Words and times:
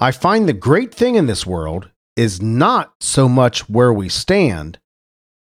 I 0.00 0.12
find 0.12 0.48
the 0.48 0.52
great 0.52 0.94
thing 0.94 1.16
in 1.16 1.26
this 1.26 1.44
world 1.44 1.90
is 2.14 2.40
not 2.40 2.94
so 3.00 3.28
much 3.28 3.68
where 3.68 3.92
we 3.92 4.08
stand 4.08 4.78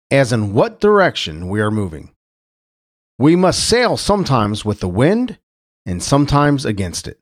as 0.09 0.33
in 0.33 0.53
what 0.53 0.79
direction 0.79 1.49
we 1.49 1.61
are 1.61 1.71
moving. 1.73 2.13
We 3.19 3.35
must 3.35 3.69
sail 3.69 3.97
sometimes 3.97 4.65
with 4.65 4.79
the 4.79 4.89
wind 4.89 5.39
and 5.85 6.01
sometimes 6.01 6.65
against 6.65 7.09
it, 7.09 7.19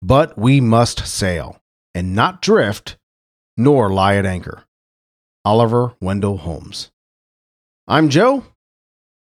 but 0.00 0.38
we 0.38 0.62
must 0.62 1.06
sail 1.06 1.60
and 1.94 2.14
not 2.14 2.40
drift 2.40 2.96
nor 3.58 3.90
lie 3.90 4.16
at 4.16 4.24
anchor. 4.24 4.64
Oliver 5.44 5.92
Wendell 6.00 6.38
Holmes. 6.38 6.90
I'm 7.86 8.08
Joe. 8.08 8.44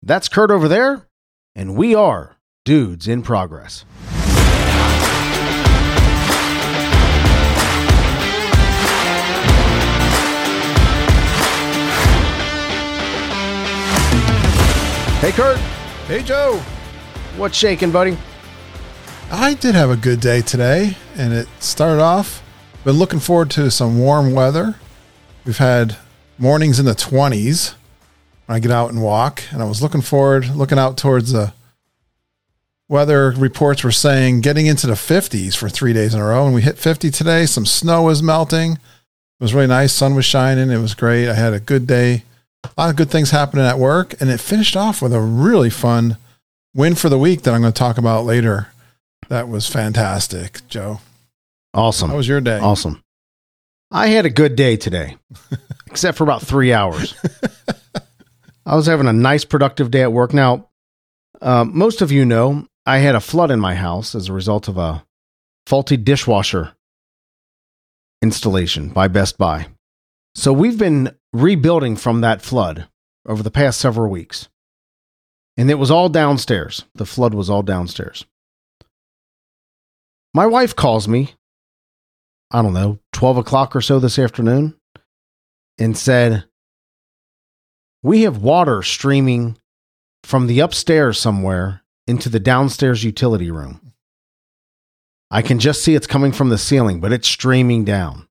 That's 0.05 0.29
Curt 0.29 0.53
over 0.53 0.69
there, 0.69 1.09
and 1.57 1.77
we 1.77 1.97
are 1.97 2.37
Dudes 2.65 3.09
in 3.09 3.23
Progress. 3.23 3.85
Hey, 15.25 15.33
Curt. 15.33 15.57
Hey, 16.07 16.23
Joe. 16.23 16.61
What's 17.39 17.57
shaking, 17.57 17.91
buddy? 17.91 18.19
I 19.31 19.55
did 19.55 19.75
have 19.75 19.89
a 19.89 19.97
good 19.97 20.21
day 20.21 20.43
today, 20.43 20.99
and 21.17 21.33
it 21.33 21.49
started 21.61 22.03
off. 22.03 22.43
Been 22.85 22.97
looking 22.97 23.21
forward 23.21 23.51
to 23.53 23.71
some 23.71 23.99
warm 23.99 24.35
weather. 24.35 24.75
We've 25.47 25.57
had 25.57 25.97
mornings 26.37 26.79
in 26.79 26.85
the 26.85 26.93
20s 26.93 27.73
when 28.45 28.57
I 28.57 28.59
get 28.59 28.71
out 28.71 28.91
and 28.91 29.03
walk, 29.03 29.43
and 29.51 29.63
I 29.63 29.65
was 29.65 29.81
looking 29.81 30.03
forward, 30.03 30.55
looking 30.55 30.79
out 30.79 30.99
towards 30.99 31.33
the 31.33 31.55
weather 32.87 33.31
reports 33.31 33.83
were 33.83 33.93
saying 33.93 34.43
getting 34.43 34.67
into 34.67 34.87
the 34.87 34.93
50s 34.93 35.57
for 35.57 35.71
three 35.71 35.95
days 35.95 36.13
in 36.13 36.21
a 36.21 36.25
row, 36.27 36.45
and 36.45 36.55
we 36.55 36.61
hit 36.61 36.77
50 36.77 37.11
today. 37.11 37.47
Some 37.47 37.65
snow 37.65 38.03
was 38.03 38.23
melting. 38.23 38.73
It 38.73 38.79
was 39.41 39.55
really 39.55 39.69
nice. 39.69 39.95
Sun 39.95 40.17
was 40.17 40.27
shining. 40.27 40.69
It 40.69 40.83
was 40.83 40.93
great. 40.93 41.31
I 41.31 41.35
had 41.35 41.55
a 41.55 41.61
good 41.61 41.87
day 41.87 42.25
a 42.65 42.81
lot 42.81 42.91
of 42.91 42.97
good 42.97 43.11
things 43.11 43.31
happening 43.31 43.65
at 43.65 43.79
work, 43.79 44.21
and 44.21 44.31
it 44.31 44.41
finished 44.41 44.77
off 44.77 45.03
with 45.03 45.13
a 45.13 45.21
really 45.21 45.71
fun 45.71 46.17
win 46.75 46.95
for 46.95 47.09
the 47.09 47.19
week 47.19 47.43
that 47.43 47.55
I'm 47.55 47.61
going 47.61 47.73
to 47.73 47.79
talk 47.79 47.99
about 47.99 48.25
later. 48.25 48.69
That 49.29 49.49
was 49.49 49.67
fantastic, 49.69 50.67
Joe. 50.69 51.01
Awesome. 51.73 52.11
How 52.11 52.17
was 52.17 52.29
your 52.29 52.41
day? 52.41 52.59
Awesome. 52.59 53.03
I 53.91 54.09
had 54.09 54.27
a 54.27 54.31
good 54.31 54.57
day 54.57 54.77
today, 54.77 55.17
except 55.87 56.19
for 56.19 56.25
about 56.25 56.43
three 56.43 56.73
hours. 56.73 57.15
I 58.67 58.77
was 58.77 58.87
having 58.87 59.07
a 59.07 59.13
nice, 59.13 59.45
productive 59.45 59.91
day 59.91 60.03
at 60.03 60.13
work. 60.13 60.33
Now, 60.33 60.69
uh, 61.41 61.65
most 61.65 62.01
of 62.01 62.11
you 62.11 62.25
know 62.25 62.67
I 62.87 62.99
had 62.99 63.15
a 63.15 63.21
flood 63.21 63.51
in 63.51 63.61
my 63.61 63.75
house 63.75 64.15
as 64.15 64.29
a 64.29 64.33
result 64.33 64.69
of 64.69 64.79
a 64.79 65.05
faulty 65.67 65.97
dishwasher 65.97 66.73
installation 68.23 68.89
by 68.89 69.09
Best 69.09 69.37
Buy. 69.39 69.67
So 70.35 70.53
we've 70.53 70.79
been 70.79 71.17
rebuilding 71.33 71.97
from 71.97 72.21
that 72.21 72.43
flood 72.43 72.89
over 73.27 73.43
the 73.43 73.51
past 73.51 73.81
several 73.81 74.11
weeks. 74.11 74.49
And 75.57 75.71
it 75.71 75.79
was 75.79 75.91
all 75.91 76.09
downstairs. 76.09 76.85
The 76.95 77.07
flood 77.07 77.35
was 77.35 77.49
all 77.49 77.63
downstairs. 77.63 78.25
My 80.33 80.47
wife 80.47 80.75
calls 80.75 81.07
me, 81.07 81.35
I 82.51 82.61
don't 82.61 82.75
know, 82.75 82.99
12 83.13 83.39
o'clock 83.39 83.77
or 83.77 83.81
so 83.81 84.01
this 84.01 84.19
afternoon, 84.19 84.75
and 85.79 85.97
said, 85.97 86.45
We 88.03 88.23
have 88.23 88.43
water 88.43 88.83
streaming 88.83 89.57
from 90.25 90.49
the 90.49 90.59
upstairs 90.59 91.21
somewhere 91.21 91.83
into 92.09 92.29
the 92.29 92.41
downstairs 92.41 93.05
utility 93.05 93.51
room. 93.51 93.93
I 95.31 95.43
can 95.43 95.61
just 95.61 95.83
see 95.83 95.95
it's 95.95 96.07
coming 96.07 96.33
from 96.33 96.49
the 96.49 96.59
ceiling, 96.59 97.01
but 97.01 97.13
it's 97.13 97.29
streaming 97.29 97.85
down. 97.85 98.29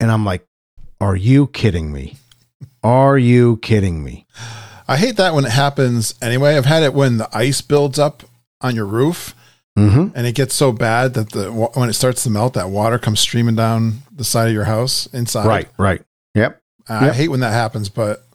And 0.00 0.10
I'm 0.10 0.24
like, 0.24 0.46
are 1.00 1.14
you 1.16 1.46
kidding 1.48 1.92
me? 1.92 2.16
Are 2.82 3.18
you 3.18 3.58
kidding 3.58 4.02
me? 4.02 4.26
I 4.88 4.96
hate 4.96 5.16
that 5.16 5.34
when 5.34 5.44
it 5.44 5.52
happens 5.52 6.14
anyway. 6.20 6.56
I've 6.56 6.64
had 6.64 6.82
it 6.82 6.94
when 6.94 7.18
the 7.18 7.28
ice 7.36 7.60
builds 7.60 7.98
up 7.98 8.22
on 8.60 8.74
your 8.74 8.86
roof 8.86 9.34
Mm-hmm. 9.78 10.08
and 10.16 10.26
it 10.26 10.34
gets 10.34 10.52
so 10.54 10.72
bad 10.72 11.14
that 11.14 11.30
the 11.30 11.50
when 11.52 11.88
it 11.88 11.92
starts 11.92 12.24
to 12.24 12.30
melt, 12.30 12.54
that 12.54 12.68
water 12.70 12.98
comes 12.98 13.20
streaming 13.20 13.54
down 13.54 14.00
the 14.10 14.24
side 14.24 14.48
of 14.48 14.52
your 14.52 14.64
house 14.64 15.06
inside. 15.12 15.46
Right, 15.46 15.68
right. 15.78 16.02
Yep. 16.34 16.60
I 16.88 17.06
Yep. 17.06 17.14
hate 17.14 17.28
when 17.28 17.40
that 17.40 17.52
happens, 17.52 17.88
but 17.88 18.26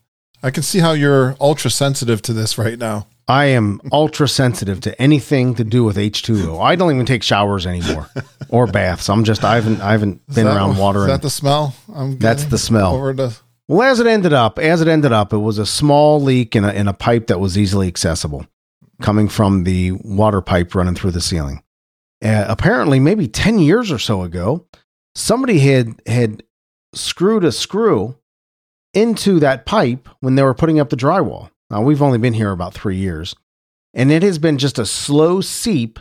I 0.42 0.50
can 0.50 0.64
see 0.64 0.80
how 0.80 0.94
you're 0.94 1.36
ultra 1.42 1.70
sensitive 1.70 2.22
to 2.24 2.34
this 2.34 2.58
right 2.58 2.80
now. 2.80 3.08
I 3.28 3.46
am 3.46 3.82
ultra 3.92 4.28
sensitive 4.28 4.82
to 4.82 5.02
anything 5.02 5.56
to 5.56 5.64
do 5.64 5.84
with 5.84 5.98
H2O. 5.98 6.64
I 6.64 6.76
don't 6.76 6.94
even 6.94 7.06
take 7.08 7.24
showers 7.24 7.66
anymore 7.66 8.08
or 8.50 8.68
baths. 8.68 9.10
I'm 9.10 9.24
just 9.24 9.44
I 9.44 9.56
haven't 9.56 9.82
I 9.82 9.94
haven't 9.94 10.22
Is 10.30 10.36
been 10.36 10.48
around 10.48 10.78
water. 10.78 11.02
Is 11.02 11.08
that 11.08 11.22
the 11.24 11.30
smell? 11.30 11.76
I'm 11.94 12.20
That's 12.20 12.46
the 12.46 12.60
smell. 12.60 12.96
Over 12.96 13.14
the 13.14 13.38
Well, 13.68 13.90
as 13.90 14.00
it 14.00 14.06
ended 14.06 14.34
up, 14.34 14.60
as 14.60 14.82
it 14.82 14.88
ended 14.88 15.12
up, 15.12 15.34
it 15.34 15.40
was 15.40 15.58
a 15.58 15.66
small 15.66 16.22
leak 16.22 16.56
in 16.56 16.64
a, 16.64 16.72
in 16.72 16.88
a 16.88 16.94
pipe 16.94 17.28
that 17.28 17.40
was 17.40 17.58
easily 17.58 17.88
accessible, 17.88 18.46
coming 19.02 19.28
from 19.28 19.64
the 19.64 19.94
water 19.94 20.42
pipe 20.42 20.76
running 20.76 20.94
through 20.94 21.12
the 21.12 21.22
ceiling. 21.22 21.64
Uh, 22.24 22.46
apparently, 22.48 23.00
maybe 23.00 23.28
ten 23.28 23.58
years 23.58 23.92
or 23.92 24.00
so 24.00 24.22
ago, 24.22 24.68
somebody 25.16 25.60
had 25.60 26.00
had 26.06 26.44
screwed 26.94 27.44
a 27.44 27.52
screw 27.52 28.16
into 28.94 29.40
that 29.40 29.66
pipe 29.66 30.08
when 30.20 30.36
they 30.36 30.44
were 30.44 30.54
putting 30.54 30.80
up 30.80 30.90
the 30.90 30.96
drywall. 30.96 31.50
Now 31.76 31.82
we've 31.82 32.02
only 32.02 32.18
been 32.18 32.34
here 32.34 32.52
about 32.52 32.74
three 32.74 32.96
years, 32.96 33.36
and 33.94 34.10
it 34.10 34.24
has 34.24 34.38
been 34.38 34.58
just 34.58 34.80
a 34.80 34.86
slow 34.86 35.42
seep 35.42 36.00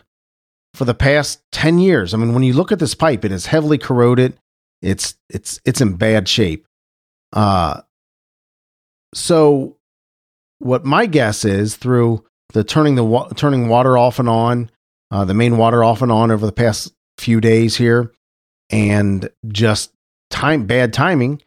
for 0.73 0.85
the 0.85 0.95
past 0.95 1.43
ten 1.51 1.81
years. 1.81 2.15
I 2.15 2.17
mean, 2.17 2.33
when 2.33 2.45
you 2.45 2.53
look 2.53 2.71
at 2.71 2.79
this 2.79 2.95
pipe, 2.95 3.25
it 3.25 3.33
is 3.33 3.47
heavily 3.47 3.77
corroded. 3.77 4.39
It's 4.83 5.17
it's 5.29 5.61
it's 5.65 5.81
in 5.81 5.97
bad 5.97 6.29
shape. 6.29 6.69
Uh, 7.33 7.81
so 9.15 9.77
what 10.61 10.85
my 10.85 11.07
guess 11.07 11.45
is 11.45 11.75
through 11.75 12.25
the 12.53 12.63
turning 12.63 12.95
the 12.95 13.03
wa- 13.03 13.31
turning 13.31 13.67
water 13.67 13.99
off 13.99 14.21
and 14.21 14.29
on, 14.29 14.71
uh, 15.11 15.25
the 15.25 15.35
main 15.35 15.57
water 15.57 15.83
off 15.83 16.03
and 16.03 16.13
on 16.13 16.31
over 16.31 16.47
the 16.47 16.53
past 16.53 16.95
few 17.19 17.41
days 17.41 17.77
here, 17.77 18.13
and 18.71 19.29
just 19.49 19.93
time 20.31 20.67
bad 20.67 20.93
timing. 20.93 21.43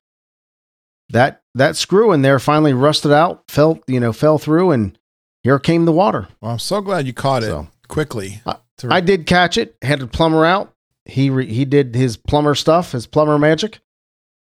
That 1.10 1.42
that 1.56 1.76
screw 1.76 2.12
in 2.12 2.22
there 2.22 2.40
finally 2.40 2.74
rusted 2.74 3.12
out, 3.12 3.44
fell 3.50 3.80
you 3.88 4.00
know 4.00 4.12
fell 4.14 4.38
through, 4.38 4.72
and 4.72 4.98
here 5.44 5.60
came 5.60 5.86
the 5.86 5.92
water. 5.94 6.28
well, 6.42 6.52
I'm 6.52 6.60
so 6.60 6.82
glad 6.82 7.08
you 7.08 7.14
caught 7.14 7.44
it 7.44 7.66
quickly. 7.88 8.42
I- 8.46 8.58
to- 8.80 8.94
I 8.94 9.00
did 9.02 9.26
catch 9.26 9.58
it, 9.58 9.76
had 9.82 10.02
a 10.02 10.08
plumber 10.08 10.46
out. 10.46 10.74
He 11.06 11.30
re- 11.30 11.52
he 11.52 11.66
did 11.66 11.96
his 11.96 12.16
plumber 12.18 12.54
stuff, 12.54 12.92
his 12.92 13.08
plumber 13.08 13.40
magic, 13.40 13.80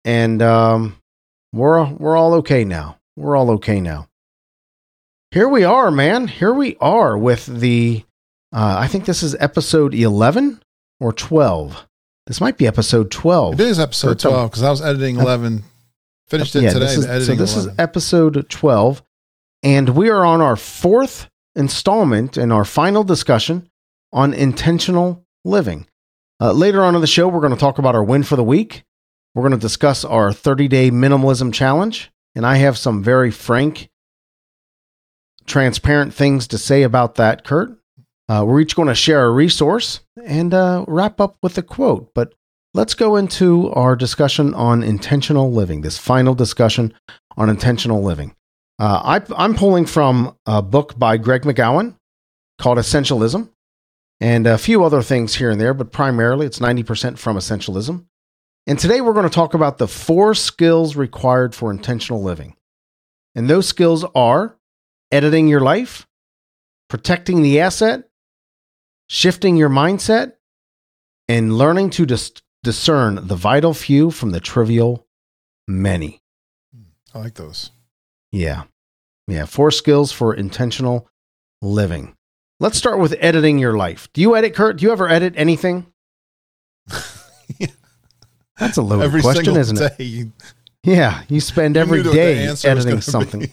and 0.06 0.42
um, 0.42 0.98
we're 1.54 1.86
we're 1.94 2.18
all 2.18 2.34
okay 2.36 2.64
now. 2.66 2.98
We're 3.16 3.36
all 3.38 3.50
okay 3.52 3.80
now. 3.82 4.08
Here 5.32 5.48
we 5.48 5.64
are, 5.64 5.90
man. 5.92 6.28
Here 6.28 6.54
we 6.54 6.76
are 6.82 7.18
with 7.18 7.46
the. 7.46 8.04
Uh, 8.54 8.76
I 8.80 8.88
think 8.88 9.06
this 9.06 9.24
is 9.24 9.34
episode 9.40 9.96
eleven 9.96 10.62
or 11.00 11.14
twelve. 11.14 11.88
This 12.28 12.42
might 12.42 12.58
be 12.58 12.68
episode 12.68 13.10
twelve. 13.12 13.54
it 13.60 13.66
is 13.66 13.80
episode 13.80 14.20
12 14.20 14.52
because 14.52 14.64
I 14.64 14.70
was 14.70 14.82
editing 14.82 15.18
11. 15.18 15.64
Finished 16.32 16.56
it 16.56 16.64
Yeah, 16.64 16.70
today. 16.70 16.86
this 16.86 16.98
is- 16.98 17.06
editing 17.06 17.36
so 17.38 17.42
this 17.42 17.54
11. 17.56 17.72
is 17.74 17.80
episode 17.80 18.50
12, 18.50 19.04
and 19.64 19.90
we 19.90 20.10
are 20.10 20.26
on 20.26 20.40
our 20.40 20.56
fourth 20.56 21.30
installment 21.58 22.38
and 22.38 22.54
our 22.54 22.64
final 22.64 23.04
discussion 23.04 23.70
on 24.14 24.34
intentional 24.34 25.26
living. 25.44 25.88
Uh, 26.40 26.54
later 26.54 26.84
on 26.86 26.96
in 26.96 27.02
the 27.02 27.08
show, 27.08 27.28
we're 27.28 27.42
going 27.42 27.54
to 27.54 27.60
talk 27.60 27.80
about 27.80 27.96
our 27.96 28.04
win 28.04 28.24
for 28.24 28.38
the 28.38 28.44
week. 28.46 28.84
We're 29.36 29.42
going 29.44 29.52
to 29.52 29.58
discuss 29.58 30.06
our 30.06 30.32
30 30.32 30.70
day 30.70 30.90
minimalism 30.90 31.54
challenge, 31.54 32.10
and 32.34 32.46
I 32.46 32.56
have 32.56 32.78
some 32.78 33.04
very 33.04 33.30
frank, 33.30 33.90
transparent 35.46 36.14
things 36.14 36.48
to 36.48 36.58
say 36.58 36.84
about 36.84 37.16
that, 37.16 37.44
Curt. 37.44 37.78
Uh, 38.30 38.46
we're 38.48 38.62
each 38.62 38.78
going 38.78 38.88
to 38.88 38.96
share 38.96 39.26
a 39.26 39.32
resource 39.32 40.00
and 40.26 40.54
uh, 40.54 40.86
wrap 40.88 41.20
up 41.20 41.36
with 41.44 41.58
a 41.58 41.62
quote. 41.62 42.14
But 42.14 42.34
let's 42.74 42.94
go 42.94 43.16
into 43.16 43.70
our 43.72 43.96
discussion 43.96 44.54
on 44.54 44.84
intentional 44.84 45.52
living, 45.52 45.82
this 45.82 45.98
final 45.98 46.34
discussion 46.34 46.94
on 47.38 47.50
intentional 47.50 48.04
living. 48.04 48.36
Uh, 48.80 49.20
I, 49.20 49.34
I'm 49.36 49.56
pulling 49.56 49.86
from 49.86 50.38
a 50.46 50.62
book 50.62 50.98
by 50.98 51.18
Greg 51.18 51.44
McGowan 51.44 51.96
called 52.60 52.78
Essentialism 52.78 53.50
and 54.20 54.48
a 54.48 54.58
few 54.58 54.84
other 54.84 55.02
things 55.02 55.36
here 55.36 55.52
and 55.52 55.60
there, 55.60 55.74
but 55.74 55.92
primarily 55.92 56.46
it's 56.46 56.60
90% 56.60 57.18
from 57.18 57.38
Essentialism. 57.38 58.06
And 58.68 58.80
today 58.80 59.02
we're 59.02 59.14
going 59.14 59.28
to 59.28 59.34
talk 59.34 59.54
about 59.54 59.78
the 59.78 59.88
four 59.88 60.36
skills 60.36 60.96
required 60.96 61.56
for 61.56 61.72
intentional 61.72 62.22
living. 62.22 62.56
And 63.36 63.50
those 63.50 63.68
skills 63.68 64.06
are 64.16 64.58
editing 65.12 65.48
your 65.48 65.62
life, 65.62 66.08
protecting 66.90 67.42
the 67.42 67.60
asset, 67.60 68.04
shifting 69.08 69.58
your 69.58 69.70
mindset, 69.70 70.34
and 71.28 71.58
learning 71.58 71.90
to 71.92 72.06
dis- 72.06 72.34
discern 72.64 73.28
the 73.28 73.36
vital 73.36 73.74
few 73.74 74.12
from 74.12 74.32
the 74.32 74.40
trivial 74.40 75.06
many. 75.68 76.22
Hmm, 76.76 76.84
I 77.14 77.20
like 77.20 77.34
those. 77.36 77.72
Yeah. 78.32 78.64
Yeah. 79.28 79.46
Four 79.46 79.72
skills 79.72 80.12
for 80.12 80.34
intentional 80.34 81.08
living. 81.62 82.16
let's 82.60 82.78
start 82.78 83.00
with 83.00 83.16
editing 83.20 83.58
your 83.60 83.74
life. 83.78 84.08
Do 84.14 84.22
you 84.22 84.36
edit, 84.36 84.54
Curt? 84.56 84.78
Do 84.78 84.86
you 84.86 84.92
ever 84.92 85.08
edit 85.10 85.34
anything? 85.38 85.86
That's 88.58 88.78
a 88.78 88.82
loaded 88.82 89.06
Every 89.06 89.22
question, 89.22 89.56
isn't 89.58 89.82
it? 89.82 90.00
you- 90.04 90.32
Yeah, 90.84 91.24
you 91.30 91.40
spend 91.42 91.76
you 91.76 91.82
every 91.82 92.04
day 92.04 92.48
editing 92.64 93.02
something. 93.02 93.50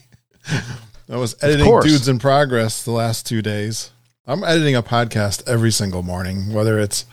I 1.10 1.16
was 1.16 1.36
editing. 1.42 1.80
Dudes 1.80 2.08
in 2.08 2.18
Progress 2.18 2.82
the 2.82 2.90
last 2.90 3.26
two 3.26 3.40
days. 3.40 3.90
I'm 4.26 4.44
editing 4.44 4.76
a 4.76 4.82
podcast 4.82 5.46
every 5.48 5.70
single 5.70 6.02
morning, 6.02 6.52
whether 6.52 6.78
it's 6.78 7.06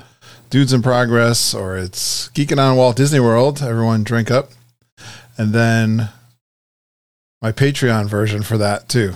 Dudes 0.56 0.72
in 0.72 0.82
Progress 0.82 1.54
or 1.54 1.76
it's 1.76 2.30
Geeking 2.30 2.60
on 2.60 2.78
Walt 2.78 2.96
Disney 2.96 3.20
World. 3.20 3.62
Everyone 3.62 4.06
drink 4.06 4.32
up. 4.32 4.52
And 5.38 5.52
then 5.52 6.08
my 7.42 7.52
Patreon 7.52 8.06
version 8.06 8.42
for 8.42 8.58
that 8.58 8.88
too. 8.88 9.16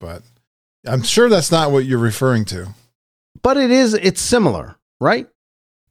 But 0.00 0.22
I'm 0.86 1.02
sure 1.02 1.28
that's 1.28 1.52
not 1.52 1.72
what 1.72 1.84
you're 1.84 1.98
referring 1.98 2.46
to. 2.46 2.68
but 3.42 3.58
it 3.58 3.70
is 3.70 3.92
it's 3.92 4.22
similar 4.22 4.76
right 4.98 5.28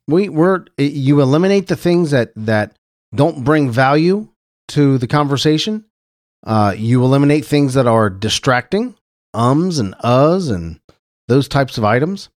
we 0.08 0.30
we're 0.30 0.66
you 0.80 1.22
eliminate 1.22 1.68
the 1.68 1.76
things 1.76 2.10
that 2.10 2.32
that 2.36 2.76
don't 3.14 3.44
bring 3.44 3.70
value 3.70 4.28
to 4.70 4.98
the 4.98 5.06
conversation 5.06 5.86
uh 6.48 6.74
you 6.76 7.04
eliminate 7.04 7.46
things 7.46 7.76
that 7.76 7.86
are 7.86 8.10
distracting 8.10 8.96
ums 9.32 9.78
and 9.78 9.94
uhs 10.04 10.52
and 10.52 10.80
those 11.28 11.48
types 11.48 11.78
of 11.78 11.84
items 11.84 12.30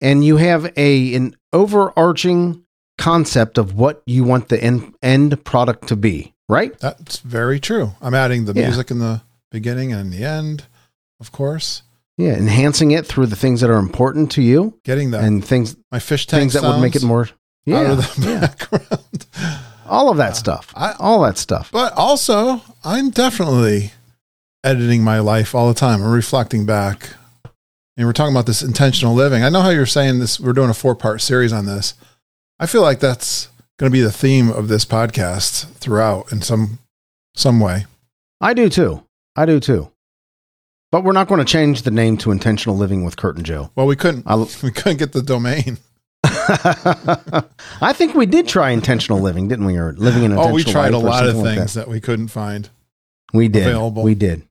and 0.00 0.24
you 0.24 0.36
have 0.38 0.72
a 0.76 1.14
an 1.14 1.34
overarching 1.52 2.64
concept 2.98 3.58
of 3.58 3.74
what 3.74 4.02
you 4.06 4.24
want 4.24 4.48
the 4.48 4.62
end 4.62 4.94
end 5.02 5.42
product 5.44 5.88
to 5.88 5.96
be 5.96 6.34
right 6.48 6.78
That's 6.80 7.18
very 7.18 7.58
true. 7.60 7.92
I'm 8.02 8.14
adding 8.14 8.44
the 8.44 8.52
Yeah. 8.52 8.66
music 8.66 8.90
in 8.90 8.98
the 8.98 9.22
beginning 9.50 9.92
and 9.92 10.12
the 10.12 10.24
end, 10.24 10.64
of 11.20 11.32
course. 11.32 11.82
yeah 12.18 12.34
enhancing 12.36 12.90
it 12.90 13.06
through 13.06 13.26
the 13.26 13.36
things 13.36 13.60
that 13.62 13.70
are 13.70 13.78
important 13.78 14.30
to 14.32 14.42
you 14.42 14.78
Getting 14.84 15.10
the 15.12 15.18
and 15.20 15.42
things 15.44 15.76
my 15.90 15.98
fish 15.98 16.26
tank 16.26 16.40
things 16.40 16.52
that 16.54 16.62
would 16.62 16.80
make 16.82 16.94
it 16.96 17.02
more 17.02 17.22
out 17.22 17.32
yeah, 17.66 17.92
of 17.92 17.98
the 18.16 18.30
yeah. 18.30 18.40
background. 18.40 19.26
all 19.86 20.10
of 20.10 20.16
that 20.18 20.32
uh, 20.32 20.34
stuff 20.34 20.72
I- 20.76 20.94
all 20.98 21.22
that 21.22 21.38
stuff 21.38 21.70
But 21.72 21.92
also, 21.96 22.60
I'm 22.84 23.10
definitely 23.10 23.92
editing 24.62 25.02
my 25.02 25.20
life 25.20 25.54
all 25.54 25.68
the 25.68 25.74
time. 25.74 26.02
I'm 26.02 26.10
reflecting 26.12 26.66
back. 26.66 27.10
And 28.00 28.08
we're 28.08 28.14
talking 28.14 28.32
about 28.32 28.46
this 28.46 28.62
intentional 28.62 29.12
living. 29.12 29.44
I 29.44 29.50
know 29.50 29.60
how 29.60 29.68
you're 29.68 29.84
saying 29.84 30.20
this. 30.20 30.40
We're 30.40 30.54
doing 30.54 30.70
a 30.70 30.74
four 30.74 30.94
part 30.94 31.20
series 31.20 31.52
on 31.52 31.66
this. 31.66 31.92
I 32.58 32.64
feel 32.64 32.80
like 32.80 32.98
that's 32.98 33.48
going 33.76 33.92
to 33.92 33.92
be 33.92 34.00
the 34.00 34.10
theme 34.10 34.48
of 34.48 34.68
this 34.68 34.86
podcast 34.86 35.66
throughout 35.74 36.32
in 36.32 36.40
some 36.40 36.78
some 37.34 37.60
way. 37.60 37.84
I 38.40 38.54
do 38.54 38.70
too. 38.70 39.04
I 39.36 39.44
do 39.44 39.60
too. 39.60 39.92
But 40.90 41.04
we're 41.04 41.12
not 41.12 41.28
going 41.28 41.40
to 41.40 41.44
change 41.44 41.82
the 41.82 41.90
name 41.90 42.16
to 42.18 42.30
Intentional 42.30 42.74
Living 42.74 43.04
with 43.04 43.18
Curt 43.18 43.36
and 43.36 43.44
Joe. 43.44 43.70
Well, 43.76 43.86
we 43.86 43.96
couldn't 43.96 44.24
I'll- 44.26 44.48
we 44.62 44.70
couldn't 44.70 44.96
get 44.96 45.12
the 45.12 45.20
domain. 45.20 45.76
I 46.24 47.92
think 47.92 48.14
we 48.14 48.24
did 48.24 48.48
try 48.48 48.70
intentional 48.70 49.20
living, 49.20 49.46
didn't 49.46 49.66
we? 49.66 49.76
Or 49.76 49.92
living 49.92 50.22
in 50.22 50.30
intentional 50.32 50.52
Oh, 50.52 50.54
we 50.54 50.64
tried 50.64 50.94
a 50.94 50.98
lot 50.98 51.28
of 51.28 51.36
like 51.36 51.56
things 51.58 51.74
that. 51.74 51.80
that. 51.80 51.88
we 51.88 52.00
couldn't 52.00 52.28
find. 52.28 52.70
We 53.34 53.48
did. 53.48 53.66
available. 53.66 54.02
We 54.04 54.14
did. 54.14 54.48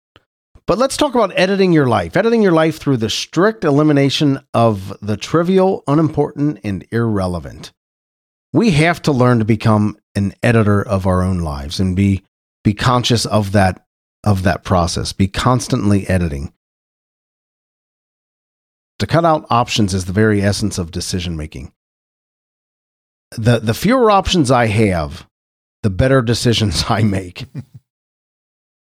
But 0.69 0.77
let's 0.77 0.97
talk 0.97 1.15
about 1.15 1.33
editing 1.35 1.73
your 1.73 1.87
life. 1.87 2.15
Editing 2.15 2.43
your 2.43 2.51
life 2.51 2.77
through 2.77 2.97
the 2.97 3.09
strict 3.09 3.63
elimination 3.63 4.39
of 4.53 4.95
the 5.01 5.17
trivial, 5.17 5.83
unimportant, 5.87 6.59
and 6.63 6.85
irrelevant. 6.91 7.71
We 8.53 8.69
have 8.73 9.01
to 9.01 9.11
learn 9.11 9.39
to 9.39 9.45
become 9.45 9.97
an 10.13 10.35
editor 10.43 10.79
of 10.79 11.07
our 11.07 11.23
own 11.23 11.39
lives 11.39 11.79
and 11.79 11.95
be 11.95 12.23
be 12.63 12.75
conscious 12.75 13.25
of 13.25 13.53
that 13.53 13.83
of 14.23 14.43
that 14.43 14.63
process. 14.63 15.11
Be 15.11 15.27
constantly 15.27 16.07
editing. 16.07 16.53
To 18.99 19.07
cut 19.07 19.25
out 19.25 19.47
options 19.49 19.95
is 19.95 20.05
the 20.05 20.13
very 20.13 20.39
essence 20.39 20.77
of 20.77 20.91
decision 20.91 21.35
making. 21.35 21.73
The 23.31 23.57
the 23.57 23.73
fewer 23.73 24.11
options 24.11 24.51
I 24.51 24.67
have, 24.67 25.25
the 25.81 25.89
better 25.89 26.21
decisions 26.31 26.83
I 26.89 27.01
make. 27.01 27.47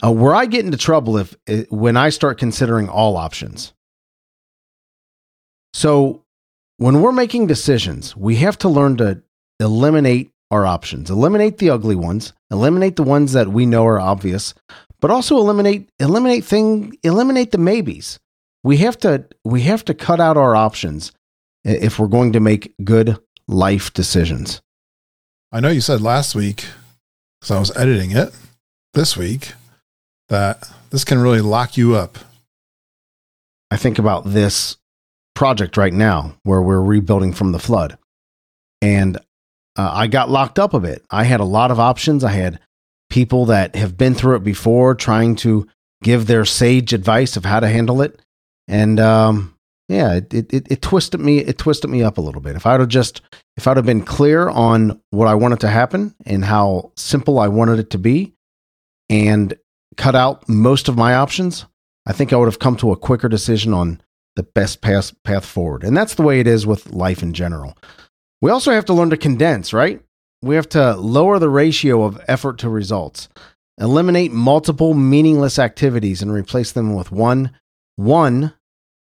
Uh, 0.03 0.13
where 0.13 0.35
I 0.35 0.47
get 0.47 0.65
into 0.65 0.79
trouble 0.79 1.17
if 1.17 1.37
when 1.71 1.97
I 1.97 2.11
start 2.11 2.39
considering 2.39 2.89
all 2.89 3.17
options. 3.17 3.73
So, 5.75 6.25
when 6.77 7.03
we're 7.03 7.13
making 7.13 7.49
decisions, 7.49 8.17
we 8.17 8.37
have 8.37 8.57
to 8.59 8.69
learn 8.69 8.97
to 8.99 9.23
eliminate 9.59 10.31
our 10.51 10.65
options, 10.65 11.11
eliminate 11.11 11.59
the 11.59 11.71
ugly 11.71 11.97
ones, 11.97 12.33
eliminate 12.51 12.97
the 12.97 13.03
ones 13.03 13.33
that 13.33 13.49
we 13.49 13.67
know 13.67 13.87
are 13.87 14.01
obvious, 14.01 14.55
but 15.01 15.11
also 15.11 15.37
eliminate 15.37 15.91
eliminate 15.99 16.45
thing 16.45 16.97
eliminate 17.03 17.51
the 17.51 17.59
maybes. 17.59 18.19
We 18.63 18.79
have 18.79 18.99
to 18.99 19.27
we 19.45 19.63
have 19.63 19.85
to 19.87 19.95
cut 19.95 20.21
out 20.21 20.37
our 20.37 20.57
options 20.57 21.13
if 21.65 21.99
we're 21.99 22.07
going 22.07 22.33
to 22.33 22.41
make 22.41 22.75
good 22.85 23.19
life 23.47 23.93
decisions. 23.93 24.61
I 25.51 25.61
know 25.61 25.71
you 25.71 25.81
said 25.81 26.01
last 26.01 26.35
week, 26.35 26.67
because 27.41 27.51
I 27.51 27.59
was 27.59 27.77
editing 27.77 28.11
it 28.11 28.35
this 28.95 29.17
week, 29.17 29.53
that 30.29 30.71
this 30.91 31.05
can 31.05 31.19
really 31.19 31.41
lock 31.41 31.77
you 31.77 31.95
up. 31.95 32.19
I 33.71 33.77
think 33.77 33.99
about 33.99 34.25
this 34.25 34.77
project 35.35 35.77
right 35.77 35.93
now 35.93 36.35
where 36.43 36.63
we're 36.63 36.83
rebuilding 36.83 37.33
from 37.33 37.53
the 37.53 37.59
flood. 37.59 37.99
And 38.81 39.17
uh, 39.77 39.91
I 39.93 40.07
got 40.07 40.31
locked 40.31 40.59
up 40.59 40.75
a 40.75 40.81
bit. 40.81 41.05
I 41.11 41.25
had 41.25 41.41
a 41.41 41.45
lot 41.45 41.71
of 41.71 41.79
options. 41.79 42.25
I 42.25 42.33
had 42.33 42.59
people 43.11 43.47
that 43.47 43.77
have 43.77 43.97
been 43.97 44.15
through 44.15 44.37
it 44.37 44.45
before 44.45 44.95
trying 44.95 45.37
to 45.37 45.67
give 46.03 46.27
their 46.27 46.45
sage 46.45 46.93
advice 46.93 47.37
of 47.37 47.45
how 47.45 47.61
to 47.61 47.69
handle 47.69 48.03
it. 48.03 48.21
And 48.67 49.01
um, 49.01 49.55
yeah, 49.89 50.15
it, 50.15 50.35
it, 50.35 50.67
it, 50.71 50.83
twisted 50.83 51.21
me. 51.21 51.39
It 51.39 51.59
twisted 51.59 51.91
me 51.91 52.03
up 52.03 52.19
a 52.19 52.21
little 52.21 52.41
bit. 52.41 52.57
If 52.57 52.67
I'd 52.67 52.81
have 52.81 52.89
just, 52.89 53.23
if 53.57 53.67
I'd 53.67 53.77
have 53.77 53.87
been 53.87 54.05
clear 54.05 54.49
on 54.49 55.01
what 55.11 55.29
I 55.29 55.35
wanted 55.35 55.61
to 55.61 55.69
happen 55.69 56.15
and 56.27 56.45
how 56.45 56.93
simple 56.97 57.39
I 57.39 57.49
wanted 57.49 57.79
it 57.79 57.91
to 57.91 57.99
be, 57.99 58.35
and 59.09 59.55
cut 59.99 60.15
out 60.15 60.49
most 60.49 60.89
of 60.89 60.97
my 60.97 61.15
options, 61.15 61.67
I 62.07 62.13
think 62.13 62.33
I 62.33 62.37
would 62.37 62.47
have 62.47 62.59
come 62.59 62.77
to 62.77 62.93
a 62.93 62.97
quicker 62.97 63.29
decision 63.29 63.75
on 63.75 64.01
the 64.37 64.43
best 64.43 64.81
path, 64.81 65.13
path 65.25 65.45
forward. 65.45 65.85
And 65.85 65.95
that's 65.95 66.15
the 66.15 66.23
way 66.23 66.41
it 66.41 66.47
is 66.47 66.67
with 66.67 66.91
life 66.93 67.23
in 67.23 67.35
general. 67.35 67.77
We 68.41 68.51
also 68.51 68.71
have 68.71 68.87
to 68.87 68.95
learn 68.95 69.11
to 69.11 69.17
condense, 69.17 69.73
right? 69.73 70.01
We 70.41 70.55
have 70.55 70.69
to 70.71 70.95
lower 70.95 71.39
the 71.39 71.51
ratio 71.51 72.05
of 72.05 72.23
effort 72.29 72.59
to 72.59 72.69
results, 72.69 73.29
eliminate 73.79 74.33
multiple 74.33 74.95
meaningless 74.95 75.59
activities 75.59 76.23
and 76.23 76.33
replace 76.33 76.73
them 76.73 76.95
with 76.95 77.11
one, 77.11 77.51
one 77.97 78.55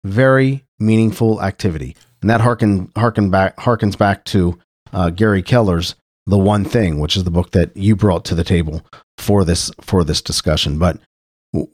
very 0.04 0.64
meaningful 0.78 1.42
activity. 1.42 1.94
And 2.22 2.30
that 2.30 2.40
harken, 2.40 2.90
harken 2.96 3.30
back, 3.30 3.56
harkens 3.58 3.98
back 3.98 4.24
to 4.26 4.58
uh, 4.92 5.10
Gary 5.10 5.42
Keller's 5.42 5.94
The 6.26 6.38
One 6.38 6.64
Thing, 6.64 6.98
which 6.98 7.16
is 7.16 7.24
the 7.24 7.30
book 7.30 7.52
that 7.52 7.76
you 7.76 7.94
brought 7.94 8.24
to 8.26 8.34
the 8.34 8.44
table 8.44 8.82
for 9.18 9.44
this, 9.44 9.70
for 9.80 10.04
this 10.04 10.20
discussion. 10.20 10.78
But 10.78 10.98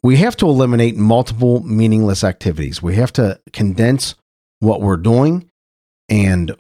we 0.03 0.17
have 0.17 0.37
to 0.37 0.47
eliminate 0.47 0.97
multiple 0.97 1.61
meaningless 1.63 2.23
activities. 2.23 2.83
We 2.83 2.97
have 2.97 3.13
to 3.15 3.41
condense 3.53 4.15
what 4.61 4.81
we're 4.81 4.97
doing 4.97 5.51
and 6.09 6.55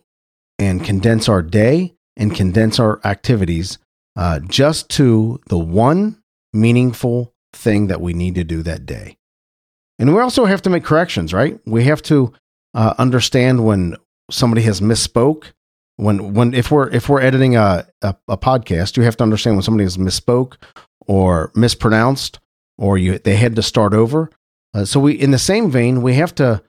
and 0.59 0.85
condense 0.85 1.29
our 1.29 1.43
day 1.43 1.95
and 2.17 2.35
condense 2.35 2.79
our 2.79 3.01
activities 3.05 3.79
uh, 4.17 4.41
just 4.41 4.89
to 4.91 5.41
the 5.49 5.59
one 5.59 6.23
meaningful 6.53 7.33
thing 7.53 7.87
that 7.89 8.01
we 8.01 8.13
need 8.13 8.35
to 8.35 8.45
do 8.45 8.63
that 8.63 8.87
day. 8.87 9.17
And 9.99 10.15
we 10.15 10.21
also 10.21 10.45
have 10.45 10.63
to 10.63 10.71
make 10.71 10.85
corrections, 10.85 11.33
right? 11.33 11.59
We 11.67 11.85
have 11.85 12.03
to 12.03 12.33
uh, 12.75 12.95
understand 12.99 13.65
when 13.65 13.97
somebody 14.31 14.63
has 14.63 14.81
misspoke. 14.81 15.53
When 15.97 16.35
when 16.35 16.55
if 16.55 16.71
we're 16.71 16.89
if 16.89 17.09
we're 17.09 17.21
editing 17.21 17.57
a, 17.57 17.87
a 18.03 18.15
a 18.29 18.39
podcast, 18.39 18.97
you 18.97 19.03
have 19.03 19.17
to 19.19 19.25
understand 19.25 19.57
when 19.57 19.63
somebody 19.63 19.85
has 19.85 19.97
misspoke 19.97 20.57
or 21.07 21.53
mispronounced 21.55 22.39
or 22.79 22.99
you 22.99 23.19
they 23.19 23.37
had 23.37 23.57
to 23.57 23.63
start 23.63 23.95
over. 23.95 24.31
Uh, 24.75 24.85
so 24.85 24.99
we, 24.99 25.13
in 25.13 25.31
the 25.31 25.39
same 25.39 25.71
vein, 25.71 26.03
we 26.03 26.15
have 26.15 26.35
to 26.35 26.63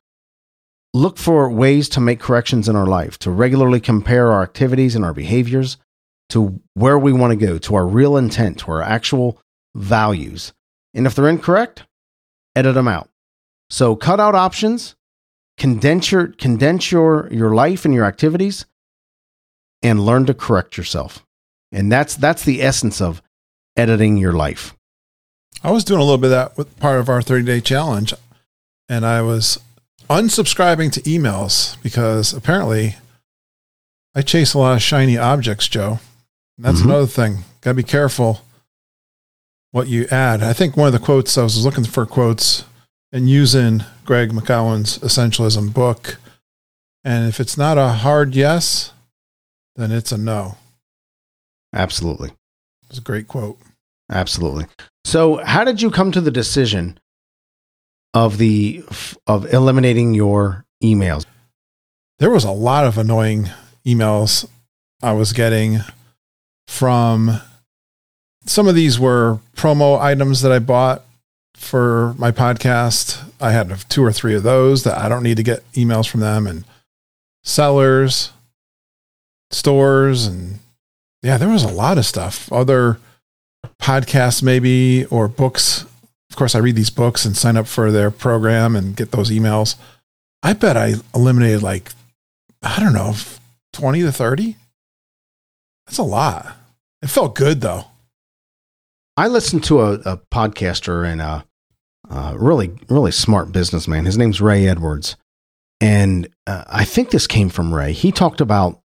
look 0.93 1.17
for 1.17 1.49
ways 1.49 1.89
to 1.89 1.99
make 1.99 2.19
corrections 2.19 2.69
in 2.69 2.75
our 2.75 2.85
life, 2.85 3.17
to 3.19 3.31
regularly 3.31 3.79
compare 3.79 4.31
our 4.31 4.43
activities 4.43 4.95
and 4.95 5.03
our 5.03 5.13
behaviors 5.13 5.77
to 6.29 6.59
where 6.73 6.99
we 6.99 7.13
want 7.13 7.31
to 7.31 7.45
go, 7.45 7.57
to 7.57 7.75
our 7.75 7.87
real 7.87 8.17
intent, 8.17 8.59
to 8.59 8.71
our 8.71 8.81
actual 8.81 9.39
values. 9.75 10.53
And 10.93 11.07
if 11.07 11.15
they're 11.15 11.29
incorrect, 11.29 11.83
edit 12.55 12.75
them 12.75 12.87
out. 12.87 13.09
So 13.69 13.95
cut 13.95 14.19
out 14.19 14.35
options, 14.35 14.95
condense 15.57 16.11
your 16.11 16.27
condense 16.27 16.91
your 16.91 17.27
your 17.31 17.55
life 17.55 17.85
and 17.85 17.93
your 17.93 18.05
activities, 18.05 18.65
and 19.83 20.05
learn 20.05 20.25
to 20.25 20.33
correct 20.33 20.77
yourself. 20.77 21.23
And 21.71 21.91
that's 21.91 22.15
that's 22.15 22.43
the 22.43 22.61
essence 22.63 23.01
of 23.01 23.21
editing 23.75 24.17
your 24.17 24.33
life. 24.33 24.73
I 25.63 25.71
was 25.71 25.83
doing 25.83 25.99
a 25.99 26.03
little 26.03 26.17
bit 26.17 26.27
of 26.27 26.31
that 26.31 26.57
with 26.57 26.79
part 26.79 26.99
of 26.99 27.09
our 27.09 27.21
30 27.21 27.45
day 27.45 27.61
challenge, 27.61 28.13
and 28.89 29.05
I 29.05 29.21
was 29.21 29.59
unsubscribing 30.09 30.91
to 30.93 31.01
emails 31.01 31.81
because 31.81 32.33
apparently 32.33 32.95
I 34.15 34.21
chase 34.21 34.53
a 34.53 34.59
lot 34.59 34.75
of 34.75 34.81
shiny 34.81 35.17
objects, 35.17 35.67
Joe. 35.67 35.99
And 36.57 36.65
that's 36.65 36.81
Mhm. 36.81 36.85
another 36.85 37.07
thing. 37.07 37.45
Got 37.61 37.71
to 37.71 37.75
be 37.75 37.83
careful 37.83 38.41
what 39.71 39.87
you 39.87 40.05
add. 40.11 40.43
I 40.43 40.53
think 40.53 40.77
one 40.77 40.87
of 40.87 40.93
the 40.93 40.99
quotes 40.99 41.37
I 41.37 41.43
was 41.43 41.63
looking 41.65 41.85
for 41.85 42.05
quotes 42.05 42.63
and 43.11 43.27
using 43.29 43.83
Greg 44.05 44.31
McKeown's 44.31 44.99
Essentialism 44.99 45.73
book. 45.73 46.17
And 47.03 47.27
if 47.27 47.39
it's 47.39 47.57
not 47.57 47.77
a 47.77 47.89
hard 47.89 48.35
yes, 48.35 48.91
then 49.75 49.91
it's 49.91 50.11
a 50.11 50.17
no. 50.17 50.57
Absolutely. 51.73 52.31
It's 52.89 52.99
a 52.99 53.01
great 53.01 53.27
quote. 53.27 53.59
Absolutely. 54.11 54.65
So, 55.05 55.37
how 55.43 55.63
did 55.63 55.81
you 55.81 55.89
come 55.89 56.11
to 56.11 56.21
the 56.21 56.31
decision 56.31 56.99
of 58.13 58.37
the 58.37 58.83
of 59.27 59.51
eliminating 59.53 60.13
your 60.13 60.65
emails? 60.83 61.25
There 62.19 62.29
was 62.29 62.43
a 62.43 62.51
lot 62.51 62.85
of 62.85 62.97
annoying 62.97 63.49
emails 63.85 64.47
I 65.01 65.13
was 65.13 65.33
getting 65.33 65.79
from 66.67 67.41
some 68.45 68.67
of 68.67 68.75
these 68.75 68.99
were 68.99 69.39
promo 69.55 69.99
items 69.99 70.41
that 70.41 70.51
I 70.51 70.59
bought 70.59 71.03
for 71.55 72.13
my 72.17 72.31
podcast. 72.31 73.21
I 73.41 73.51
had 73.51 73.77
two 73.89 74.03
or 74.03 74.11
three 74.11 74.35
of 74.35 74.43
those 74.43 74.83
that 74.83 74.97
I 74.97 75.09
don't 75.09 75.23
need 75.23 75.37
to 75.37 75.43
get 75.43 75.69
emails 75.73 76.09
from 76.09 76.21
them 76.21 76.47
and 76.47 76.65
sellers, 77.43 78.31
stores, 79.53 80.25
and 80.25 80.59
yeah, 81.21 81.37
there 81.37 81.49
was 81.49 81.63
a 81.63 81.71
lot 81.71 81.97
of 81.97 82.05
stuff. 82.05 82.51
Other 82.51 82.99
podcasts, 83.81 84.43
maybe, 84.43 85.05
or 85.05 85.27
books. 85.27 85.85
Of 86.29 86.35
course, 86.35 86.55
I 86.55 86.59
read 86.59 86.75
these 86.75 86.89
books 86.89 87.25
and 87.25 87.37
sign 87.37 87.57
up 87.57 87.67
for 87.67 87.91
their 87.91 88.11
program 88.11 88.75
and 88.75 88.95
get 88.95 89.11
those 89.11 89.29
emails. 89.29 89.75
I 90.41 90.53
bet 90.53 90.75
I 90.75 90.95
eliminated 91.15 91.63
like, 91.63 91.91
I 92.61 92.79
don't 92.79 92.93
know, 92.93 93.13
20 93.73 94.01
to 94.01 94.11
30. 94.11 94.57
That's 95.85 95.97
a 95.97 96.03
lot. 96.03 96.55
It 97.01 97.09
felt 97.09 97.35
good 97.35 97.61
though. 97.61 97.85
I 99.15 99.27
listened 99.27 99.63
to 99.65 99.81
a, 99.81 99.93
a 99.93 100.17
podcaster 100.17 101.05
and 101.05 101.21
a, 101.21 101.45
a, 102.09 102.35
really, 102.37 102.71
really 102.89 103.11
smart 103.11 103.51
businessman. 103.51 104.05
His 104.05 104.17
name's 104.17 104.41
Ray 104.41 104.67
Edwards. 104.67 105.15
And 105.79 106.27
uh, 106.47 106.63
I 106.67 106.85
think 106.85 107.11
this 107.11 107.27
came 107.27 107.49
from 107.49 107.73
Ray. 107.73 107.93
He 107.93 108.11
talked 108.11 108.41
about 108.41 108.79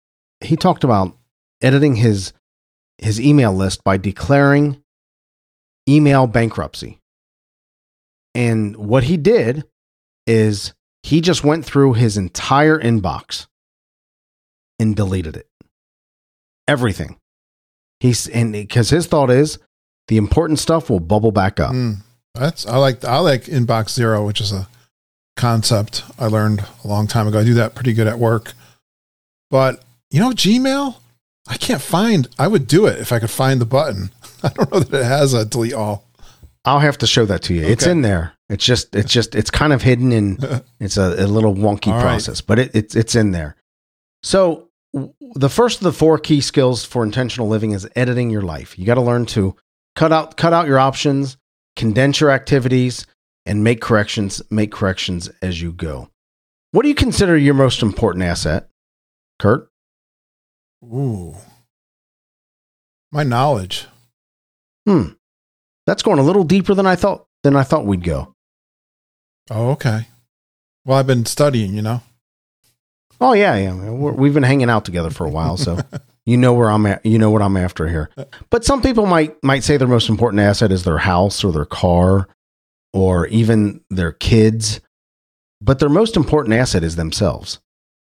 he 0.45 0.57
talked 0.57 0.85
about 0.85 1.17
editing 1.63 1.97
his 1.97 2.33
his 2.99 3.21
email 3.21 3.53
list 3.53 3.83
by 3.85 3.97
declaring 3.97 4.81
email 5.89 6.27
bankruptcy. 6.27 7.01
And 8.35 8.77
what 8.77 9.05
he 9.05 9.17
did 9.17 9.65
is 10.27 10.73
he 11.03 11.21
just 11.21 11.45
went 11.45 11.65
through 11.65 11.95
his 11.95 12.17
entire 12.17 12.79
inbox 12.79 13.47
and 14.79 14.97
deleted 14.97 15.37
it. 15.37 15.47
Everything. 16.67 17.19
He's 18.01 18.29
and 18.29 18.53
because 18.53 18.91
his 18.91 19.07
thought 19.07 19.31
is 19.31 19.59
the 20.09 20.17
important 20.17 20.59
stuff 20.59 20.91
will 20.91 21.01
bubble 21.01 21.33
back 21.33 21.61
up. 21.61 21.73
Mm, 21.73 21.99
that's 22.35 22.67
I 22.67 22.77
like 22.77 23.05
I 23.05 23.19
like 23.19 23.45
inbox 23.45 23.91
zero, 23.91 24.27
which 24.27 24.41
is 24.41 24.53
a 24.53 24.69
concept 25.37 26.05
I 26.19 26.27
learned 26.27 26.65
a 26.85 26.89
long 26.89 27.07
time 27.07 27.29
ago. 27.29 27.41
I 27.41 27.45
do 27.45 27.55
that 27.55 27.75
pretty 27.75 27.93
good 27.93 28.07
at 28.07 28.19
work. 28.19 28.53
But 29.51 29.85
you 30.15 30.21
know, 30.21 30.31
Gmail, 30.31 30.95
I 31.49 31.57
can't 31.57 31.83
find 31.83 32.29
I 32.39 32.47
would 32.47 32.69
do 32.69 32.87
it 32.87 33.01
if 33.01 33.11
I 33.11 33.19
could 33.19 33.33
find 33.33 33.61
the 33.61 33.67
button. 33.67 34.13
I 34.45 34.51
don't 34.51 34.73
know 34.73 34.79
that 34.79 35.01
it 35.01 35.05
has 35.05 35.35
a 35.35 35.45
delete 35.45 35.73
all. 35.73 36.09
I'll 36.65 36.79
have 36.79 36.99
to 36.99 37.07
show 37.09 37.27
that 37.27 37.43
to 37.43 37.55
you. 37.55 37.63
Okay. 37.63 37.73
It's 37.73 37.85
in 37.85 38.03
there. 38.03 38.35
It's 38.49 38.65
just 38.65 38.95
it's 38.95 39.13
just 39.13 39.35
it's 39.35 39.51
kind 39.51 39.73
of 39.73 39.83
hidden 39.83 40.13
and 40.13 40.63
it's 40.81 40.99
a, 40.99 41.25
a 41.25 41.27
little 41.27 41.53
wonky 41.53 41.93
all 41.93 42.01
process, 42.01 42.41
right. 42.43 42.47
but 42.47 42.59
it, 42.61 42.77
it's 42.77 42.95
it's 42.95 43.17
in 43.17 43.33
there. 43.33 43.57
So 44.23 44.69
the 45.35 45.49
first 45.49 45.79
of 45.79 45.83
the 45.83 45.93
four 45.93 46.17
key 46.17 46.41
skills 46.41 46.85
for 46.85 47.03
intentional 47.03 47.49
living 47.49 47.73
is 47.73 47.89
editing 47.97 48.31
your 48.31 48.43
life. 48.43 48.79
You 48.79 48.87
got 48.87 48.95
to 48.95 49.01
learn 49.01 49.27
to 49.27 49.57
cut 49.97 50.13
out 50.13 50.37
cut 50.37 50.53
out 50.53 50.69
your 50.69 50.79
options, 50.79 51.39
condense 51.75 52.21
your 52.21 52.31
activities, 52.31 53.05
and 53.47 53.65
make 53.65 53.81
corrections. 53.81 54.41
Make 54.49 54.71
corrections 54.71 55.29
as 55.43 55.61
you 55.61 55.73
go. 55.73 56.09
What 56.71 56.83
do 56.83 56.89
you 56.89 56.95
consider 56.95 57.37
your 57.37 57.55
most 57.55 57.83
important 57.83 58.23
asset, 58.23 58.69
Curt? 59.41 59.69
Ooh, 60.93 61.35
my 63.11 63.23
knowledge. 63.23 63.87
Hmm, 64.87 65.13
that's 65.87 66.03
going 66.03 66.19
a 66.19 66.23
little 66.23 66.45
deeper 66.45 66.75
than 66.75 66.87
I 66.87 66.97
thought 66.97 67.27
than 67.43 67.57
I 67.57 67.63
thought 67.63 67.87
we'd 67.87 68.05
go. 68.05 68.35
Oh, 69.51 69.71
okay. 69.71 70.09
Well, 70.85 70.99
I've 70.99 71.07
been 71.07 71.27
studying, 71.27 71.75
you 71.75 71.83
know. 71.83 72.03
Oh 73.21 73.33
yeah, 73.33 73.57
yeah. 73.57 73.75
we 73.91 74.29
have 74.29 74.35
been 74.35 74.43
hanging 74.43 74.69
out 74.69 74.85
together 74.85 75.11
for 75.11 75.27
a 75.27 75.31
while, 75.31 75.57
so 75.57 75.79
you 76.27 76.37
know 76.37 76.53
where 76.53 76.69
I'm 76.71 76.85
at. 76.87 77.05
You 77.07 77.19
know 77.19 77.31
what 77.31 77.43
I'm 77.43 77.57
after 77.57 77.89
here. 77.89 78.11
But 78.51 78.65
some 78.65 78.83
people 78.83 79.07
might 79.07 79.43
might 79.43 79.65
say 79.65 79.77
their 79.77 79.89
most 79.89 80.09
important 80.09 80.41
asset 80.41 80.73
is 80.73 80.85
their 80.85 80.99
house 80.99 81.45
or 81.45 81.53
their 81.53 81.65
car, 81.65 82.29
or 82.93 83.27
even 83.29 83.81
their 83.91 84.13
kids. 84.13 84.81
But 85.61 85.79
their 85.79 85.89
most 85.89 86.17
important 86.17 86.55
asset 86.55 86.83
is 86.83 86.97
themselves. 86.97 87.61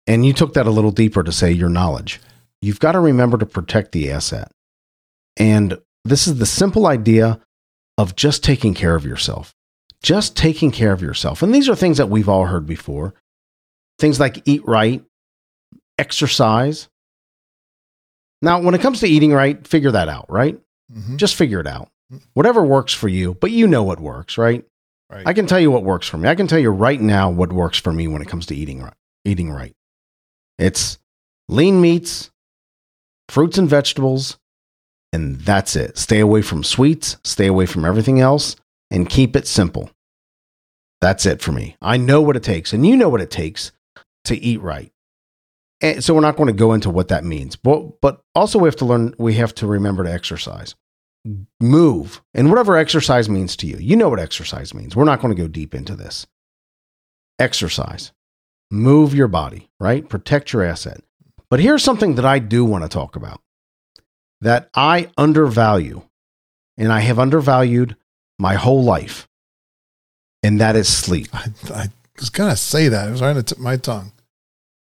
And 0.06 0.24
you 0.24 0.32
took 0.32 0.54
that 0.54 0.66
a 0.66 0.70
little 0.70 0.92
deeper 0.92 1.22
to 1.22 1.32
say 1.32 1.50
your 1.50 1.68
knowledge. 1.68 2.20
You've 2.62 2.80
got 2.80 2.92
to 2.92 3.00
remember 3.00 3.38
to 3.38 3.46
protect 3.46 3.92
the 3.92 4.10
asset. 4.10 4.50
And 5.36 5.78
this 6.04 6.26
is 6.26 6.38
the 6.38 6.46
simple 6.46 6.86
idea 6.86 7.40
of 7.96 8.16
just 8.16 8.44
taking 8.44 8.74
care 8.74 8.94
of 8.94 9.04
yourself. 9.04 9.54
Just 10.02 10.36
taking 10.36 10.70
care 10.70 10.92
of 10.92 11.02
yourself. 11.02 11.42
And 11.42 11.54
these 11.54 11.68
are 11.68 11.76
things 11.76 11.98
that 11.98 12.08
we've 12.08 12.28
all 12.28 12.46
heard 12.46 12.66
before. 12.66 13.14
Things 13.98 14.18
like 14.18 14.42
eat 14.46 14.66
right, 14.66 15.04
exercise. 15.98 16.88
Now, 18.40 18.60
when 18.62 18.74
it 18.74 18.80
comes 18.80 19.00
to 19.00 19.06
eating 19.06 19.32
right, 19.32 19.66
figure 19.66 19.90
that 19.90 20.08
out, 20.08 20.26
right? 20.30 20.58
Mm-hmm. 20.90 21.16
Just 21.16 21.34
figure 21.34 21.60
it 21.60 21.66
out. 21.66 21.90
Mm-hmm. 22.10 22.24
Whatever 22.32 22.64
works 22.64 22.94
for 22.94 23.08
you, 23.08 23.34
but 23.34 23.50
you 23.50 23.66
know 23.66 23.82
what 23.82 24.00
works, 24.00 24.38
right? 24.38 24.64
right? 25.10 25.26
I 25.26 25.34
can 25.34 25.46
tell 25.46 25.60
you 25.60 25.70
what 25.70 25.84
works 25.84 26.08
for 26.08 26.16
me. 26.16 26.28
I 26.28 26.34
can 26.34 26.46
tell 26.46 26.58
you 26.58 26.70
right 26.70 27.00
now 27.00 27.28
what 27.30 27.52
works 27.52 27.78
for 27.78 27.92
me 27.92 28.08
when 28.08 28.22
it 28.22 28.28
comes 28.28 28.46
to 28.46 28.54
eating 28.54 28.82
right. 28.82 28.94
Eating 29.26 29.52
right. 29.52 29.74
It's 30.58 30.98
lean 31.48 31.82
meats, 31.82 32.30
fruits 33.30 33.58
and 33.58 33.68
vegetables, 33.68 34.38
and 35.12 35.40
that's 35.40 35.76
it. 35.76 35.98
Stay 35.98 36.20
away 36.20 36.42
from 36.42 36.64
sweets, 36.64 37.16
stay 37.24 37.46
away 37.46 37.66
from 37.66 37.84
everything 37.84 38.20
else, 38.20 38.56
and 38.90 39.08
keep 39.08 39.36
it 39.36 39.46
simple. 39.46 39.90
That's 41.00 41.26
it 41.26 41.40
for 41.40 41.52
me. 41.52 41.76
I 41.80 41.96
know 41.96 42.20
what 42.20 42.36
it 42.36 42.42
takes, 42.42 42.72
and 42.72 42.86
you 42.86 42.96
know 42.96 43.08
what 43.08 43.22
it 43.22 43.30
takes 43.30 43.72
to 44.24 44.36
eat 44.36 44.60
right. 44.60 44.92
And 45.80 46.04
so 46.04 46.14
we're 46.14 46.20
not 46.20 46.36
going 46.36 46.48
to 46.48 46.52
go 46.52 46.74
into 46.74 46.90
what 46.90 47.08
that 47.08 47.24
means. 47.24 47.56
But 47.56 48.00
but 48.00 48.22
also 48.34 48.58
we 48.58 48.68
have 48.68 48.76
to 48.76 48.84
learn 48.84 49.14
we 49.18 49.34
have 49.34 49.54
to 49.56 49.66
remember 49.66 50.04
to 50.04 50.12
exercise. 50.12 50.74
Move. 51.60 52.22
And 52.34 52.50
whatever 52.50 52.76
exercise 52.76 53.28
means 53.28 53.56
to 53.56 53.66
you. 53.66 53.76
You 53.78 53.96
know 53.96 54.08
what 54.08 54.20
exercise 54.20 54.74
means. 54.74 54.94
We're 54.96 55.04
not 55.04 55.20
going 55.20 55.34
to 55.34 55.40
go 55.40 55.48
deep 55.48 55.74
into 55.74 55.94
this. 55.94 56.26
Exercise. 57.38 58.12
Move 58.70 59.14
your 59.14 59.28
body, 59.28 59.70
right? 59.78 60.08
Protect 60.08 60.52
your 60.52 60.62
asset. 60.62 61.02
But 61.50 61.60
here's 61.60 61.82
something 61.82 62.14
that 62.14 62.24
I 62.24 62.38
do 62.38 62.64
want 62.64 62.84
to 62.84 62.88
talk 62.88 63.16
about 63.16 63.40
that 64.40 64.70
I 64.74 65.10
undervalue 65.18 66.02
and 66.78 66.92
I 66.92 67.00
have 67.00 67.18
undervalued 67.18 67.96
my 68.38 68.54
whole 68.54 68.82
life. 68.82 69.28
And 70.42 70.60
that 70.60 70.76
is 70.76 70.88
sleep. 70.88 71.28
I, 71.34 71.48
I 71.74 71.88
was 72.18 72.30
going 72.30 72.50
to 72.50 72.56
say 72.56 72.88
that. 72.88 73.08
It 73.08 73.10
was 73.10 73.20
right 73.20 73.30
on 73.30 73.36
the 73.36 73.42
tip 73.42 73.58
of 73.58 73.64
my 73.64 73.76
tongue. 73.76 74.12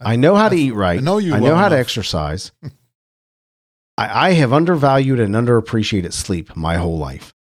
I 0.01 0.17
know 0.17 0.37
how 0.37 0.49
to 0.49 0.57
eat 0.57 0.73
right. 0.73 0.99
I 0.99 1.03
know 1.03 1.19
you. 1.19 1.35
I 1.35 1.39
know 1.39 1.47
well 1.47 1.57
how 1.57 1.67
enough. 1.67 1.77
to 1.77 1.81
exercise. 1.81 2.53
I, 3.99 4.29
I, 4.29 4.33
have 4.35 4.53
undervalued 4.53 5.19
and 5.19 5.35
underappreciated 5.35 6.13
sleep 6.13 6.55
my 6.55 6.77
whole 6.77 6.99
life. 6.99 7.35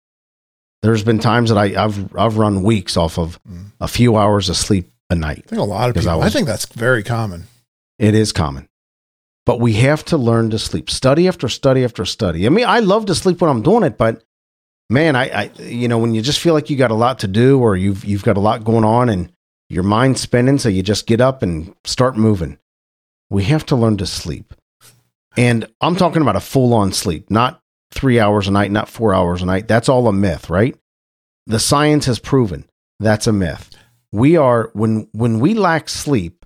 There's 0.81 1.03
been 1.03 1.19
times 1.19 1.49
that 1.49 1.57
I, 1.57 1.69
have 1.69 2.15
I've 2.15 2.37
run 2.37 2.63
weeks 2.63 2.95
off 2.95 3.19
of 3.19 3.43
mm. 3.43 3.71
a 3.81 3.89
few 3.89 4.15
hours 4.15 4.47
of 4.47 4.55
sleep 4.55 4.89
a 5.09 5.15
night. 5.15 5.43
I 5.47 5.49
think 5.49 5.61
a 5.61 5.65
lot 5.65 5.89
of 5.89 5.95
people. 5.95 6.09
I, 6.09 6.15
was, 6.15 6.27
I 6.27 6.29
think 6.29 6.47
that's 6.47 6.65
very 6.67 7.03
common. 7.03 7.47
It 7.99 8.15
is 8.15 8.31
common, 8.31 8.69
but 9.45 9.59
we 9.59 9.73
have 9.73 10.03
to 10.05 10.17
learn 10.17 10.49
to 10.49 10.59
sleep. 10.59 10.89
Study 10.89 11.27
after 11.27 11.47
study 11.47 11.83
after 11.83 12.05
study. 12.05 12.45
I 12.45 12.49
mean, 12.49 12.65
I 12.65 12.79
love 12.79 13.05
to 13.07 13.15
sleep 13.15 13.41
when 13.41 13.49
I'm 13.49 13.61
doing 13.61 13.83
it, 13.83 13.97
but 13.97 14.23
man, 14.89 15.15
I, 15.15 15.29
I 15.29 15.51
you 15.59 15.87
know 15.87 15.97
when 15.97 16.13
you 16.13 16.21
just 16.21 16.39
feel 16.39 16.53
like 16.53 16.69
you 16.69 16.77
got 16.77 16.91
a 16.91 16.95
lot 16.95 17.19
to 17.19 17.27
do 17.27 17.59
or 17.59 17.75
you've 17.75 18.03
you've 18.05 18.23
got 18.23 18.37
a 18.37 18.41
lot 18.41 18.63
going 18.63 18.83
on 18.83 19.09
and 19.09 19.31
your 19.69 19.83
mind's 19.83 20.21
spinning, 20.21 20.59
so 20.59 20.69
you 20.69 20.83
just 20.83 21.07
get 21.07 21.21
up 21.21 21.41
and 21.41 21.75
start 21.85 22.17
moving. 22.17 22.57
We 23.29 23.43
have 23.45 23.65
to 23.67 23.75
learn 23.75 23.97
to 23.97 24.05
sleep. 24.05 24.53
And 25.37 25.67
I'm 25.81 25.95
talking 25.95 26.21
about 26.21 26.35
a 26.35 26.41
full 26.41 26.73
on 26.73 26.93
sleep, 26.93 27.29
not 27.29 27.59
three 27.91 28.19
hours 28.19 28.47
a 28.47 28.51
night, 28.51 28.71
not 28.71 28.89
four 28.89 29.13
hours 29.13 29.41
a 29.41 29.45
night. 29.45 29.67
That's 29.67 29.89
all 29.89 30.07
a 30.07 30.13
myth, 30.13 30.49
right? 30.49 30.77
The 31.47 31.59
science 31.59 32.05
has 32.05 32.19
proven 32.19 32.65
that's 32.99 33.27
a 33.27 33.33
myth. 33.33 33.71
We 34.11 34.37
are, 34.37 34.69
when, 34.73 35.09
when 35.11 35.39
we 35.39 35.53
lack 35.53 35.89
sleep 35.89 36.44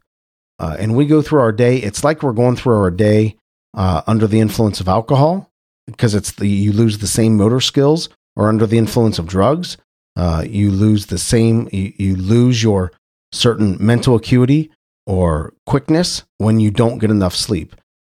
uh, 0.60 0.76
and 0.78 0.96
we 0.96 1.06
go 1.06 1.22
through 1.22 1.40
our 1.40 1.52
day, 1.52 1.78
it's 1.78 2.04
like 2.04 2.22
we're 2.22 2.34
going 2.34 2.56
through 2.56 2.78
our 2.78 2.92
day 2.92 3.36
uh, 3.74 4.02
under 4.08 4.28
the 4.28 4.40
influence 4.40 4.80
of 4.80 4.88
alcohol 4.88 5.50
because 5.86 6.14
it's 6.14 6.34
the, 6.34 6.48
you 6.48 6.72
lose 6.74 6.98
the 6.98 7.08
same 7.08 7.38
motor 7.38 7.62
skills 7.62 8.10
or 8.36 8.50
under 8.50 8.68
the 8.68 8.78
influence 8.78 9.20
of 9.20 9.28
drugs. 9.28 9.78
Uh, 10.16 10.44
you 10.46 10.70
lose 10.70 11.06
the 11.06 11.18
same, 11.18 11.70
you, 11.72 11.94
you 11.98 12.16
lose 12.16 12.62
your 12.62 12.92
certain 13.32 13.78
mental 13.80 14.16
acuity 14.16 14.72
or 15.06 15.54
quickness 15.66 16.24
when 16.38 16.60
you 16.60 16.72
don't 16.72 17.00
get 17.00 17.10
enough 17.10 17.36
sleep. 17.36 17.76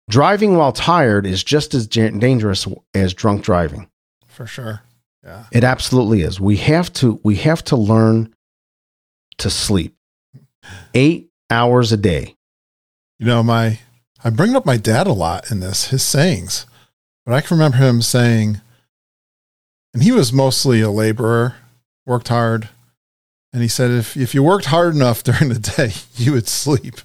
Driving 0.09 0.57
while 0.57 0.73
tired 0.73 1.27
is 1.27 1.45
just 1.45 1.75
as 1.75 1.87
dangerous 1.87 2.67
as 2.95 3.15
drunk 3.15 3.45
driving. 3.45 3.89
For 4.27 4.47
sure. 4.47 4.83
Yeah. 5.23 5.45
It 5.53 5.63
absolutely 5.63 6.23
is. 6.23 6.41
We 6.41 6.57
have 6.57 6.93
to 6.95 7.21
we 7.23 7.37
have 7.37 7.63
to 7.65 7.77
learn 7.77 8.35
to 9.39 9.51
sleep. 9.51 9.95
Eight 10.95 11.30
hours 11.51 11.93
a 11.93 11.97
day. 11.97 12.37
You 13.19 13.27
know, 13.27 13.43
my 13.43 13.81
I 14.23 14.31
bring 14.31 14.55
up 14.55 14.65
my 14.67 14.77
dad 14.77 15.07
a 15.07 15.13
lot 15.13 15.51
in 15.51 15.61
this, 15.61 15.89
his 15.89 16.03
sayings. 16.03 16.67
But 17.27 17.35
I 17.35 17.41
can 17.41 17.57
remember 17.57 17.79
him 17.79 18.03
saying, 18.03 18.61
and 19.95 20.03
he 20.03 20.13
was 20.13 20.33
mostly 20.33 20.81
a 20.81 20.91
laborer, 20.91 21.57
worked 22.07 22.29
hard. 22.29 22.69
And 23.53 23.63
he 23.63 23.69
said, 23.69 23.91
if, 23.91 24.17
if 24.17 24.35
you 24.35 24.43
worked 24.43 24.67
hard 24.67 24.95
enough 24.95 25.23
during 25.25 25.49
the 25.49 25.59
day, 25.59 25.93
you 26.17 26.33
would 26.33 26.49
sleep, 26.49 26.97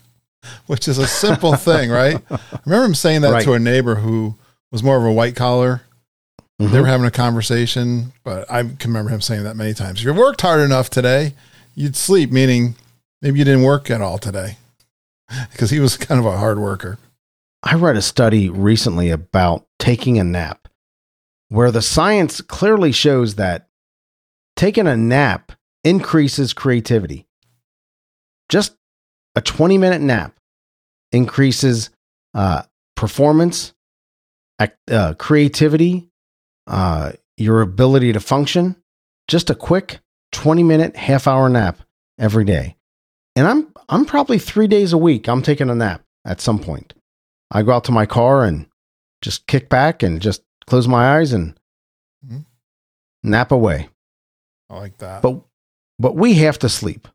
which 0.67 0.87
is 0.87 0.97
a 0.97 1.07
simple 1.07 1.55
thing, 1.55 1.89
right? 1.89 2.21
I 2.29 2.39
remember 2.65 2.85
him 2.85 2.95
saying 2.95 3.21
that 3.21 3.31
Right. 3.31 3.43
to 3.43 3.53
a 3.53 3.59
neighbor 3.59 3.95
who 3.95 4.35
was 4.71 4.83
more 4.83 4.97
of 4.97 5.03
a 5.05 5.11
white 5.11 5.35
collar. 5.35 5.81
They 6.59 6.65
Mhm. 6.67 6.81
were 6.81 6.87
having 6.87 7.05
a 7.07 7.11
conversation, 7.11 8.13
but 8.23 8.49
I 8.49 8.61
can 8.63 8.77
remember 8.91 9.09
him 9.09 9.21
saying 9.21 9.43
that 9.43 9.55
many 9.57 9.73
times. 9.73 9.99
If 9.99 10.05
you 10.05 10.13
worked 10.13 10.41
hard 10.41 10.61
enough 10.61 10.89
today, 10.89 11.33
you'd 11.75 11.95
sleep, 11.97 12.31
meaning 12.31 12.75
maybe 13.25 13.39
you 13.39 13.45
didn't 13.45 13.63
work 13.63 13.89
at 13.89 14.01
all 14.01 14.19
today 14.19 14.55
because 15.51 15.71
he 15.71 15.79
was 15.79 15.97
kind 15.97 16.19
of 16.19 16.27
a 16.27 16.37
hard 16.37 16.59
worker. 16.59 16.99
I 17.63 17.73
read 17.73 17.97
a 17.97 18.01
study 18.01 18.49
recently 18.49 19.09
about 19.09 19.65
taking 19.79 20.19
a 20.19 20.23
nap 20.23 20.67
where 21.49 21.71
the 21.71 21.81
science 21.81 22.39
clearly 22.39 22.91
shows 22.91 23.35
that 23.35 23.67
taking 24.55 24.85
a 24.85 24.95
nap 24.95 25.53
increases 25.83 26.53
creativity. 26.53 27.25
Just 28.47 28.75
a 29.35 29.41
20 29.41 29.79
minute 29.79 30.01
nap 30.01 30.37
increases 31.11 31.89
uh, 32.35 32.61
performance, 32.95 33.73
uh, 34.59 35.15
creativity, 35.17 36.11
uh, 36.67 37.13
your 37.37 37.61
ability 37.61 38.13
to 38.13 38.19
function. 38.19 38.75
Just 39.27 39.49
a 39.49 39.55
quick 39.55 39.99
20 40.31 40.61
minute, 40.61 40.95
half 40.95 41.27
hour 41.27 41.49
nap 41.49 41.79
every 42.19 42.45
day. 42.45 42.75
And 43.35 43.47
I'm, 43.47 43.73
I'm 43.89 44.05
probably 44.05 44.39
three 44.39 44.67
days 44.67 44.93
a 44.93 44.97
week, 44.97 45.27
I'm 45.27 45.41
taking 45.41 45.69
a 45.69 45.75
nap 45.75 46.01
at 46.25 46.41
some 46.41 46.59
point. 46.59 46.93
I 47.51 47.61
go 47.63 47.73
out 47.73 47.83
to 47.85 47.91
my 47.91 48.05
car 48.05 48.43
and 48.43 48.67
just 49.21 49.45
kick 49.47 49.69
back 49.69 50.03
and 50.03 50.21
just 50.21 50.41
close 50.67 50.87
my 50.87 51.17
eyes 51.17 51.33
and 51.33 51.57
Mhm. 52.25 52.45
nap 53.23 53.51
away. 53.51 53.89
I 54.69 54.75
like 54.77 54.97
that. 54.99 55.21
But 55.21 55.41
but 55.99 56.15
we 56.15 56.33
have 56.35 56.59
to 56.59 56.69
sleep. 56.69 57.07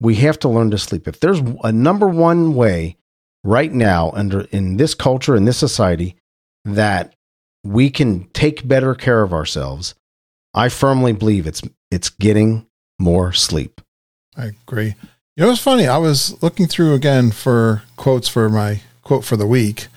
We 0.00 0.16
have 0.16 0.38
to 0.40 0.48
learn 0.48 0.70
to 0.72 0.78
sleep. 0.78 1.06
If 1.08 1.20
there's 1.20 1.40
a 1.64 1.72
number 1.72 2.08
one 2.08 2.54
way 2.54 2.96
right 3.44 3.72
now 3.72 4.10
under 4.12 4.42
in 4.50 4.76
this 4.76 4.94
culture 4.94 5.36
in 5.36 5.44
this 5.44 5.56
society 5.56 6.16
that 6.64 7.14
we 7.64 7.88
can 7.90 8.24
take 8.30 8.66
better 8.68 8.94
care 8.94 9.22
of 9.22 9.32
ourselves, 9.32 9.94
I 10.52 10.68
firmly 10.68 11.12
believe 11.12 11.46
it's 11.46 11.62
it's 11.90 12.10
getting 12.10 12.66
more 12.98 13.32
sleep. 13.32 13.80
I 14.36 14.46
agree. 14.46 14.94
You 15.36 15.44
know, 15.44 15.50
it's 15.50 15.60
funny. 15.60 15.86
I 15.86 15.98
was 15.98 16.42
looking 16.42 16.66
through 16.66 16.94
again 16.94 17.30
for 17.30 17.82
quotes 17.96 18.26
for 18.26 18.48
my 18.48 18.80
quote 19.02 19.22
for 19.22 19.36
the 19.36 19.46
week, 19.46 19.88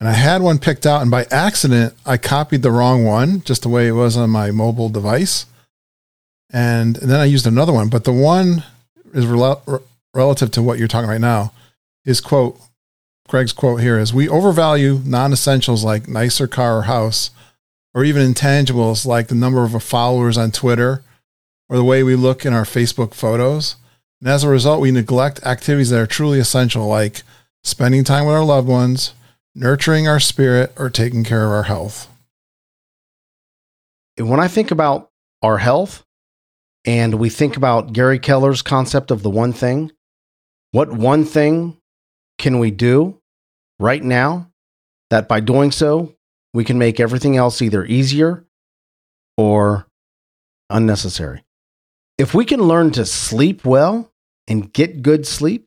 and 0.00 0.08
I 0.08 0.12
had 0.12 0.40
one 0.40 0.58
picked 0.58 0.86
out, 0.86 1.02
and 1.02 1.10
by 1.10 1.26
accident, 1.30 1.92
I 2.06 2.16
copied 2.16 2.62
the 2.62 2.70
wrong 2.70 3.04
one, 3.04 3.42
just 3.42 3.60
the 3.62 3.68
way 3.68 3.88
it 3.88 3.92
was 3.92 4.16
on 4.16 4.30
my 4.30 4.50
mobile 4.50 4.88
device. 4.88 5.44
And, 6.50 6.96
and 6.96 7.10
then 7.10 7.20
I 7.20 7.26
used 7.26 7.46
another 7.46 7.74
one, 7.74 7.90
but 7.90 8.04
the 8.04 8.12
one 8.12 8.64
is 9.12 9.26
rel- 9.26 9.62
re- 9.66 9.80
relative 10.14 10.50
to 10.52 10.62
what 10.62 10.78
you're 10.78 10.88
talking 10.88 11.10
right 11.10 11.20
now. 11.20 11.52
Is 12.06 12.22
quote, 12.22 12.58
Greg's 13.28 13.52
quote 13.52 13.82
here 13.82 13.98
is 13.98 14.14
We 14.14 14.30
overvalue 14.30 15.02
non 15.04 15.34
essentials 15.34 15.84
like 15.84 16.08
nicer 16.08 16.48
car 16.48 16.78
or 16.78 16.82
house, 16.82 17.30
or 17.92 18.02
even 18.02 18.32
intangibles 18.32 19.04
like 19.04 19.28
the 19.28 19.34
number 19.34 19.62
of 19.62 19.82
followers 19.82 20.38
on 20.38 20.50
Twitter 20.50 21.02
or 21.68 21.76
the 21.76 21.84
way 21.84 22.02
we 22.02 22.16
look 22.16 22.46
in 22.46 22.54
our 22.54 22.64
Facebook 22.64 23.12
photos. 23.12 23.76
And 24.20 24.28
as 24.28 24.44
a 24.44 24.48
result, 24.48 24.80
we 24.80 24.90
neglect 24.90 25.44
activities 25.44 25.90
that 25.90 26.00
are 26.00 26.06
truly 26.06 26.38
essential, 26.38 26.86
like 26.86 27.22
spending 27.64 28.04
time 28.04 28.26
with 28.26 28.34
our 28.34 28.44
loved 28.44 28.68
ones, 28.68 29.14
nurturing 29.54 30.06
our 30.06 30.20
spirit, 30.20 30.72
or 30.76 30.90
taking 30.90 31.24
care 31.24 31.44
of 31.44 31.50
our 31.50 31.64
health. 31.64 32.08
when 34.18 34.40
I 34.40 34.48
think 34.48 34.70
about 34.70 35.10
our 35.42 35.56
health 35.56 36.04
and 36.84 37.14
we 37.14 37.30
think 37.30 37.56
about 37.56 37.94
Gary 37.94 38.18
Keller's 38.18 38.60
concept 38.60 39.10
of 39.10 39.22
the 39.22 39.30
one 39.30 39.54
thing, 39.54 39.92
what 40.72 40.92
one 40.92 41.24
thing 41.24 41.78
can 42.36 42.58
we 42.58 42.70
do 42.70 43.18
right 43.78 44.02
now 44.02 44.50
that 45.08 45.26
by 45.26 45.40
doing 45.40 45.72
so, 45.72 46.14
we 46.52 46.64
can 46.64 46.76
make 46.76 47.00
everything 47.00 47.38
else 47.38 47.62
either 47.62 47.84
easier 47.86 48.44
or 49.38 49.86
unnecessary? 50.68 51.42
If 52.20 52.34
we 52.34 52.44
can 52.44 52.60
learn 52.60 52.90
to 52.90 53.06
sleep 53.06 53.64
well 53.64 54.12
and 54.46 54.70
get 54.70 55.00
good 55.00 55.26
sleep, 55.26 55.66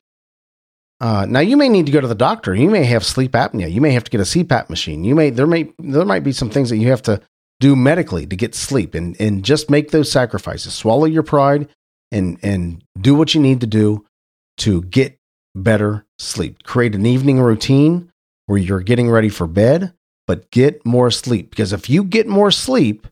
uh, 1.01 1.25
now 1.27 1.39
you 1.39 1.57
may 1.57 1.67
need 1.67 1.87
to 1.87 1.91
go 1.91 1.99
to 1.99 2.07
the 2.07 2.13
doctor. 2.13 2.53
You 2.53 2.69
may 2.69 2.83
have 2.83 3.03
sleep 3.03 3.31
apnea. 3.31 3.71
You 3.71 3.81
may 3.81 3.89
have 3.89 4.03
to 4.03 4.11
get 4.11 4.21
a 4.21 4.23
CPAP 4.23 4.69
machine. 4.69 5.03
You 5.03 5.15
may 5.15 5.31
there 5.31 5.47
may 5.47 5.73
there 5.79 6.05
might 6.05 6.23
be 6.23 6.31
some 6.31 6.51
things 6.51 6.69
that 6.69 6.77
you 6.77 6.89
have 6.89 7.01
to 7.03 7.19
do 7.59 7.75
medically 7.75 8.27
to 8.27 8.35
get 8.35 8.53
sleep 8.53 8.93
and, 8.93 9.19
and 9.19 9.43
just 9.43 9.71
make 9.71 9.89
those 9.89 10.11
sacrifices. 10.11 10.75
Swallow 10.75 11.05
your 11.05 11.23
pride 11.23 11.69
and, 12.11 12.37
and 12.43 12.83
do 13.01 13.15
what 13.15 13.33
you 13.33 13.41
need 13.41 13.61
to 13.61 13.67
do 13.67 14.05
to 14.57 14.83
get 14.83 15.17
better 15.55 16.05
sleep. 16.19 16.61
Create 16.61 16.93
an 16.93 17.07
evening 17.07 17.39
routine 17.41 18.11
where 18.45 18.59
you're 18.59 18.81
getting 18.81 19.09
ready 19.09 19.29
for 19.29 19.47
bed, 19.47 19.91
but 20.27 20.51
get 20.51 20.85
more 20.85 21.09
sleep. 21.09 21.49
Because 21.49 21.73
if 21.73 21.89
you 21.89 22.03
get 22.03 22.27
more 22.27 22.51
sleep, 22.51 23.07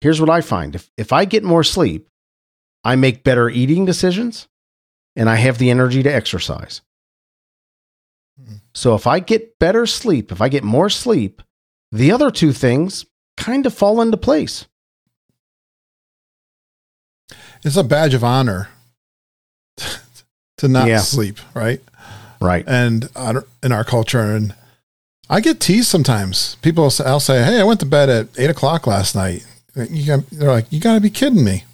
here's 0.00 0.20
what 0.20 0.30
I 0.30 0.40
find 0.40 0.74
if, 0.74 0.90
if 0.96 1.12
I 1.12 1.24
get 1.24 1.42
more 1.44 1.64
sleep, 1.64 2.08
I 2.84 2.96
make 2.96 3.24
better 3.24 3.48
eating 3.48 3.84
decisions 3.84 4.46
and 5.16 5.28
I 5.28 5.36
have 5.36 5.58
the 5.58 5.70
energy 5.70 6.02
to 6.02 6.12
exercise. 6.14 6.82
Mhm. 8.40 8.60
So 8.74 8.94
if 8.94 9.06
I 9.06 9.18
get 9.20 9.58
better 9.58 9.86
sleep, 9.86 10.30
if 10.30 10.40
I 10.40 10.48
get 10.48 10.62
more 10.64 10.90
sleep, 10.90 11.42
the 11.90 12.12
other 12.12 12.30
two 12.30 12.52
things 12.52 13.06
kind 13.36 13.64
of 13.66 13.74
fall 13.74 14.00
into 14.00 14.16
place. 14.16 14.66
It's 17.64 17.76
a 17.76 17.84
badge 17.84 18.14
of 18.14 18.22
honor 18.22 18.68
to 20.58 20.68
not 20.68 20.88
Yeah. 20.88 20.98
sleep, 21.00 21.38
right? 21.54 21.80
Right. 22.40 22.64
And 22.68 23.08
in 23.62 23.72
our 23.72 23.84
culture, 23.84 24.20
and 24.20 24.54
I 25.28 25.40
get 25.40 25.58
teased 25.58 25.88
sometimes. 25.88 26.56
People, 26.62 26.84
I'll 27.04 27.18
say, 27.20 27.42
"Hey, 27.42 27.58
I 27.60 27.64
went 27.64 27.80
to 27.80 27.86
bed 27.86 28.08
at 28.10 28.28
eight 28.38 28.50
o'clock 28.50 28.86
last 28.86 29.14
night." 29.16 29.44
You 29.76 30.06
got, 30.06 30.30
they're 30.30 30.50
like, 30.50 30.72
"You 30.72 30.80
got 30.80 30.94
to 30.94 31.00
be 31.00 31.10
kidding 31.10 31.44
me!" 31.44 31.64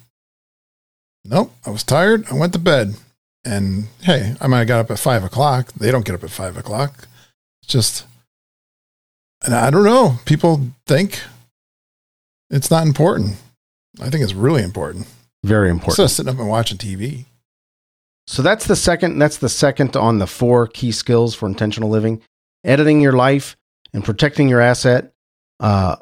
Nope, 1.25 1.53
I 1.65 1.69
was 1.69 1.83
tired. 1.83 2.25
I 2.29 2.33
went 2.33 2.51
to 2.53 2.59
bed, 2.59 2.95
and 3.45 3.87
hey, 4.01 4.35
I 4.41 4.47
might 4.47 4.59
have 4.59 4.67
got 4.67 4.79
up 4.81 4.91
at 4.91 4.99
five 4.99 5.23
o'clock. 5.23 5.71
They 5.73 5.89
don't 5.89 6.05
get 6.05 6.15
up 6.15 6.23
at 6.23 6.29
five 6.29 6.57
o'clock. 6.57 7.07
It's 7.61 7.71
just, 7.71 8.05
and 9.43 9.55
I 9.55 9.69
don't 9.69 9.85
know. 9.85 10.19
People 10.25 10.71
think 10.85 11.21
it's 12.49 12.69
not 12.69 12.85
important. 12.85 13.37
I 14.01 14.09
think 14.09 14.23
it's 14.23 14.33
really 14.33 14.63
important. 14.63 15.07
Very 15.43 15.69
Instead 15.69 15.81
important. 15.81 16.05
of 16.05 16.11
sitting 16.11 16.33
up 16.33 16.39
and 16.39 16.49
watching 16.49 16.77
TV. 16.77 17.25
So 18.27 18.41
that's 18.41 18.67
the 18.67 18.75
second 18.75 19.19
that's 19.19 19.37
the 19.37 19.49
second 19.49 19.95
on 19.95 20.19
the 20.19 20.27
four 20.27 20.67
key 20.67 20.91
skills 20.91 21.35
for 21.35 21.47
intentional 21.47 21.89
living. 21.89 22.21
Editing 22.65 23.01
your 23.01 23.13
life 23.13 23.57
and 23.93 24.03
protecting 24.03 24.47
your 24.49 24.61
asset. 24.61 25.13
Uh, 25.59 25.97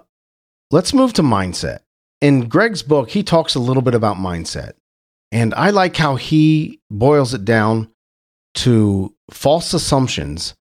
let's 0.72 0.94
move 0.94 1.14
to 1.14 1.22
mindset. 1.24 1.80
In 2.22 2.48
Greg's 2.48 2.84
book, 2.84 3.10
he 3.10 3.24
talks 3.24 3.56
a 3.56 3.60
little 3.60 3.82
bit 3.82 3.96
about 3.96 4.18
mindset. 4.18 4.74
And 5.32 5.54
I 5.56 5.72
like 5.72 5.98
how 5.98 6.16
he 6.16 6.80
boils 6.90 7.34
it 7.34 7.46
down 7.46 7.90
to 8.56 9.14
false 9.32 9.74
assumptions 9.74 10.54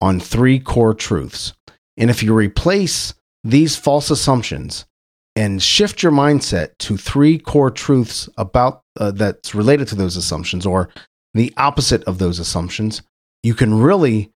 on 0.00 0.20
three 0.20 0.58
core 0.58 0.94
truths. 0.94 1.54
And 1.96 2.10
if 2.10 2.22
you 2.22 2.34
replace 2.34 3.14
these 3.44 3.76
false 3.76 4.10
assumptions 4.10 4.84
and 5.36 5.62
shift 5.62 6.02
your 6.02 6.12
mindset 6.12 6.76
to 6.78 6.96
three 6.96 7.38
core 7.38 7.70
truths 7.70 8.28
about 8.36 8.82
uh, 8.98 9.12
that's 9.12 9.54
related 9.54 9.88
to 9.88 9.94
those 9.94 10.16
assumptions 10.16 10.66
or 10.66 10.90
the 11.34 11.52
opposite 11.56 12.02
of 12.04 12.18
those 12.18 12.38
assumptions, 12.38 13.02
you 13.42 13.54
can 13.54 13.80
really 13.80 14.32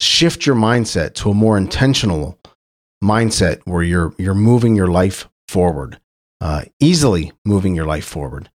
shift 0.00 0.44
your 0.44 0.56
mindset 0.56 1.14
to 1.14 1.30
a 1.30 1.34
more 1.34 1.56
intentional 1.56 2.38
mindset 3.02 3.60
where 3.64 3.82
you're 3.82 4.14
you're 4.18 4.34
moving 4.34 4.76
your 4.76 4.88
life 4.88 5.28
forward, 5.48 6.00
uh, 6.40 6.64
easily 6.80 7.32
moving 7.44 7.74
your 7.74 7.86
life 7.86 8.04
forward. 8.04 8.50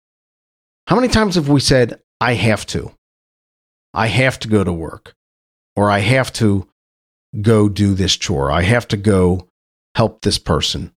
How 0.86 0.96
many 0.96 1.08
times 1.08 1.34
have 1.34 1.48
we 1.48 1.60
said, 1.60 2.00
"I 2.20 2.34
have 2.34 2.66
to"? 2.66 2.92
I 3.92 4.08
have 4.08 4.38
to 4.40 4.48
go 4.48 4.62
to 4.62 4.72
work, 4.72 5.14
or 5.74 5.90
I 5.90 6.00
have 6.00 6.32
to 6.34 6.68
go 7.40 7.68
do 7.68 7.94
this 7.94 8.16
chore. 8.16 8.50
I 8.50 8.62
have 8.62 8.86
to 8.88 8.96
go 8.96 9.48
help 9.94 10.20
this 10.20 10.38
person. 10.38 10.92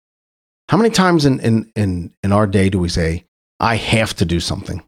How 0.69 0.77
many 0.77 0.91
times 0.91 1.25
in, 1.25 1.41
in, 1.41 1.73
in, 1.75 2.13
in 2.23 2.33
our 2.33 2.47
day 2.47 2.69
do 2.69 2.79
we 2.79 2.89
say, 2.89 3.25
I 3.59 3.77
have 3.77 4.15
to 4.17 4.25
do 4.25 4.41
something? 4.41 4.83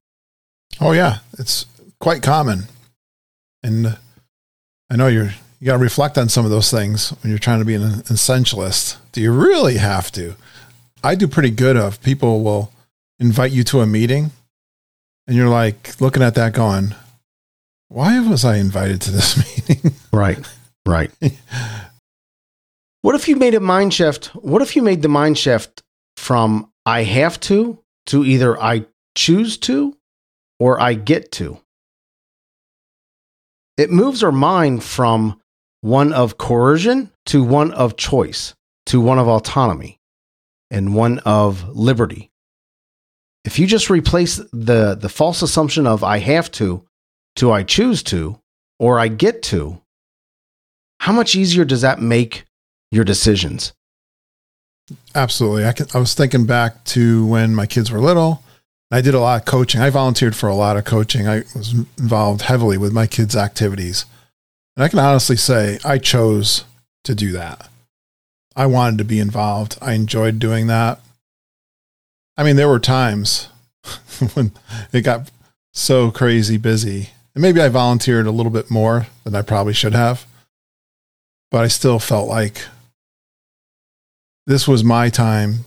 Oh 0.81 0.93
yeah, 0.93 1.19
it's 1.39 1.67
quite 2.01 2.23
common, 2.23 2.65
and 3.63 3.99
I 4.91 4.97
know 4.97 5.07
you're 5.07 5.33
you 5.61 5.67
got 5.67 5.75
to 5.75 5.79
reflect 5.79 6.17
on 6.17 6.29
some 6.29 6.45
of 6.45 6.51
those 6.51 6.71
things 6.71 7.11
when 7.11 7.31
you're 7.31 7.39
trying 7.39 7.59
to 7.59 7.67
be 7.67 7.75
an 7.75 7.83
essentialist. 7.83 8.97
Do 9.13 9.21
you 9.21 9.31
really 9.31 9.77
have 9.77 10.11
to? 10.13 10.35
I 11.03 11.15
do 11.15 11.29
pretty 11.29 11.51
good 11.51 11.77
of 11.77 12.03
people 12.03 12.43
will 12.43 12.73
invite 13.19 13.53
you 13.53 13.65
to 13.65 13.81
a 13.81 13.87
meeting, 13.87 14.33
and 15.27 15.37
you're 15.37 15.49
like 15.49 16.01
looking 16.01 16.23
at 16.23 16.35
that 16.35 16.53
going, 16.53 16.95
why 17.89 18.21
was 18.21 18.45
I 18.45 18.57
invited 18.57 19.01
to 19.03 19.11
this 19.11 19.37
meeting? 19.69 19.93
Right. 20.13 20.39
Right. 20.87 21.11
what 23.03 23.15
if 23.15 23.29
you 23.29 23.37
made 23.37 23.55
a 23.55 23.61
mind 23.61 23.95
shift? 23.95 24.27
What 24.35 24.63
if 24.63 24.77
you 24.77 24.83
made 24.83 25.03
the 25.03 25.09
mind 25.09 25.39
shift 25.39 25.83
from 26.17 26.71
I 26.85 27.03
have 27.03 27.39
to 27.41 27.79
to 28.07 28.25
either 28.25 28.61
I 28.61 28.87
choose 29.17 29.57
to 29.59 29.97
or 30.59 30.81
I 30.81 30.95
get 30.95 31.33
to? 31.33 31.61
It 33.77 33.91
moves 33.91 34.23
our 34.23 34.33
mind 34.33 34.85
from 34.85 35.41
one 35.81 36.13
of 36.13 36.39
coercion 36.39 37.11
to 37.27 37.43
one 37.43 37.73
of 37.73 37.97
choice, 37.97 38.55
to 38.87 39.01
one 39.01 39.19
of 39.19 39.29
autonomy, 39.29 40.00
and 40.71 40.95
one 40.95 41.19
of 41.21 41.69
liberty. 41.77 42.31
If 43.45 43.59
you 43.59 43.67
just 43.67 43.91
replace 43.91 44.37
the, 44.53 44.95
the 44.95 45.09
false 45.09 45.43
assumption 45.43 45.87
of 45.87 46.05
I 46.05 46.19
have 46.19 46.51
to 46.53 46.87
to 47.37 47.53
I 47.53 47.63
choose 47.63 48.03
to 48.05 48.41
or 48.79 48.99
I 48.99 49.09
get 49.09 49.43
to, 49.45 49.81
how 51.01 51.13
much 51.13 51.35
easier 51.35 51.65
does 51.65 51.81
that 51.81 52.01
make 52.01 52.45
your 52.91 53.05
decisions? 53.05 53.73
Absolutely. 55.15 55.65
I, 55.65 55.73
can, 55.73 55.87
I 55.95 55.99
was 55.99 56.15
thinking 56.15 56.47
back 56.47 56.85
to 56.85 57.27
when 57.27 57.55
my 57.55 57.67
kids 57.67 57.91
were 57.91 58.01
little. 58.01 58.43
I 58.91 59.01
did 59.01 59.15
a 59.15 59.21
lot 59.21 59.41
of 59.41 59.47
coaching. 59.47 59.81
I 59.81 59.91
volunteered 59.91 60.35
for 60.35 60.49
a 60.49 60.55
lot 60.55 60.77
of 60.77 60.85
coaching. 60.85 61.29
I 61.29 61.45
was 61.55 61.73
involved 61.99 62.43
heavily 62.43 62.77
with 62.77 62.93
my 62.93 63.07
kids' 63.07 63.37
activities. 63.37 64.05
And 64.77 64.85
I 64.85 64.89
can 64.89 64.99
honestly 64.99 65.37
say 65.37 65.79
I 65.85 65.99
chose 65.99 66.65
to 67.05 67.15
do 67.15 67.33
that. 67.33 67.69
I 68.57 68.67
wanted 68.67 68.99
to 68.99 69.05
be 69.05 69.19
involved. 69.19 69.79
I 69.81 69.93
enjoyed 69.93 70.39
doing 70.39 70.67
that. 70.67 71.01
I 72.37 72.43
mean, 72.43 72.57
there 72.57 72.69
were 72.69 72.81
times 72.81 73.49
when 74.35 74.53
it 74.93 75.03
got 75.03 75.31
so 75.73 76.11
crazy 76.11 76.57
busy. 76.57 77.11
And 77.35 77.43
maybe 77.43 77.61
I 77.61 77.69
volunteered 77.69 78.27
a 78.27 78.33
little 78.33 78.51
bit 78.51 78.71
more 78.71 79.07
than 79.25 79.35
I 79.35 79.43
probably 79.43 79.73
should 79.73 79.95
have. 79.95 80.27
But 81.51 81.65
I 81.65 81.69
still 81.69 81.99
felt 81.99 82.29
like 82.29 82.67
this 84.47 84.67
was 84.67 84.83
my 84.83 85.09
time 85.11 85.65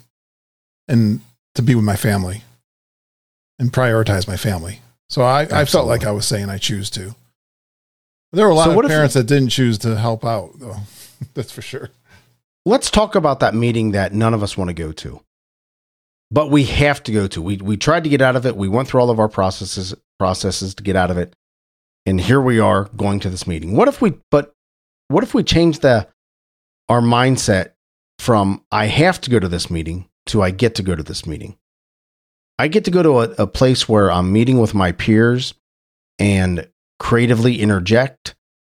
and 0.87 1.21
to 1.55 1.61
be 1.61 1.75
with 1.75 1.85
my 1.85 1.95
family 1.95 2.43
and 3.59 3.71
prioritize 3.71 4.27
my 4.27 4.37
family. 4.37 4.79
So 5.09 5.21
I, 5.21 5.41
I 5.41 5.65
felt 5.65 5.87
like 5.87 6.05
I 6.05 6.11
was 6.11 6.25
saying 6.25 6.49
I 6.49 6.57
choose 6.57 6.89
to. 6.91 7.15
There 8.31 8.45
were 8.45 8.51
a 8.51 8.55
lot 8.55 8.65
so 8.65 8.79
of 8.79 8.87
parents 8.87 9.13
that 9.13 9.25
didn't 9.27 9.49
choose 9.49 9.77
to 9.79 9.95
help 9.95 10.25
out, 10.25 10.53
though. 10.57 10.77
That's 11.35 11.51
for 11.51 11.61
sure. 11.61 11.91
Let's 12.65 12.89
talk 12.89 13.15
about 13.15 13.41
that 13.41 13.53
meeting 13.53 13.91
that 13.91 14.13
none 14.13 14.33
of 14.33 14.41
us 14.41 14.57
want 14.57 14.69
to 14.69 14.73
go 14.73 14.91
to, 14.93 15.21
but 16.31 16.49
we 16.49 16.63
have 16.65 17.03
to 17.03 17.11
go 17.11 17.27
to. 17.27 17.41
We 17.41 17.57
we 17.57 17.75
tried 17.75 18.03
to 18.05 18.09
get 18.09 18.21
out 18.21 18.35
of 18.35 18.45
it. 18.45 18.55
We 18.55 18.69
went 18.69 18.87
through 18.87 19.01
all 19.01 19.09
of 19.09 19.19
our 19.19 19.29
processes 19.29 19.93
processes 20.17 20.73
to 20.75 20.83
get 20.83 20.95
out 20.95 21.11
of 21.11 21.17
it, 21.17 21.35
and 22.05 22.21
here 22.21 22.39
we 22.39 22.59
are 22.59 22.85
going 22.95 23.19
to 23.21 23.29
this 23.29 23.45
meeting. 23.47 23.75
What 23.75 23.87
if 23.87 24.01
we? 24.01 24.13
But 24.31 24.53
what 25.09 25.23
if 25.23 25.33
we 25.33 25.43
change 25.43 25.79
the 25.79 26.07
our 26.87 27.01
mindset 27.01 27.71
from 28.19 28.63
I 28.71 28.85
have 28.85 29.19
to 29.21 29.29
go 29.29 29.39
to 29.39 29.47
this 29.47 29.69
meeting 29.69 30.07
to 30.27 30.41
I 30.41 30.51
get 30.51 30.75
to 30.75 30.83
go 30.83 30.95
to 30.95 31.03
this 31.03 31.25
meeting? 31.25 31.57
I 32.57 32.67
get 32.67 32.85
to 32.85 32.91
go 32.91 33.03
to 33.03 33.19
a, 33.19 33.43
a 33.43 33.47
place 33.47 33.89
where 33.89 34.11
I'm 34.11 34.31
meeting 34.31 34.59
with 34.59 34.73
my 34.73 34.91
peers 34.91 35.53
and 36.19 36.69
creatively 36.99 37.59
interject 37.59 38.35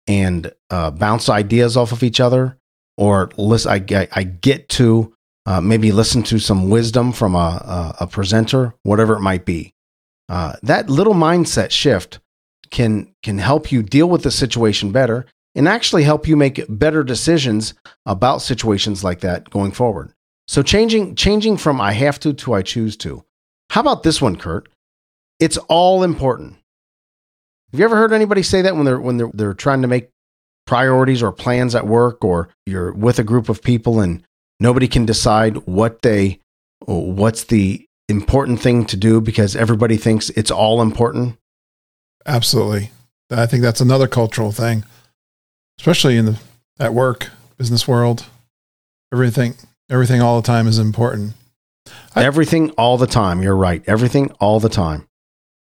and 0.07 0.51
uh, 0.69 0.91
bounce 0.91 1.29
ideas 1.29 1.77
off 1.77 1.91
of 1.91 2.01
each 2.01 2.19
other, 2.19 2.57
or 2.97 3.29
listen, 3.37 3.71
I, 3.71 4.07
I 4.11 4.23
get 4.23 4.69
to 4.69 5.13
uh, 5.45 5.61
maybe 5.61 5.91
listen 5.91 6.23
to 6.23 6.39
some 6.39 6.69
wisdom 6.69 7.11
from 7.11 7.35
a, 7.35 7.37
a, 7.37 7.95
a 8.01 8.07
presenter, 8.07 8.73
whatever 8.83 9.15
it 9.15 9.21
might 9.21 9.45
be. 9.45 9.73
Uh, 10.27 10.53
that 10.63 10.89
little 10.89 11.13
mindset 11.13 11.69
shift 11.71 12.19
can 12.71 13.13
can 13.21 13.37
help 13.37 13.71
you 13.71 13.83
deal 13.83 14.09
with 14.09 14.23
the 14.23 14.31
situation 14.31 14.91
better 14.91 15.25
and 15.53 15.67
actually 15.67 16.03
help 16.03 16.27
you 16.27 16.35
make 16.35 16.65
better 16.67 17.03
decisions 17.03 17.73
about 18.05 18.41
situations 18.41 19.03
like 19.03 19.19
that 19.21 19.49
going 19.49 19.71
forward. 19.71 20.11
So 20.47 20.63
changing 20.63 21.15
changing 21.15 21.57
from 21.57 21.79
I 21.79 21.93
have 21.93 22.19
to 22.21 22.33
to 22.33 22.53
I 22.53 22.61
choose 22.61 22.97
to. 22.97 23.23
How 23.69 23.81
about 23.81 24.03
this 24.03 24.21
one, 24.21 24.35
Curt? 24.35 24.67
It's 25.39 25.57
all 25.57 26.03
important. 26.03 26.57
Have 27.71 27.79
you 27.79 27.85
ever 27.85 27.95
heard 27.95 28.13
anybody 28.13 28.41
say 28.41 28.61
that 28.63 28.75
when 28.75 28.85
they're 28.85 28.99
when 28.99 29.17
they're 29.17 29.31
they're 29.33 29.53
trying 29.53 29.83
to 29.83 29.87
make 29.87 30.09
priorities 30.65 31.21
or 31.21 31.31
plans 31.31 31.75
at 31.75 31.87
work 31.87 32.23
or 32.23 32.49
you're 32.65 32.91
with 32.93 33.19
a 33.19 33.23
group 33.23 33.49
of 33.49 33.61
people 33.61 33.99
and 33.99 34.23
nobody 34.59 34.87
can 34.87 35.05
decide 35.05 35.57
what 35.67 36.01
they 36.01 36.39
what's 36.85 37.45
the 37.45 37.85
important 38.09 38.59
thing 38.59 38.85
to 38.85 38.97
do 38.97 39.21
because 39.21 39.55
everybody 39.55 39.97
thinks 39.97 40.29
it's 40.31 40.51
all 40.51 40.81
important? 40.81 41.37
Absolutely. 42.25 42.91
I 43.31 43.45
think 43.45 43.63
that's 43.63 43.81
another 43.81 44.07
cultural 44.07 44.51
thing, 44.51 44.83
especially 45.79 46.17
in 46.17 46.25
the 46.25 46.39
at 46.79 46.93
work, 46.93 47.29
business 47.57 47.87
world. 47.87 48.25
Everything 49.13 49.55
everything 49.89 50.21
all 50.21 50.41
the 50.41 50.47
time 50.47 50.67
is 50.67 50.79
important. 50.79 51.33
I, 52.15 52.23
everything 52.23 52.71
all 52.71 52.97
the 52.97 53.07
time. 53.07 53.41
You're 53.41 53.55
right. 53.55 53.83
Everything 53.87 54.31
all 54.39 54.59
the 54.59 54.69
time. 54.69 55.07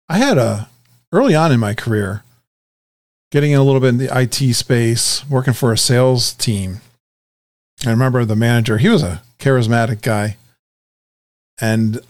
I 0.08 0.18
had 0.18 0.38
a 0.38 0.68
early 1.12 1.34
on 1.34 1.52
in 1.52 1.60
my 1.60 1.74
career, 1.74 2.22
getting 3.30 3.52
in 3.52 3.58
a 3.58 3.64
little 3.64 3.80
bit 3.80 3.88
in 3.88 3.98
the 3.98 4.18
IT 4.18 4.54
space, 4.54 5.28
working 5.28 5.54
for 5.54 5.72
a 5.72 5.78
sales 5.78 6.32
team. 6.34 6.80
I 7.84 7.90
remember 7.90 8.24
the 8.24 8.36
manager, 8.36 8.78
he 8.78 8.88
was 8.88 9.02
a 9.02 9.22
charismatic 9.38 10.02
guy. 10.02 10.36
And 11.60 12.00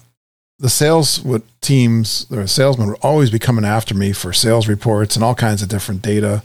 the 0.58 0.68
sales 0.68 1.24
teams, 1.60 2.26
the 2.26 2.46
salesmen 2.48 2.88
would 2.88 2.98
always 3.02 3.30
be 3.30 3.38
coming 3.38 3.64
after 3.64 3.94
me 3.94 4.12
for 4.12 4.32
sales 4.32 4.68
reports 4.68 5.16
and 5.16 5.24
all 5.24 5.34
kinds 5.34 5.62
of 5.62 5.68
different 5.68 6.02
data 6.02 6.42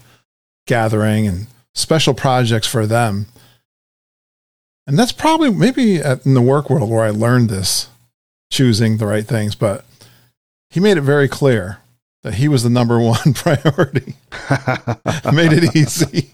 gathering 0.67 1.27
and 1.27 1.47
special 1.73 2.13
projects 2.13 2.67
for 2.67 2.85
them. 2.85 3.27
And 4.87 4.97
that's 4.97 5.11
probably 5.11 5.51
maybe 5.51 5.97
in 5.97 6.33
the 6.33 6.41
work 6.41 6.69
world 6.69 6.89
where 6.89 7.03
I 7.03 7.11
learned 7.11 7.49
this, 7.49 7.87
choosing 8.51 8.97
the 8.97 9.07
right 9.07 9.25
things. 9.25 9.55
But 9.55 9.85
he 10.69 10.79
made 10.79 10.97
it 10.97 11.01
very 11.01 11.27
clear 11.27 11.80
that 12.23 12.35
he 12.35 12.47
was 12.47 12.63
the 12.63 12.69
number 12.69 12.99
one 12.99 13.33
priority. 13.35 14.15
Made 15.33 15.53
it 15.53 15.75
easy. 15.75 16.29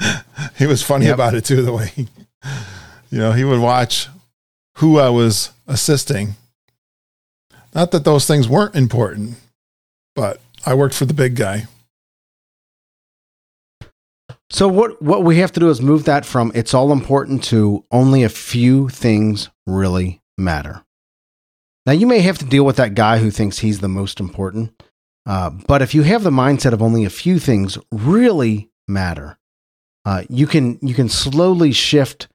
he 0.56 0.66
was 0.66 0.82
funny 0.82 1.06
yep. 1.06 1.14
about 1.14 1.34
it 1.34 1.44
too, 1.44 1.62
the 1.62 1.72
way 1.72 1.86
he, 1.88 2.08
you 3.10 3.18
know, 3.18 3.32
he 3.32 3.44
would 3.44 3.60
watch 3.60 4.08
who 4.76 4.98
I 4.98 5.08
was 5.08 5.50
assisting. 5.66 6.34
Not 7.74 7.90
that 7.90 8.04
those 8.04 8.26
things 8.26 8.48
weren't 8.48 8.74
important, 8.74 9.36
but 10.14 10.40
I 10.64 10.74
worked 10.74 10.94
for 10.94 11.04
the 11.04 11.14
big 11.14 11.36
guy. 11.36 11.66
So 14.50 14.68
what 14.68 15.02
what 15.02 15.24
we 15.24 15.38
have 15.38 15.52
to 15.52 15.60
do 15.60 15.70
is 15.70 15.82
move 15.82 16.04
that 16.04 16.24
from 16.24 16.52
it's 16.54 16.72
all 16.72 16.92
important 16.92 17.42
to 17.44 17.84
only 17.90 18.22
a 18.22 18.28
few 18.28 18.88
things 18.88 19.50
really 19.66 20.22
matter. 20.38 20.85
Now, 21.86 21.92
you 21.92 22.06
may 22.06 22.18
have 22.18 22.38
to 22.38 22.44
deal 22.44 22.66
with 22.66 22.76
that 22.76 22.94
guy 22.94 23.18
who 23.18 23.30
thinks 23.30 23.60
he's 23.60 23.78
the 23.80 23.88
most 23.88 24.18
important. 24.18 24.82
Uh, 25.24 25.50
but 25.50 25.82
if 25.82 25.94
you 25.94 26.02
have 26.02 26.24
the 26.24 26.30
mindset 26.30 26.72
of 26.72 26.82
only 26.82 27.04
a 27.04 27.10
few 27.10 27.38
things 27.38 27.78
really 27.90 28.70
matter, 28.88 29.38
uh, 30.04 30.24
you 30.28 30.46
can 30.46 30.78
you 30.82 30.94
can 30.94 31.08
slowly 31.08 31.72
shift 31.72 32.28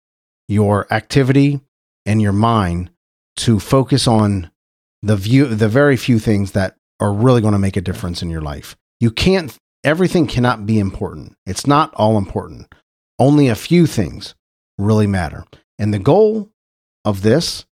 your 0.48 0.92
activity 0.92 1.62
and 2.06 2.22
your 2.22 2.34
mind 2.34 2.92
to 3.38 3.60
focus 3.60 4.08
on 4.08 4.52
the 5.02 5.16
view 5.16 5.46
the 5.46 5.70
very 5.70 5.96
few 5.96 6.20
things 6.20 6.52
that 6.52 6.76
are 7.00 7.14
really 7.14 7.42
going 7.42 7.54
to 7.54 7.60
make 7.60 7.78
a 7.78 7.82
difference 7.82 8.22
in 8.22 8.30
your 8.30 8.42
life. 8.42 8.76
You 9.00 9.10
can't 9.10 9.58
everything 9.84 10.28
cannot 10.28 10.66
be 10.66 10.80
important. 10.80 11.38
It's 11.46 11.66
not 11.66 11.94
all 11.96 12.18
important. 12.18 12.74
Only 13.18 13.48
a 13.48 13.56
few 13.56 13.86
things 13.86 14.36
really 14.78 15.08
matter. 15.08 15.46
And 15.80 15.94
the 15.94 16.00
goal 16.00 16.52
of 17.06 17.22
this 17.22 17.66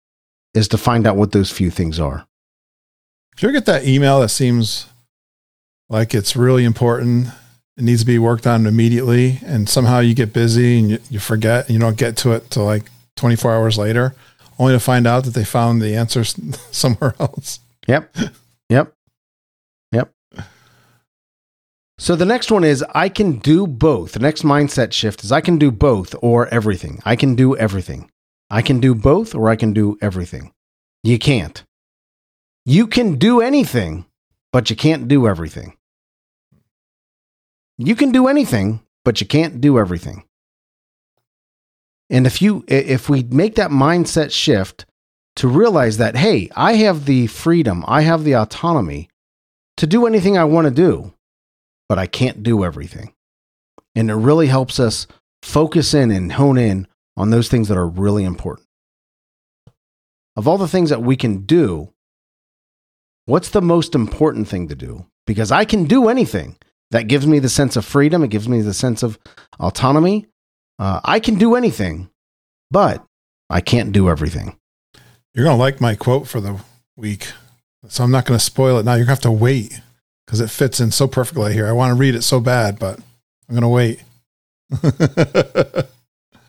is 0.57 0.69
to 0.69 0.79
find 0.79 1.07
out 1.07 1.17
what 1.17 1.33
those 1.33 1.51
few 1.51 1.71
things 1.71 2.01
are. 2.01 2.27
If 3.37 3.43
you 3.43 3.49
ever 3.49 3.59
get 3.59 3.67
that 3.67 3.87
email 3.87 4.21
that 4.21 4.31
seems 4.31 4.87
like 5.89 6.15
it's 6.15 6.37
really 6.37 6.65
important, 6.65 7.29
it 7.77 7.85
needs 7.85 8.01
to 8.01 8.07
be 8.07 8.19
worked 8.19 8.47
on 8.47 8.67
immediately, 8.67 9.41
and 9.45 9.69
somehow 9.69 9.99
you 10.01 10.15
get 10.15 10.33
busy 10.33 10.79
and 10.79 10.91
you, 10.91 10.99
you 11.11 11.19
forget 11.19 11.67
and 11.67 11.75
you 11.75 11.81
don't 11.81 11.99
get 11.99 12.17
to 12.19 12.33
it 12.33 12.51
till 12.51 12.65
like 12.65 12.85
24 13.17 13.55
hours 13.55 13.77
later, 13.77 14.15
only 14.59 14.73
to 14.73 14.81
find 14.81 15.07
out 15.07 15.25
that 15.25 15.35
they 15.35 15.45
found 15.45 15.83
the 15.83 15.95
answer 15.95 16.25
somewhere 16.71 17.15
else. 17.21 17.61
Yep. 17.87 18.17
Yep. 18.71 18.93
Yep. 19.93 20.13
So 21.99 22.17
the 22.17 22.27
next 22.27 22.51
one 22.51 22.65
is 22.65 22.85
I 22.95 23.09
can 23.09 23.39
do 23.39 23.67
both. 23.67 24.13
The 24.13 24.19
next 24.19 24.43
mindset 24.43 24.93
shift 24.93 25.25
is 25.25 25.33
I 25.33 25.41
can 25.41 25.59
do 25.59 25.71
both 25.71 26.15
or 26.23 26.47
everything. 26.49 27.01
I 27.05 27.17
can 27.17 27.35
do 27.35 27.57
everything. 27.57 28.11
I 28.51 28.63
can 28.63 28.81
do 28.81 28.95
both 28.95 29.35
or 29.35 29.49
I 29.49 29.57
can 29.57 29.73
do 29.73 29.99
everything. 30.01 30.53
You 31.03 31.19
can't. 31.19 31.65
You 32.65 32.87
can 32.87 33.17
do 33.17 33.41
anything, 33.41 34.07
but 34.53 34.71
you 34.71 34.77
can't 34.77 35.09
do 35.09 35.27
everything. 35.27 35.77
You 37.79 37.95
can 37.95 38.11
do 38.11 38.27
anything, 38.27 38.81
but 39.05 39.21
you 39.21 39.27
can't 39.27 39.61
do 39.61 39.79
everything. 39.79 40.25
And 42.09 42.27
if 42.27 42.41
you 42.41 42.65
if 42.69 43.09
we 43.09 43.25
make 43.25 43.57
that 43.57 43.71
mindset 43.71 44.31
shift 44.31 44.87
to 45.37 45.49
realize 45.49 45.99
that, 45.99 46.17
hey, 46.17 46.51
I 46.57 46.75
have 46.75 47.05
the 47.05 47.27
freedom, 47.27 47.85
I 47.87 48.03
have 48.03 48.25
the 48.25 48.35
autonomy 48.35 49.09
to 49.77 49.87
do 49.87 50.07
anything 50.07 50.39
I 50.39 50.45
want 50.45 50.67
to 50.67 50.71
do, 50.71 51.13
but 51.89 51.99
I 51.99 52.07
can't 52.07 52.43
do 52.43 52.65
everything. 52.65 53.13
And 53.95 54.11
it 54.11 54.15
really 54.15 54.47
helps 54.47 54.81
us 54.81 55.07
focus 55.43 55.95
in 55.95 56.11
and 56.11 56.33
hone 56.33 56.59
in 56.59 56.87
on 57.17 57.31
those 57.31 57.49
things 57.49 57.69
that 57.69 57.79
are 57.79 57.87
really 57.87 58.25
important. 58.25 58.67
Of 60.37 60.47
all 60.47 60.59
the 60.59 60.69
things 60.69 60.91
that 60.91 61.03
we 61.03 61.17
can 61.17 61.47
do, 61.47 61.93
what's 63.25 63.49
the 63.49 63.63
most 63.63 63.95
important 63.95 64.49
thing 64.49 64.69
to 64.69 64.75
do? 64.75 65.07
Because 65.27 65.51
I 65.51 65.65
can 65.65 65.85
do 65.85 66.09
anything. 66.09 66.57
That 66.91 67.09
gives 67.09 67.27
me 67.27 67.39
the 67.39 67.49
sense 67.49 67.75
of 67.75 67.85
freedom. 67.85 68.23
It 68.23 68.31
gives 68.31 68.49
me 68.49 68.61
the 68.61 68.75
sense 68.75 69.03
of 69.03 69.19
autonomy. 69.59 70.27
Uh, 70.79 71.01
I 71.05 71.19
can 71.19 71.37
do 71.37 71.57
anything, 71.57 72.11
but 72.71 73.05
I 73.51 73.61
can't 73.61 73.93
do 73.93 74.09
everything. 74.09 74.57
You're 75.35 75.45
going 75.45 75.57
to 75.57 75.61
like 75.63 75.81
my 75.81 75.97
quote 75.97 76.29
for 76.29 76.41
the 76.41 76.61
week. 76.97 77.29
So 77.89 78.05
I'm 78.05 78.11
not 78.11 78.25
going 78.25 78.39
to 78.39 78.45
spoil 78.45 78.79
it 78.79 78.85
now. 78.85 78.95
You're 78.95 79.07
going 79.07 79.17
to 79.17 79.29
have 79.29 79.33
to 79.33 79.33
wait 79.33 79.81
because 80.27 80.41
it 80.41 80.51
fits 80.51 80.81
in 80.81 80.91
so 80.91 81.09
perfectly 81.09 81.53
here. 81.55 81.67
I 81.67 81.73
want 81.73 81.91
to 81.91 81.95
read 81.95 82.15
it 82.15 82.23
so 82.23 82.41
bad, 82.41 82.79
but 82.79 82.99
I'm 83.49 83.59
going 83.59 83.63
to 83.63 83.69
wait. 83.69 84.03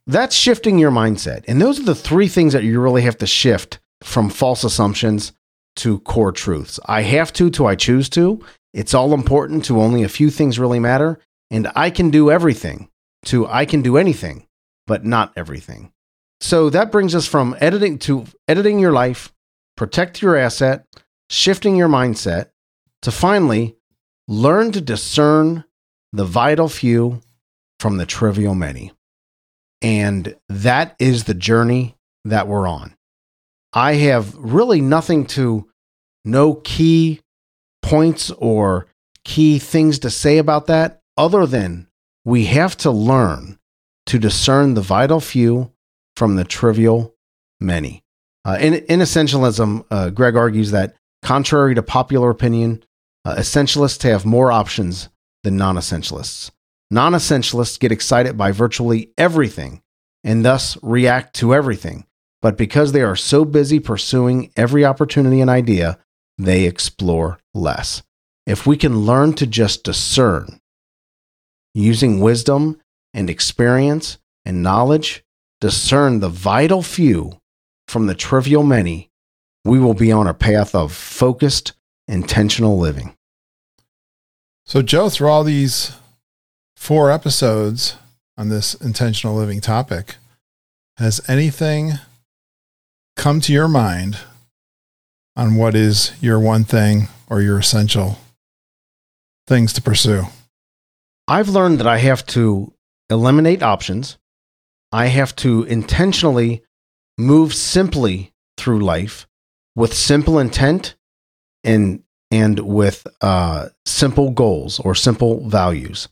That's 0.07 0.35
shifting 0.35 0.79
your 0.79 0.91
mindset. 0.91 1.43
And 1.47 1.61
those 1.61 1.79
are 1.79 1.83
the 1.83 1.93
three 1.93 2.29
things 2.29 2.53
that 2.53 2.63
you 2.63 2.79
really 2.79 3.01
have 3.01 3.17
to 3.17 3.27
shift 3.27 3.79
from 4.01 4.29
false 4.29 4.63
assumptions 4.63 5.33
to 5.77 5.99
core 5.99 6.31
truths. 6.31 6.79
I 6.85 7.01
have 7.01 7.33
to 7.33 7.49
to 7.51 7.65
I 7.65 7.75
choose 7.75 8.07
to. 8.09 8.41
It's 8.73 8.93
all 8.93 9.13
important 9.13 9.65
to 9.65 9.81
only 9.81 10.03
a 10.03 10.09
few 10.09 10.29
things 10.29 10.59
really 10.59 10.79
matter. 10.79 11.19
And 11.51 11.69
I 11.75 11.89
can 11.89 12.09
do 12.09 12.31
everything 12.31 12.89
to 13.25 13.47
I 13.47 13.65
can 13.65 13.81
do 13.81 13.97
anything, 13.97 14.47
but 14.85 15.05
not 15.05 15.33
everything. 15.35 15.91
So 16.39 16.69
that 16.69 16.91
brings 16.91 17.13
us 17.13 17.27
from 17.27 17.57
editing 17.59 17.99
to 17.99 18.25
editing 18.47 18.79
your 18.79 18.93
life, 18.93 19.33
protect 19.75 20.21
your 20.21 20.37
asset, 20.37 20.85
shifting 21.29 21.75
your 21.75 21.89
mindset, 21.89 22.51
to 23.01 23.11
finally 23.11 23.75
learn 24.27 24.71
to 24.71 24.81
discern 24.81 25.65
the 26.13 26.25
vital 26.25 26.69
few 26.69 27.21
from 27.79 27.97
the 27.97 28.05
trivial 28.05 28.55
many. 28.55 28.93
And 29.81 30.35
that 30.49 30.95
is 30.99 31.25
the 31.25 31.33
journey 31.33 31.95
that 32.25 32.47
we're 32.47 32.67
on. 32.67 32.95
I 33.73 33.93
have 33.95 34.35
really 34.35 34.81
nothing 34.81 35.25
to, 35.27 35.69
no 36.25 36.55
key 36.55 37.21
points 37.81 38.31
or 38.31 38.87
key 39.23 39.59
things 39.59 39.99
to 39.99 40.09
say 40.09 40.37
about 40.37 40.67
that 40.67 41.01
other 41.15 41.45
than 41.45 41.87
we 42.25 42.45
have 42.45 42.75
to 42.77 42.91
learn 42.91 43.59
to 44.07 44.19
discern 44.19 44.73
the 44.73 44.81
vital 44.81 45.19
few 45.19 45.71
from 46.15 46.35
the 46.35 46.43
trivial 46.43 47.15
many. 47.59 48.03
Uh, 48.45 48.57
in, 48.59 48.73
in 48.73 48.99
essentialism, 49.01 49.85
uh, 49.91 50.09
Greg 50.09 50.35
argues 50.35 50.71
that, 50.71 50.95
contrary 51.21 51.75
to 51.75 51.83
popular 51.83 52.29
opinion, 52.29 52.83
uh, 53.25 53.35
essentialists 53.35 54.03
have 54.03 54.25
more 54.25 54.51
options 54.51 55.09
than 55.43 55.57
non 55.57 55.75
essentialists. 55.75 56.51
Non 56.89 57.13
essentialists 57.13 57.79
get 57.79 57.91
excited 57.91 58.37
by 58.37 58.51
virtually 58.51 59.11
everything 59.17 59.81
and 60.23 60.43
thus 60.45 60.77
react 60.81 61.35
to 61.35 61.53
everything. 61.53 62.05
But 62.41 62.57
because 62.57 62.91
they 62.91 63.01
are 63.01 63.15
so 63.15 63.43
busy 63.45 63.79
pursuing 63.79 64.51
every 64.55 64.85
opportunity 64.85 65.41
and 65.41 65.49
idea, 65.49 65.99
they 66.37 66.65
explore 66.65 67.39
less. 67.53 68.03
If 68.45 68.65
we 68.65 68.77
can 68.77 68.99
learn 68.99 69.33
to 69.33 69.47
just 69.47 69.83
discern 69.83 70.61
using 71.73 72.21
wisdom 72.21 72.79
and 73.13 73.29
experience 73.29 74.17
and 74.45 74.63
knowledge, 74.63 75.25
discern 75.59 76.19
the 76.19 76.29
vital 76.29 76.81
few 76.81 77.39
from 77.87 78.07
the 78.07 78.15
trivial 78.15 78.63
many, 78.63 79.09
we 79.65 79.79
will 79.79 79.93
be 79.93 80.11
on 80.11 80.27
a 80.27 80.33
path 80.33 80.73
of 80.73 80.93
focused, 80.93 81.73
intentional 82.07 82.77
living. 82.77 83.15
So, 84.65 84.81
Joe, 84.81 85.09
through 85.09 85.29
all 85.29 85.43
these 85.43 85.93
four 86.77 87.11
episodes 87.11 87.95
on 88.37 88.47
this 88.47 88.75
intentional 88.75 89.35
living 89.35 89.59
topic, 89.59 90.15
has 90.97 91.19
anything 91.27 91.93
come 93.17 93.41
to 93.41 93.51
your 93.51 93.67
mind 93.67 94.17
on 95.35 95.55
what 95.55 95.75
is 95.75 96.13
your 96.21 96.39
one 96.39 96.63
thing 96.63 97.07
or 97.29 97.41
your 97.41 97.57
essential 97.59 98.19
things 99.47 99.73
to 99.73 99.81
pursue? 99.81 100.23
I've 101.27 101.49
learned 101.49 101.79
that 101.79 101.87
I 101.87 101.97
have 101.97 102.25
to 102.27 102.71
eliminate 103.09 103.63
options. 103.63 104.17
I 104.91 105.07
have 105.07 105.35
to 105.37 105.63
intentionally 105.63 106.63
move 107.17 107.53
simply 107.53 108.31
through 108.55 108.79
life 108.79 109.27
with 109.75 109.93
simple 109.93 110.39
intent 110.39 110.95
and 111.63 112.03
and 112.29 112.59
with 112.59 113.07
uh, 113.21 113.69
simple 113.85 114.31
goals 114.31 114.79
or 114.79 114.93
simple 114.95 115.47
values. 115.49 116.07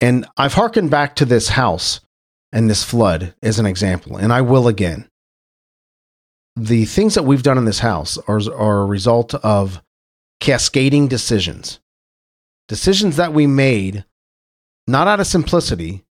And 0.00 0.26
I've 0.36 0.54
hearkened 0.54 0.90
back 0.90 1.16
to 1.16 1.24
this 1.24 1.50
house 1.50 2.00
and 2.52 2.68
this 2.68 2.84
flood 2.84 3.34
as 3.42 3.58
an 3.58 3.66
example, 3.66 4.16
and 4.16 4.32
I 4.32 4.40
will 4.40 4.68
again. 4.68 5.08
The 6.56 6.84
things 6.84 7.14
that 7.14 7.24
we've 7.24 7.42
done 7.42 7.58
in 7.58 7.64
this 7.64 7.80
house 7.80 8.16
are, 8.28 8.40
are 8.52 8.82
a 8.82 8.86
result 8.86 9.34
of 9.34 9.82
cascading 10.40 11.08
decisions. 11.08 11.80
Decisions 12.68 13.16
that 13.16 13.32
we 13.32 13.46
made 13.46 14.04
not 14.86 15.08
out 15.08 15.20
of 15.20 15.26
simplicity, 15.26 16.04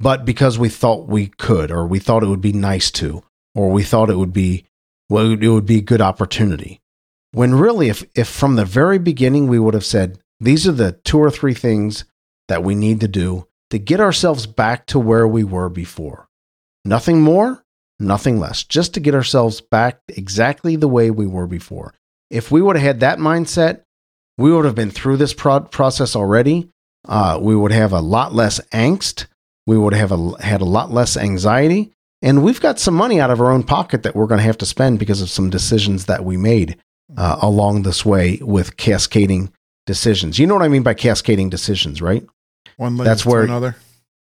but 0.00 0.24
because 0.24 0.58
we 0.58 0.68
thought 0.68 1.08
we 1.08 1.28
could, 1.28 1.70
or 1.70 1.86
we 1.86 1.98
thought 1.98 2.22
it 2.22 2.28
would 2.28 2.40
be 2.40 2.52
nice 2.52 2.90
to, 2.92 3.22
or 3.54 3.70
we 3.70 3.82
thought 3.82 4.10
it 4.10 4.18
would 4.18 4.32
be 4.32 4.64
well, 5.10 5.30
it 5.30 5.48
would 5.48 5.66
be 5.66 5.78
a 5.78 5.82
good 5.82 6.02
opportunity. 6.02 6.80
When 7.32 7.54
really, 7.54 7.88
if, 7.88 8.04
if 8.14 8.28
from 8.28 8.56
the 8.56 8.64
very 8.64 8.98
beginning 8.98 9.48
we 9.48 9.58
would 9.58 9.74
have 9.74 9.84
said, 9.84 10.18
these 10.38 10.68
are 10.68 10.72
the 10.72 10.92
two 10.92 11.18
or 11.18 11.30
three 11.30 11.54
things 11.54 12.04
that 12.48 12.64
we 12.64 12.74
need 12.74 13.00
to 13.00 13.08
do 13.08 13.46
to 13.70 13.78
get 13.78 14.00
ourselves 14.00 14.46
back 14.46 14.86
to 14.86 14.98
where 14.98 15.28
we 15.28 15.44
were 15.44 15.68
before. 15.68 16.28
Nothing 16.84 17.20
more, 17.20 17.62
nothing 17.98 18.40
less, 18.40 18.64
just 18.64 18.94
to 18.94 19.00
get 19.00 19.14
ourselves 19.14 19.60
back 19.60 20.00
exactly 20.08 20.76
the 20.76 20.88
way 20.88 21.10
we 21.10 21.26
were 21.26 21.46
before. 21.46 21.94
If 22.30 22.50
we 22.50 22.62
would 22.62 22.76
have 22.76 22.84
had 22.84 23.00
that 23.00 23.18
mindset, 23.18 23.82
we 24.36 24.52
would 24.52 24.64
have 24.64 24.74
been 24.74 24.90
through 24.90 25.16
this 25.18 25.34
pro- 25.34 25.60
process 25.60 26.16
already. 26.16 26.70
Uh, 27.06 27.38
we 27.40 27.54
would 27.56 27.72
have 27.72 27.92
a 27.92 28.00
lot 28.00 28.34
less 28.34 28.60
angst. 28.72 29.26
We 29.66 29.76
would 29.76 29.94
have 29.94 30.12
a, 30.12 30.42
had 30.42 30.60
a 30.60 30.66
lot 30.66 30.90
less 30.90 31.16
anxiety. 31.16 31.92
And 32.22 32.42
we've 32.42 32.60
got 32.60 32.80
some 32.80 32.94
money 32.94 33.20
out 33.20 33.30
of 33.30 33.40
our 33.40 33.50
own 33.50 33.62
pocket 33.62 34.02
that 34.02 34.14
we're 34.14 34.26
going 34.26 34.38
to 34.38 34.44
have 34.44 34.58
to 34.58 34.66
spend 34.66 34.98
because 34.98 35.22
of 35.22 35.30
some 35.30 35.50
decisions 35.50 36.06
that 36.06 36.24
we 36.24 36.36
made 36.36 36.78
uh, 37.16 37.38
along 37.40 37.82
this 37.82 38.04
way 38.04 38.38
with 38.42 38.76
cascading 38.76 39.52
decisions. 39.86 40.38
You 40.38 40.46
know 40.46 40.54
what 40.54 40.64
I 40.64 40.68
mean 40.68 40.82
by 40.82 40.94
cascading 40.94 41.50
decisions, 41.50 42.02
right? 42.02 42.24
One 42.76 42.96
leads 42.96 43.06
That's 43.06 43.26
where, 43.26 43.42
another. 43.42 43.76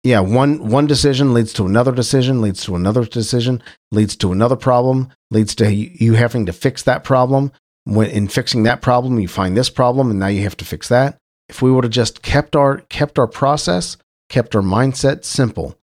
Yeah, 0.03 0.21
one 0.21 0.69
one 0.69 0.87
decision 0.87 1.33
leads 1.33 1.51
to 1.53 1.65
another 1.65 1.91
decision, 1.91 2.41
leads 2.41 2.63
to 2.63 2.75
another 2.75 3.03
decision, 3.03 3.61
leads 3.91 4.15
to 4.17 4.31
another 4.31 4.55
problem, 4.55 5.09
leads 5.29 5.53
to 5.55 5.73
you 5.73 6.13
having 6.13 6.45
to 6.45 6.53
fix 6.53 6.83
that 6.83 7.03
problem. 7.03 7.51
When 7.83 8.09
in 8.09 8.27
fixing 8.29 8.63
that 8.63 8.81
problem, 8.81 9.19
you 9.19 9.27
find 9.27 9.57
this 9.57 9.69
problem, 9.69 10.09
and 10.09 10.19
now 10.19 10.27
you 10.27 10.43
have 10.43 10.57
to 10.57 10.65
fix 10.65 10.87
that. 10.87 11.17
If 11.49 11.61
we 11.61 11.71
would 11.71 11.83
have 11.83 11.91
just 11.91 12.21
kept 12.21 12.55
our 12.55 12.77
kept 12.89 13.19
our 13.19 13.27
process, 13.27 13.97
kept 14.29 14.55
our 14.55 14.61
mindset 14.61 15.25
simple, 15.25 15.77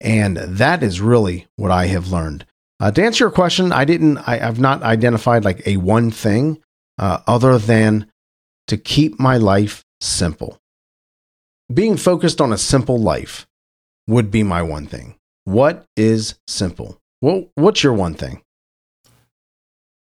and 0.00 0.38
that 0.38 0.82
is 0.82 1.02
really 1.02 1.46
what 1.56 1.70
I 1.70 1.86
have 1.86 2.10
learned. 2.10 2.46
Uh, 2.80 2.90
to 2.92 3.02
answer 3.04 3.24
your 3.24 3.30
question, 3.30 3.72
I 3.72 3.84
didn't. 3.84 4.16
I, 4.18 4.38
have 4.38 4.60
not 4.60 4.82
identified 4.82 5.44
like 5.44 5.66
a 5.66 5.76
one 5.76 6.10
thing 6.10 6.62
uh, 6.98 7.18
other 7.26 7.58
than 7.58 8.10
to 8.68 8.78
keep 8.78 9.20
my 9.20 9.36
life 9.36 9.84
simple 10.00 10.58
being 11.72 11.96
focused 11.96 12.40
on 12.40 12.52
a 12.52 12.58
simple 12.58 12.98
life 12.98 13.46
would 14.06 14.30
be 14.30 14.42
my 14.42 14.62
one 14.62 14.86
thing. 14.86 15.14
What 15.44 15.84
is 15.96 16.34
simple? 16.46 16.98
Well, 17.20 17.46
what's 17.54 17.82
your 17.82 17.94
one 17.94 18.14
thing? 18.14 18.42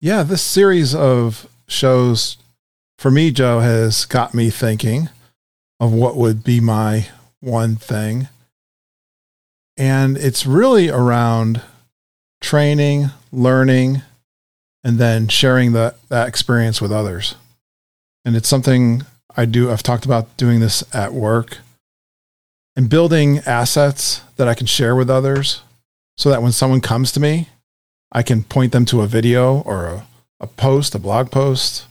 Yeah, 0.00 0.22
this 0.22 0.42
series 0.42 0.94
of 0.94 1.48
shows 1.66 2.36
for 2.98 3.10
me, 3.10 3.30
Joe, 3.30 3.60
has 3.60 4.04
got 4.04 4.34
me 4.34 4.50
thinking 4.50 5.08
of 5.78 5.92
what 5.92 6.16
would 6.16 6.42
be 6.42 6.60
my 6.60 7.08
one 7.40 7.76
thing. 7.76 8.28
And 9.76 10.16
it's 10.16 10.44
really 10.44 10.88
around 10.88 11.62
training, 12.40 13.10
learning, 13.30 14.02
and 14.82 14.98
then 14.98 15.28
sharing 15.28 15.72
that, 15.72 15.96
that 16.08 16.26
experience 16.26 16.80
with 16.80 16.90
others. 16.90 17.36
And 18.24 18.34
it's 18.34 18.48
something 18.48 19.02
I 19.36 19.44
do, 19.44 19.70
I've 19.70 19.82
talked 19.82 20.04
about 20.04 20.36
doing 20.36 20.60
this 20.60 20.82
at 20.94 21.12
work 21.12 21.58
and 22.76 22.88
building 22.88 23.38
assets 23.40 24.22
that 24.36 24.48
I 24.48 24.54
can 24.54 24.66
share 24.66 24.94
with 24.94 25.10
others 25.10 25.62
so 26.16 26.30
that 26.30 26.42
when 26.42 26.52
someone 26.52 26.80
comes 26.80 27.12
to 27.12 27.20
me, 27.20 27.48
I 28.10 28.22
can 28.22 28.42
point 28.42 28.72
them 28.72 28.84
to 28.86 29.02
a 29.02 29.06
video 29.06 29.60
or 29.60 29.86
a, 29.86 30.06
a 30.40 30.46
post, 30.46 30.94
a 30.94 30.98
blog 30.98 31.30
post, 31.30 31.86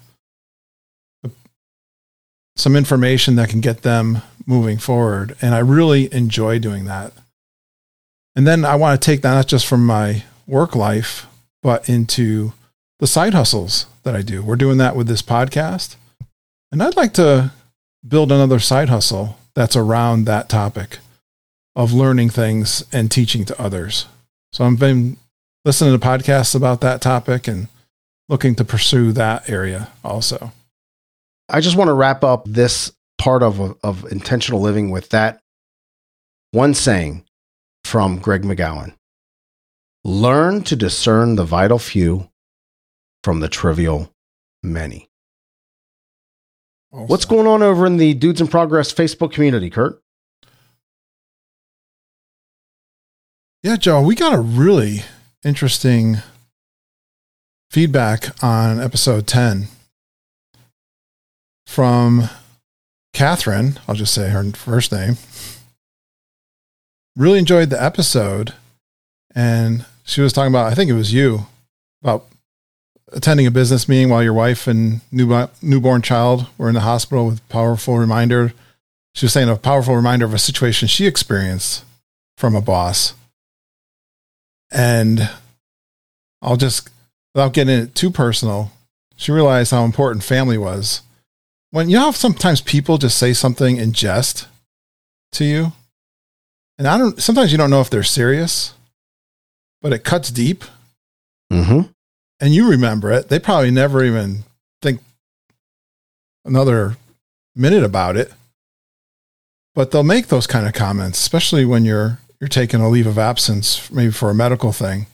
some 2.55 2.75
information 2.75 3.35
that 3.35 3.49
can 3.49 3.61
get 3.61 3.83
them 3.83 4.21
moving 4.45 4.77
forward. 4.77 5.35
And 5.41 5.53
I 5.53 5.59
really 5.59 6.11
enjoy 6.13 6.59
doing 6.59 6.85
that. 6.85 7.13
And 8.35 8.47
then 8.47 8.65
I 8.65 8.75
want 8.75 8.99
to 8.99 9.05
take 9.05 9.21
that 9.21 9.33
not 9.33 9.47
just 9.47 9.65
from 9.65 9.85
my 9.85 10.23
work 10.47 10.75
life, 10.75 11.27
but 11.61 11.87
into 11.87 12.53
the 12.99 13.07
side 13.07 13.33
hustles 13.33 13.85
that 14.03 14.15
I 14.15 14.21
do. 14.21 14.41
We're 14.41 14.55
doing 14.55 14.77
that 14.77 14.95
with 14.95 15.07
this 15.07 15.21
podcast. 15.21 15.95
And 16.71 16.83
I'd 16.83 16.97
like 16.97 17.13
to 17.13 17.51
build 18.07 18.31
another 18.31 18.59
side 18.59 18.89
hustle 18.89 19.37
that's 19.55 19.75
around 19.75 20.25
that 20.25 20.49
topic 20.49 20.99
of 21.75 21.93
learning 21.93 22.29
things 22.29 22.83
and 22.91 23.11
teaching 23.11 23.45
to 23.45 23.61
others. 23.61 24.05
So 24.51 24.65
I've 24.65 24.79
been 24.79 25.17
listening 25.65 25.97
to 25.97 26.05
podcasts 26.05 26.55
about 26.55 26.81
that 26.81 27.01
topic 27.01 27.47
and 27.47 27.67
looking 28.29 28.55
to 28.55 28.65
pursue 28.65 29.11
that 29.13 29.49
area 29.49 29.89
also. 30.03 30.51
I 31.49 31.61
just 31.61 31.77
want 31.77 31.87
to 31.87 31.93
wrap 31.93 32.23
up 32.23 32.43
this 32.45 32.91
part 33.17 33.43
of, 33.43 33.77
of 33.83 34.11
intentional 34.11 34.61
living 34.61 34.91
with 34.91 35.09
that 35.09 35.41
one 36.51 36.73
saying 36.73 37.23
from 37.83 38.19
Greg 38.19 38.43
McGowan 38.43 38.93
Learn 40.03 40.63
to 40.63 40.75
discern 40.75 41.35
the 41.35 41.43
vital 41.43 41.79
few 41.79 42.29
from 43.23 43.41
the 43.41 43.49
trivial 43.49 44.09
many. 44.63 45.06
What's 46.89 47.25
going 47.25 47.47
on 47.47 47.61
over 47.61 47.85
in 47.85 47.97
the 47.97 48.13
Dudes 48.13 48.39
in 48.41 48.47
Progress 48.47 48.93
Facebook 48.93 49.31
community, 49.31 49.69
Curt? 49.69 50.01
Yeah, 53.61 53.75
Joe, 53.75 54.01
we 54.01 54.15
got 54.15 54.33
a 54.33 54.39
really 54.39 55.01
interesting 55.43 56.17
feedback 57.69 58.41
on 58.41 58.79
episode 58.79 59.27
10 59.27 59.67
from 61.65 62.29
Catherine. 63.13 63.79
I'll 63.87 63.95
just 63.95 64.13
say 64.13 64.29
her 64.29 64.43
first 64.51 64.91
name. 64.91 65.17
Really 67.17 67.39
enjoyed 67.39 67.69
the 67.69 67.83
episode. 67.83 68.53
And 69.35 69.85
she 70.05 70.21
was 70.21 70.31
talking 70.31 70.51
about, 70.53 70.71
I 70.71 70.75
think 70.75 70.89
it 70.89 70.93
was 70.93 71.13
you, 71.13 71.47
about 72.01 72.27
attending 73.11 73.47
a 73.47 73.51
business 73.51 73.87
meeting 73.87 74.09
while 74.09 74.23
your 74.23 74.33
wife 74.33 74.67
and 74.67 75.01
new, 75.11 75.47
newborn 75.61 76.01
child 76.01 76.47
were 76.57 76.67
in 76.67 76.75
the 76.75 76.81
hospital 76.81 77.25
with 77.25 77.47
powerful 77.49 77.97
reminder. 77.97 78.53
She 79.13 79.25
was 79.25 79.33
saying 79.33 79.49
a 79.49 79.55
powerful 79.55 79.95
reminder 79.95 80.25
of 80.25 80.33
a 80.33 80.39
situation 80.39 80.87
she 80.87 81.07
experienced 81.07 81.83
from 82.37 82.55
a 82.55 82.61
boss. 82.61 83.13
And 84.71 85.29
I'll 86.41 86.57
just, 86.57 86.89
without 87.33 87.53
getting 87.53 87.79
it 87.79 87.95
too 87.95 88.11
personal, 88.11 88.71
she 89.15 89.31
realized 89.31 89.71
how 89.71 89.85
important 89.85 90.23
family 90.23 90.57
was. 90.57 91.01
When 91.71 91.89
you 91.89 91.97
know 91.97 92.11
sometimes 92.11 92.61
people 92.61 92.97
just 92.97 93.17
say 93.17 93.33
something 93.33 93.77
in 93.77 93.91
jest 93.91 94.47
to 95.33 95.45
you, 95.45 95.73
and 96.77 96.87
I 96.87 96.97
don't, 96.97 97.21
sometimes 97.21 97.51
you 97.51 97.57
don't 97.57 97.69
know 97.69 97.81
if 97.81 97.89
they're 97.89 98.03
serious, 98.03 98.73
but 99.81 99.93
it 99.93 100.03
cuts 100.03 100.29
deep 100.29 100.63
Mm-hmm. 101.51 101.89
And 102.39 102.53
you 102.53 102.69
remember 102.69 103.11
it. 103.11 103.29
They 103.29 103.39
probably 103.39 103.71
never 103.71 104.03
even 104.03 104.43
think 104.81 105.01
another 106.45 106.97
minute 107.55 107.83
about 107.83 108.17
it. 108.17 108.31
But 109.75 109.91
they'll 109.91 110.03
make 110.03 110.27
those 110.27 110.47
kind 110.47 110.65
of 110.65 110.73
comments, 110.73 111.19
especially 111.19 111.63
when 111.65 111.85
you're 111.85 112.19
you're 112.39 112.47
taking 112.47 112.81
a 112.81 112.89
leave 112.89 113.07
of 113.07 113.17
absence, 113.17 113.89
maybe 113.91 114.11
for 114.11 114.29
a 114.29 114.35
medical 114.35 114.71
thing. 114.71 115.05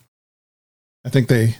I 1.06 1.10
think 1.10 1.28
they 1.28 1.58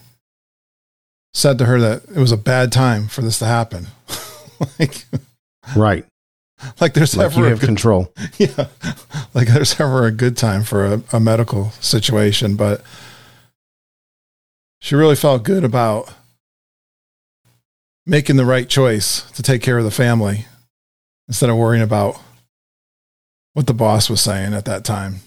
said 1.34 1.58
to 1.58 1.66
her 1.66 1.80
that 1.80 2.04
it 2.04 2.18
was 2.20 2.32
a 2.32 2.38
bad 2.38 2.72
time 2.72 3.08
for 3.08 3.22
this 3.22 3.40
to 3.40 3.46
happen. 3.46 3.88
like, 4.80 5.06
Right. 5.76 6.06
like 6.80 6.94
there's 6.94 7.16
Like 7.18 7.26
ever 7.26 7.46
a 7.46 7.50
have 7.50 7.60
good, 7.60 7.66
control. 7.66 8.14
yeah, 8.38 8.68
like 9.34 9.48
there's 9.48 9.80
ever 9.82 10.06
a 10.06 10.12
good 10.12 10.38
time 10.38 10.64
for 10.64 10.86
a, 10.86 11.02
a 11.14 11.20
medical 11.20 11.72
situation, 11.82 12.56
but 12.56 12.82
she 14.84 14.96
really 14.96 15.16
felt 15.16 15.44
good 15.44 15.64
about 15.64 16.14
making 18.06 18.36
the 18.36 18.46
right 18.46 18.68
choice 18.68 19.32
to 19.32 19.42
take 19.42 19.62
care 19.62 19.78
of 19.78 19.86
the 19.86 19.92
family 19.92 20.46
instead 21.30 21.50
of 21.50 21.56
worrying 21.56 21.82
about 21.82 22.20
what 23.54 23.66
the 23.66 23.74
boss 23.74 24.10
was 24.10 24.20
saying 24.20 24.54
at 24.54 24.66
that 24.66 24.84
time. 24.84 25.22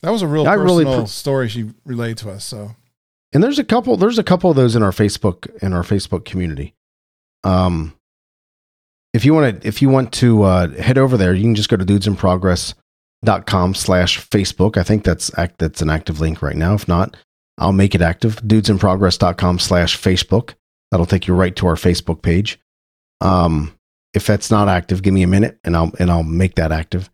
That 0.00 0.08
was 0.10 0.22
a 0.22 0.26
real 0.26 0.48
I 0.48 0.56
personal 0.56 0.84
really 0.84 1.02
pr- 1.02 1.06
story 1.06 1.48
she 1.50 1.70
relayed 1.84 2.16
to 2.18 2.30
us. 2.30 2.46
So 2.46 2.70
And 3.34 3.44
there's 3.44 3.58
a 3.58 3.64
couple 3.64 3.94
there's 3.98 4.18
a 4.18 4.24
couple 4.24 4.48
of 4.48 4.56
those 4.56 4.74
in 4.74 4.82
our 4.82 4.90
Facebook 4.90 5.54
in 5.62 5.74
our 5.74 5.82
Facebook 5.82 6.24
community. 6.24 6.72
Um 7.42 7.92
if 9.12 9.26
you 9.26 9.34
want 9.34 9.60
to 9.60 9.68
if 9.68 9.82
you 9.82 9.90
want 9.90 10.12
to 10.14 10.44
uh, 10.44 10.68
head 10.80 10.96
over 10.96 11.18
there, 11.18 11.34
you 11.34 11.42
can 11.42 11.54
just 11.54 11.68
go 11.68 11.76
to 11.76 11.84
dudesinprogress.com 11.84 13.74
slash 13.74 14.26
Facebook. 14.30 14.78
I 14.78 14.82
think 14.82 15.04
that's 15.04 15.30
act 15.38 15.58
that's 15.58 15.82
an 15.82 15.90
active 15.90 16.20
link 16.20 16.40
right 16.40 16.56
now. 16.56 16.72
If 16.72 16.88
not, 16.88 17.18
I'll 17.58 17.72
make 17.72 17.94
it 17.94 18.02
active. 18.02 18.36
Dudesinprogress.com 18.36 19.58
slash 19.58 20.00
Facebook. 20.00 20.54
That'll 20.90 21.06
take 21.06 21.26
you 21.26 21.34
right 21.34 21.54
to 21.56 21.66
our 21.66 21.76
Facebook 21.76 22.22
page. 22.22 22.58
Um 23.20 23.76
if 24.12 24.26
that's 24.26 24.50
not 24.50 24.68
active, 24.68 25.02
give 25.02 25.12
me 25.12 25.24
a 25.24 25.28
minute 25.28 25.58
and 25.64 25.76
I'll 25.76 25.92
and 25.98 26.10
I'll 26.10 26.22
make 26.22 26.54
that 26.54 26.72
active. 26.72 27.10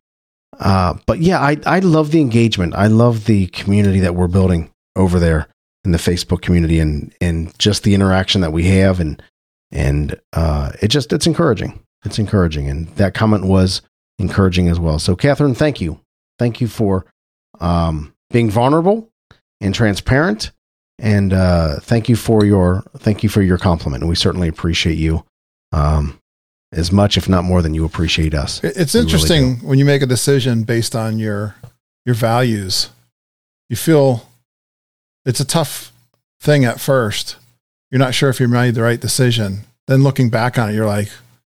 Uh, 0.58 0.94
but 1.06 1.20
yeah, 1.20 1.40
I, 1.40 1.56
I 1.64 1.78
love 1.78 2.10
the 2.10 2.20
engagement. 2.20 2.74
I 2.74 2.86
love 2.88 3.24
the 3.24 3.46
community 3.46 4.00
that 4.00 4.14
we're 4.14 4.28
building 4.28 4.70
over 4.94 5.18
there 5.18 5.48
in 5.84 5.92
the 5.92 5.98
Facebook 5.98 6.42
community 6.42 6.78
and 6.78 7.14
and 7.20 7.58
just 7.58 7.82
the 7.82 7.94
interaction 7.94 8.42
that 8.42 8.52
we 8.52 8.64
have 8.64 9.00
and 9.00 9.22
and 9.72 10.20
uh, 10.32 10.72
it 10.82 10.88
just 10.88 11.12
it's 11.12 11.26
encouraging. 11.26 11.80
It's 12.04 12.18
encouraging, 12.18 12.68
and 12.68 12.88
that 12.96 13.14
comment 13.14 13.44
was 13.44 13.82
encouraging 14.18 14.68
as 14.68 14.80
well. 14.80 14.98
So, 14.98 15.14
Catherine, 15.14 15.54
thank 15.54 15.80
you, 15.80 16.00
thank 16.38 16.60
you 16.60 16.66
for 16.66 17.06
um, 17.60 18.14
being 18.30 18.50
vulnerable 18.50 19.10
and 19.60 19.74
transparent, 19.74 20.50
and 20.98 21.32
uh, 21.32 21.80
thank 21.80 22.08
you 22.08 22.16
for 22.16 22.44
your 22.44 22.82
thank 22.98 23.22
you 23.22 23.28
for 23.28 23.42
your 23.42 23.58
compliment. 23.58 24.02
And 24.02 24.08
we 24.08 24.16
certainly 24.16 24.48
appreciate 24.48 24.96
you 24.98 25.24
um, 25.72 26.18
as 26.72 26.90
much, 26.92 27.16
if 27.16 27.28
not 27.28 27.44
more, 27.44 27.62
than 27.62 27.74
you 27.74 27.84
appreciate 27.84 28.34
us. 28.34 28.62
It's 28.64 28.94
We 28.94 29.00
really 29.00 29.12
interesting 29.12 29.56
when 29.66 29.78
you 29.78 29.84
make 29.84 30.02
a 30.02 30.06
decision 30.06 30.64
based 30.64 30.94
on 30.96 31.18
your 31.18 31.54
your 32.06 32.14
values. 32.14 32.90
You 33.68 33.76
feel 33.76 34.28
it's 35.24 35.40
a 35.40 35.44
tough 35.44 35.92
thing 36.40 36.64
at 36.64 36.80
first. 36.80 37.36
You're 37.90 37.98
not 37.98 38.14
sure 38.14 38.30
if 38.30 38.40
you 38.40 38.48
made 38.48 38.74
the 38.74 38.82
right 38.82 39.00
decision. 39.00 39.60
Then 39.86 40.02
looking 40.02 40.30
back 40.30 40.58
on 40.58 40.70
it, 40.70 40.74
you're 40.74 40.86
like, 40.86 41.08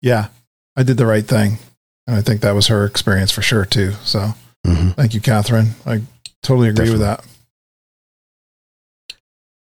"Yeah, 0.02 0.28
I 0.76 0.84
did 0.84 0.98
the 0.98 1.06
right 1.06 1.26
thing." 1.26 1.60
And 2.08 2.16
I 2.16 2.22
think 2.22 2.42
that 2.42 2.56
was 2.56 2.68
her 2.68 2.86
experience 2.86 3.32
for 3.32 3.42
sure 3.42 3.66
too. 3.66 3.94
So 4.04 4.34
Mhm. 4.66 4.96
thank 4.96 5.14
you, 5.14 5.22
Catherine. 5.22 5.76
I 5.86 6.02
totally 6.42 6.70
agree 6.70 6.90
with 6.90 7.00
that. 7.02 7.24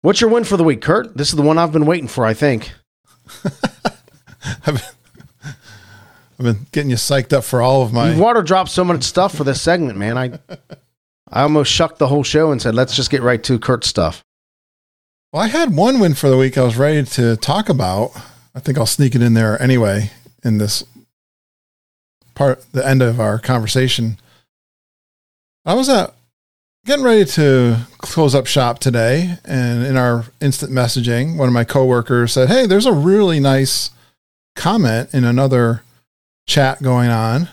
What's 0.01 0.19
your 0.19 0.29
win 0.29 0.43
for 0.43 0.57
the 0.57 0.63
week, 0.63 0.81
Curt? 0.81 1.15
This 1.15 1.29
is 1.29 1.35
the 1.35 1.43
one 1.43 1.57
I've 1.57 1.71
been 1.71 1.85
waiting 1.85 2.07
for. 2.07 2.25
I 2.25 2.33
think. 2.33 2.71
I've, 4.65 4.95
I've 5.43 6.39
been 6.39 6.65
getting 6.71 6.89
you 6.89 6.95
psyched 6.95 7.33
up 7.33 7.43
for 7.43 7.61
all 7.61 7.83
of 7.83 7.93
my. 7.93 8.09
You've 8.09 8.19
water 8.19 8.41
dropped 8.41 8.71
so 8.71 8.83
much 8.83 9.03
stuff 9.03 9.35
for 9.35 9.43
this 9.43 9.61
segment, 9.61 9.97
man. 9.97 10.17
I 10.17 10.39
I 11.31 11.43
almost 11.43 11.71
shucked 11.71 11.99
the 11.99 12.07
whole 12.07 12.23
show 12.23 12.51
and 12.51 12.61
said, 12.61 12.75
let's 12.75 12.95
just 12.95 13.09
get 13.09 13.21
right 13.21 13.41
to 13.43 13.57
Curt's 13.57 13.87
stuff. 13.87 14.23
Well, 15.31 15.41
I 15.41 15.47
had 15.47 15.75
one 15.75 15.99
win 15.99 16.13
for 16.13 16.29
the 16.29 16.37
week 16.37 16.57
I 16.57 16.63
was 16.63 16.77
ready 16.77 17.03
to 17.03 17.37
talk 17.37 17.69
about. 17.69 18.11
I 18.53 18.59
think 18.59 18.77
I'll 18.77 18.85
sneak 18.85 19.15
it 19.15 19.21
in 19.21 19.33
there 19.33 19.61
anyway 19.61 20.11
in 20.43 20.57
this 20.57 20.83
part, 22.35 22.65
the 22.73 22.85
end 22.85 23.01
of 23.01 23.21
our 23.21 23.39
conversation. 23.39 24.17
I 25.63 25.73
was 25.73 25.87
at 25.87 26.13
getting 26.85 27.05
ready 27.05 27.25
to 27.25 27.77
close 27.99 28.33
up 28.33 28.47
shop 28.47 28.79
today, 28.79 29.37
and 29.45 29.85
in 29.85 29.97
our 29.97 30.25
instant 30.41 30.71
messaging, 30.71 31.37
one 31.37 31.47
of 31.47 31.53
my 31.53 31.63
coworkers 31.63 32.33
said, 32.33 32.49
Hey, 32.49 32.65
there's 32.65 32.85
a 32.85 32.93
really 32.93 33.39
nice 33.39 33.91
comment 34.55 35.13
in 35.13 35.23
another 35.23 35.83
chat 36.47 36.81
going 36.81 37.09
on 37.09 37.49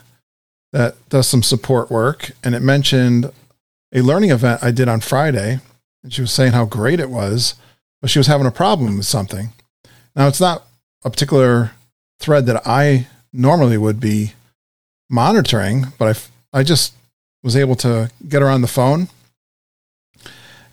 that 0.72 0.96
does 1.08 1.28
some 1.28 1.42
support 1.42 1.90
work. 1.90 2.30
And 2.42 2.54
it 2.54 2.60
mentioned 2.60 3.30
a 3.92 4.02
learning 4.02 4.30
event 4.30 4.62
I 4.62 4.70
did 4.70 4.88
on 4.88 5.00
Friday. 5.00 5.60
And 6.02 6.12
she 6.12 6.20
was 6.20 6.32
saying 6.32 6.52
how 6.52 6.64
great 6.64 7.00
it 7.00 7.10
was, 7.10 7.54
but 8.00 8.10
she 8.10 8.18
was 8.18 8.26
having 8.26 8.46
a 8.46 8.52
problem 8.52 8.96
with 8.96 9.06
something. 9.06 9.52
Now, 10.14 10.28
it's 10.28 10.40
not 10.40 10.64
a 11.04 11.10
particular 11.10 11.72
thread 12.20 12.46
that 12.46 12.66
I 12.66 13.06
normally 13.32 13.78
would 13.78 14.00
be 14.00 14.32
monitoring, 15.08 15.86
but 15.98 16.16
I, 16.52 16.58
I 16.60 16.62
just 16.62 16.94
was 17.42 17.56
able 17.56 17.76
to 17.76 18.10
get 18.28 18.42
her 18.42 18.48
on 18.48 18.62
the 18.62 18.68
phone 18.68 19.08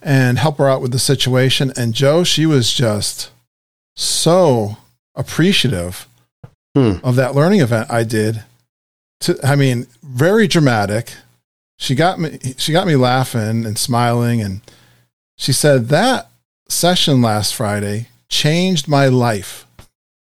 and 0.05 0.37
help 0.37 0.57
her 0.59 0.69
out 0.69 0.81
with 0.81 0.91
the 0.91 0.99
situation. 0.99 1.73
And 1.75 1.93
Joe, 1.93 2.23
she 2.23 2.45
was 2.45 2.71
just 2.71 3.31
so 3.95 4.77
appreciative 5.15 6.07
Hmm. 6.75 6.93
of 7.03 7.15
that 7.15 7.33
learning 7.35 7.61
event 7.61 7.89
I 7.89 8.03
did. 8.03 8.43
To, 9.21 9.39
I 9.43 9.55
mean, 9.55 9.87
very 10.03 10.45
dramatic. 10.45 11.13
She 11.79 11.95
got 11.95 12.19
me. 12.19 12.37
She 12.57 12.73
got 12.73 12.85
me 12.85 12.95
laughing 12.97 13.65
and 13.65 13.77
smiling, 13.77 14.41
and 14.41 14.59
she 15.37 15.53
said 15.53 15.87
that 15.87 16.29
session 16.67 17.21
last 17.21 17.55
Friday 17.55 18.07
changed 18.29 18.87
my 18.89 19.07
life. 19.07 19.65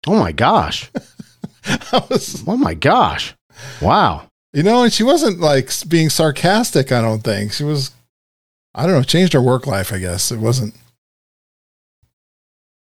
Oh 0.08 0.18
my 0.18 0.32
gosh. 0.32 0.90
Was, 2.10 2.42
Oh 2.48 2.56
my 2.58 2.74
gosh. 2.74 3.36
Wow. 3.82 4.28
you 4.54 4.64
know, 4.64 4.84
and 4.84 4.94
she 4.94 5.04
wasn't 5.04 5.40
like 5.42 5.70
being 5.90 6.10
sarcastic. 6.10 6.92
I 6.94 7.02
don't 7.02 7.22
think 7.24 7.52
she 7.52 7.66
was 7.66 7.92
I 8.74 8.86
don't 8.86 8.96
know, 8.96 9.04
changed 9.04 9.34
her 9.34 9.42
work 9.42 9.68
life, 9.68 9.92
I 9.92 10.00
guess. 10.00 10.32
It 10.32 10.40
wasn't 10.40 10.76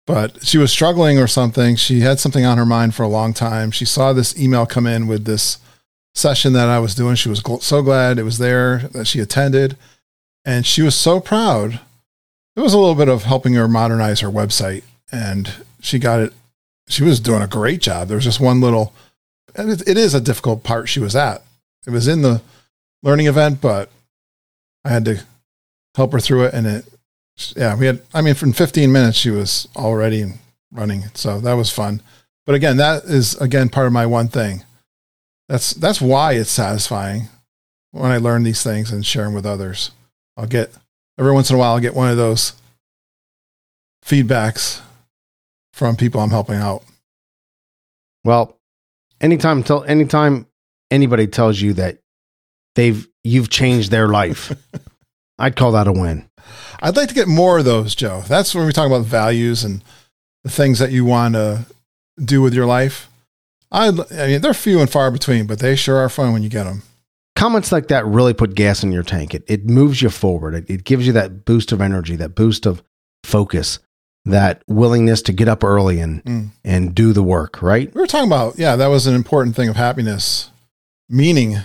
but 0.06 0.44
she 0.44 0.56
was 0.56 0.70
struggling 0.70 1.18
or 1.18 1.26
something. 1.26 1.76
She 1.76 2.00
had 2.00 2.20
something 2.20 2.44
on 2.44 2.58
her 2.58 2.66
mind 2.66 2.94
for 2.94 3.02
a 3.02 3.08
long 3.08 3.34
time. 3.34 3.72
She 3.72 3.84
saw 3.84 4.12
this 4.12 4.38
email 4.38 4.64
come 4.64 4.86
in 4.86 5.08
with 5.08 5.24
this 5.24 5.58
session 6.14 6.52
that 6.52 6.68
I 6.68 6.78
was 6.78 6.94
doing. 6.94 7.16
She 7.16 7.28
was 7.28 7.42
gl- 7.42 7.62
so 7.62 7.82
glad 7.82 8.18
it 8.18 8.22
was 8.22 8.38
there 8.38 8.78
that 8.92 9.06
she 9.06 9.20
attended, 9.20 9.76
and 10.44 10.64
she 10.64 10.80
was 10.80 10.94
so 10.94 11.20
proud. 11.20 11.80
It 12.54 12.60
was 12.60 12.72
a 12.72 12.78
little 12.78 12.94
bit 12.94 13.08
of 13.08 13.24
helping 13.24 13.54
her 13.54 13.68
modernize 13.68 14.20
her 14.20 14.30
website, 14.30 14.84
and 15.10 15.52
she 15.80 15.98
got 15.98 16.20
it. 16.20 16.32
She 16.88 17.02
was 17.02 17.18
doing 17.18 17.42
a 17.42 17.48
great 17.48 17.80
job. 17.80 18.06
There 18.06 18.16
was 18.16 18.24
just 18.24 18.40
one 18.40 18.60
little, 18.60 18.92
it, 19.56 19.88
it 19.88 19.98
is 19.98 20.14
a 20.14 20.20
difficult 20.20 20.62
part 20.62 20.88
she 20.88 21.00
was 21.00 21.16
at. 21.16 21.42
It 21.84 21.90
was 21.90 22.06
in 22.06 22.22
the 22.22 22.42
learning 23.02 23.26
event, 23.26 23.60
but 23.60 23.90
I 24.84 24.90
had 24.90 25.04
to 25.06 25.24
help 25.96 26.12
her 26.12 26.20
through 26.20 26.44
it, 26.44 26.54
and 26.54 26.66
it 26.66 26.86
yeah, 27.56 27.76
we 27.76 27.86
had, 27.86 28.02
I 28.14 28.22
mean, 28.22 28.34
from 28.34 28.52
15 28.52 28.90
minutes, 28.90 29.18
she 29.18 29.30
was 29.30 29.68
already 29.76 30.24
running. 30.72 31.04
So 31.14 31.40
that 31.40 31.54
was 31.54 31.70
fun. 31.70 32.02
But 32.46 32.54
again, 32.54 32.78
that 32.78 33.04
is, 33.04 33.34
again, 33.36 33.68
part 33.68 33.86
of 33.86 33.92
my 33.92 34.06
one 34.06 34.28
thing. 34.28 34.64
That's, 35.48 35.72
that's 35.72 36.00
why 36.00 36.32
it's 36.32 36.50
satisfying 36.50 37.28
when 37.92 38.10
I 38.10 38.16
learn 38.18 38.42
these 38.42 38.62
things 38.62 38.90
and 38.90 39.04
share 39.04 39.24
them 39.24 39.34
with 39.34 39.46
others. 39.46 39.90
I'll 40.36 40.46
get, 40.46 40.72
every 41.18 41.32
once 41.32 41.50
in 41.50 41.56
a 41.56 41.58
while, 41.58 41.74
I'll 41.74 41.80
get 41.80 41.94
one 41.94 42.10
of 42.10 42.16
those 42.16 42.54
feedbacks 44.04 44.80
from 45.72 45.96
people 45.96 46.20
I'm 46.20 46.30
helping 46.30 46.56
out. 46.56 46.84
Well, 48.24 48.56
anytime, 49.20 49.62
tell, 49.62 49.84
anytime 49.84 50.46
anybody 50.90 51.26
tells 51.26 51.60
you 51.60 51.74
that 51.74 51.98
they've, 52.74 53.06
you've 53.22 53.50
changed 53.50 53.90
their 53.90 54.08
life, 54.08 54.52
I'd 55.38 55.56
call 55.56 55.72
that 55.72 55.88
a 55.88 55.92
win. 55.92 56.28
I'd 56.80 56.96
like 56.96 57.08
to 57.08 57.14
get 57.14 57.28
more 57.28 57.58
of 57.58 57.64
those, 57.64 57.94
Joe. 57.94 58.22
That's 58.26 58.54
when 58.54 58.66
we 58.66 58.72
talk 58.72 58.86
about 58.86 59.04
values 59.04 59.64
and 59.64 59.82
the 60.44 60.50
things 60.50 60.78
that 60.78 60.92
you 60.92 61.04
want 61.04 61.34
to 61.34 61.66
do 62.22 62.40
with 62.40 62.54
your 62.54 62.66
life. 62.66 63.08
I, 63.70 63.88
I 63.88 64.26
mean, 64.26 64.40
they're 64.40 64.54
few 64.54 64.80
and 64.80 64.88
far 64.88 65.10
between, 65.10 65.46
but 65.46 65.58
they 65.58 65.76
sure 65.76 65.96
are 65.96 66.08
fun 66.08 66.32
when 66.32 66.42
you 66.42 66.48
get 66.48 66.64
them. 66.64 66.82
Comments 67.34 67.70
like 67.70 67.88
that 67.88 68.06
really 68.06 68.32
put 68.32 68.54
gas 68.54 68.82
in 68.82 68.92
your 68.92 69.02
tank. 69.02 69.34
It, 69.34 69.44
it 69.46 69.66
moves 69.66 70.00
you 70.00 70.08
forward. 70.08 70.54
It, 70.54 70.70
it 70.70 70.84
gives 70.84 71.06
you 71.06 71.12
that 71.14 71.44
boost 71.44 71.72
of 71.72 71.80
energy, 71.80 72.16
that 72.16 72.34
boost 72.34 72.64
of 72.64 72.82
focus, 73.24 73.78
that 74.24 74.62
willingness 74.66 75.20
to 75.22 75.32
get 75.32 75.48
up 75.48 75.62
early 75.62 76.00
and, 76.00 76.24
mm. 76.24 76.48
and 76.64 76.94
do 76.94 77.12
the 77.12 77.22
work, 77.22 77.60
right? 77.60 77.92
We 77.94 78.00
were 78.00 78.06
talking 78.06 78.28
about, 78.28 78.58
yeah, 78.58 78.76
that 78.76 78.86
was 78.86 79.06
an 79.06 79.14
important 79.14 79.56
thing 79.56 79.68
of 79.68 79.76
happiness. 79.76 80.50
Meaning, 81.08 81.58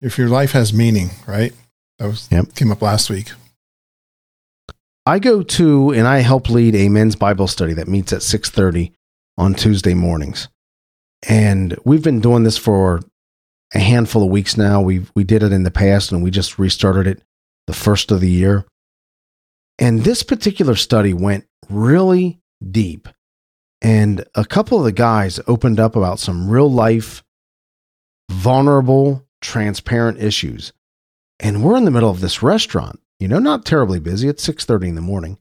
if 0.00 0.18
your 0.18 0.28
life 0.28 0.52
has 0.52 0.72
meaning, 0.72 1.10
right? 1.26 1.52
That 1.98 2.06
was 2.06 2.28
yep. 2.30 2.54
came 2.54 2.72
up 2.72 2.82
last 2.82 3.10
week. 3.10 3.30
I 5.06 5.18
go 5.18 5.42
to 5.42 5.90
and 5.90 6.06
I 6.06 6.18
help 6.18 6.48
lead 6.48 6.74
a 6.74 6.88
men's 6.88 7.14
Bible 7.14 7.46
study 7.46 7.74
that 7.74 7.88
meets 7.88 8.12
at 8.12 8.22
6:30 8.22 8.92
on 9.36 9.54
Tuesday 9.54 9.94
mornings. 9.94 10.48
And 11.28 11.76
we've 11.84 12.02
been 12.02 12.20
doing 12.20 12.42
this 12.42 12.58
for 12.58 13.00
a 13.74 13.78
handful 13.78 14.22
of 14.22 14.30
weeks 14.30 14.56
now. 14.56 14.80
We 14.80 15.06
we 15.14 15.24
did 15.24 15.42
it 15.42 15.52
in 15.52 15.62
the 15.62 15.70
past 15.70 16.10
and 16.10 16.22
we 16.22 16.30
just 16.30 16.58
restarted 16.58 17.06
it 17.06 17.22
the 17.66 17.74
first 17.74 18.10
of 18.10 18.20
the 18.20 18.30
year. 18.30 18.64
And 19.78 20.04
this 20.04 20.22
particular 20.22 20.76
study 20.76 21.12
went 21.12 21.46
really 21.68 22.40
deep. 22.70 23.08
And 23.82 24.24
a 24.34 24.44
couple 24.44 24.78
of 24.78 24.84
the 24.84 24.92
guys 24.92 25.40
opened 25.46 25.78
up 25.78 25.96
about 25.96 26.18
some 26.18 26.48
real 26.48 26.70
life 26.70 27.22
vulnerable, 28.30 29.26
transparent 29.40 30.18
issues. 30.18 30.72
And 31.40 31.62
we're 31.62 31.76
in 31.76 31.84
the 31.84 31.90
middle 31.90 32.10
of 32.10 32.20
this 32.20 32.42
restaurant 32.42 33.00
you 33.18 33.28
know, 33.28 33.38
not 33.38 33.64
terribly 33.64 34.00
busy. 34.00 34.28
It's 34.28 34.46
6:30 34.46 34.88
in 34.88 34.94
the 34.94 35.00
morning, 35.00 35.38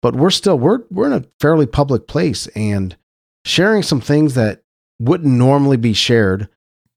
but 0.00 0.14
we're 0.14 0.30
still 0.30 0.58
we're 0.58 0.80
we're 0.90 1.06
in 1.06 1.12
a 1.12 1.24
fairly 1.40 1.66
public 1.66 2.06
place 2.06 2.46
and 2.48 2.96
sharing 3.44 3.82
some 3.82 4.00
things 4.00 4.34
that 4.34 4.62
wouldn't 5.00 5.32
normally 5.32 5.76
be 5.76 5.92
shared. 5.92 6.48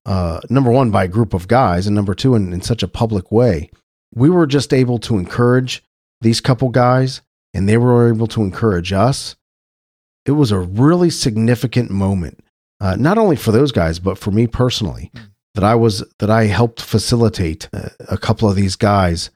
Uh, 0.04 0.40
number 0.50 0.70
one, 0.70 0.90
by 0.90 1.04
a 1.04 1.08
group 1.08 1.34
of 1.34 1.48
guys, 1.48 1.86
and 1.86 1.96
number 1.96 2.14
two, 2.14 2.34
in, 2.34 2.52
in 2.52 2.60
such 2.60 2.82
a 2.82 2.88
public 2.88 3.32
way. 3.32 3.70
We 4.14 4.30
were 4.30 4.46
just 4.46 4.72
able 4.72 4.98
to 5.00 5.18
encourage 5.18 5.82
these 6.20 6.40
couple 6.40 6.68
guys, 6.68 7.22
and 7.52 7.68
they 7.68 7.76
were 7.76 8.08
able 8.08 8.28
to 8.28 8.42
encourage 8.42 8.92
us. 8.92 9.36
It 10.24 10.32
was 10.32 10.52
a 10.52 10.60
really 10.60 11.10
significant 11.10 11.90
moment, 11.90 12.40
uh, 12.80 12.96
not 12.96 13.18
only 13.18 13.36
for 13.36 13.52
those 13.52 13.72
guys, 13.72 13.98
but 13.98 14.16
for 14.18 14.30
me 14.30 14.46
personally, 14.46 15.10
mm. 15.14 15.28
That 15.56 15.64
I 15.64 15.74
was 15.74 16.04
that 16.18 16.30
I 16.30 16.44
helped 16.44 16.82
facilitate 16.82 17.68
a, 17.72 17.86
uh, 17.86 17.88
a 18.10 18.18
couple 18.18 18.48
of 18.48 18.56
these 18.56 18.76
guys 18.76 19.30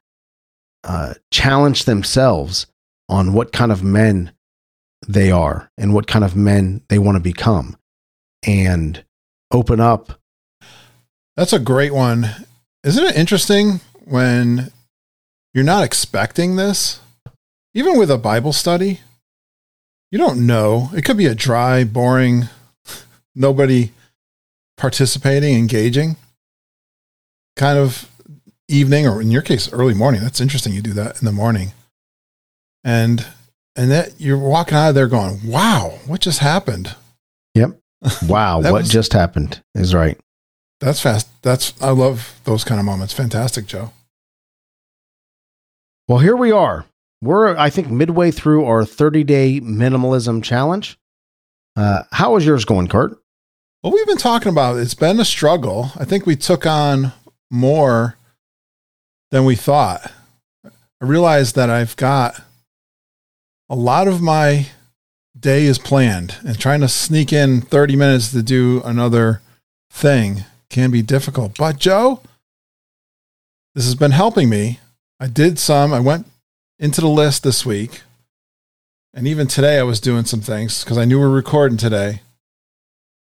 uh, 0.84 1.14
challenge 1.32 1.86
themselves 1.86 2.66
on 3.08 3.32
what 3.32 3.52
kind 3.52 3.72
of 3.72 3.82
men 3.82 4.32
they 5.08 5.30
are 5.30 5.70
and 5.78 5.94
what 5.94 6.06
kind 6.06 6.24
of 6.24 6.36
men 6.36 6.82
they 6.88 6.98
want 6.98 7.16
to 7.16 7.22
become 7.22 7.76
and 8.46 9.02
open 9.50 9.80
up. 9.80 10.20
That's 11.36 11.54
a 11.54 11.58
great 11.58 11.94
one. 11.94 12.28
Isn't 12.84 13.04
it 13.04 13.16
interesting 13.16 13.80
when 14.04 14.72
you're 15.54 15.64
not 15.64 15.84
expecting 15.84 16.56
this? 16.56 17.00
Even 17.72 17.98
with 17.98 18.10
a 18.10 18.18
Bible 18.18 18.52
study, 18.52 19.00
you 20.10 20.18
don't 20.18 20.46
know. 20.46 20.90
It 20.94 21.04
could 21.04 21.16
be 21.16 21.26
a 21.26 21.34
dry, 21.34 21.84
boring, 21.84 22.48
nobody 23.34 23.92
participating, 24.80 25.54
engaging 25.56 26.16
kind 27.54 27.78
of 27.78 28.10
evening 28.68 29.06
or 29.06 29.20
in 29.20 29.30
your 29.30 29.42
case 29.42 29.70
early 29.72 29.92
morning. 29.92 30.22
That's 30.22 30.40
interesting 30.40 30.72
you 30.72 30.80
do 30.80 30.94
that 30.94 31.20
in 31.20 31.26
the 31.26 31.32
morning. 31.32 31.72
And 32.82 33.26
and 33.76 33.90
that 33.90 34.18
you're 34.18 34.38
walking 34.38 34.76
out 34.76 34.88
of 34.88 34.94
there 34.94 35.06
going 35.06 35.46
wow 35.46 35.98
what 36.06 36.22
just 36.22 36.40
happened? 36.40 36.96
Yep. 37.54 37.78
Wow 38.26 38.62
what 38.62 38.72
was, 38.72 38.88
just 38.88 39.12
happened 39.12 39.62
is 39.74 39.94
right. 39.94 40.18
That's 40.80 41.00
fast. 41.00 41.28
That's 41.42 41.74
i 41.82 41.90
love 41.90 42.40
those 42.44 42.64
kind 42.64 42.80
of 42.80 42.86
moments. 42.86 43.12
Fantastic 43.12 43.66
joe. 43.66 43.92
Well 46.08 46.18
here 46.18 46.36
we 46.36 46.50
are. 46.50 46.86
We're 47.20 47.54
i 47.58 47.68
think 47.68 47.90
midway 47.90 48.30
through 48.30 48.64
our 48.64 48.86
30 48.86 49.24
day 49.24 49.60
minimalism 49.60 50.42
challenge. 50.42 50.98
Uh, 51.76 52.04
how 52.12 52.36
is 52.36 52.46
yours 52.46 52.64
going 52.64 52.88
curt 52.88 53.19
well 53.82 53.92
we've 53.92 54.06
been 54.06 54.16
talking 54.16 54.50
about 54.50 54.76
it's 54.76 54.94
been 54.94 55.20
a 55.20 55.24
struggle 55.24 55.90
i 55.96 56.04
think 56.04 56.26
we 56.26 56.36
took 56.36 56.66
on 56.66 57.12
more 57.50 58.16
than 59.30 59.44
we 59.44 59.56
thought. 59.56 60.12
I 60.64 61.06
realized 61.06 61.54
that 61.54 61.70
I've 61.70 61.96
got 61.96 62.40
a 63.68 63.74
lot 63.74 64.08
of 64.08 64.20
my 64.20 64.66
day 65.38 65.64
is 65.64 65.78
planned 65.78 66.36
and 66.46 66.58
trying 66.58 66.80
to 66.80 66.88
sneak 66.88 67.32
in 67.32 67.62
30 67.62 67.96
minutes 67.96 68.30
to 68.32 68.42
do 68.42 68.82
another 68.84 69.40
thing 69.90 70.44
can 70.68 70.90
be 70.90 71.02
difficult. 71.02 71.56
But 71.56 71.78
Joe, 71.78 72.20
this 73.74 73.84
has 73.84 73.94
been 73.94 74.10
helping 74.10 74.48
me. 74.48 74.80
I 75.18 75.28
did 75.28 75.58
some, 75.58 75.92
I 75.92 76.00
went 76.00 76.26
into 76.78 77.00
the 77.00 77.08
list 77.08 77.42
this 77.42 77.64
week. 77.64 78.02
And 79.14 79.26
even 79.26 79.46
today 79.46 79.78
I 79.78 79.84
was 79.84 80.00
doing 80.00 80.24
some 80.24 80.40
things 80.40 80.84
because 80.84 80.98
I 80.98 81.04
knew 81.04 81.18
we're 81.18 81.30
recording 81.30 81.78
today. 81.78 82.20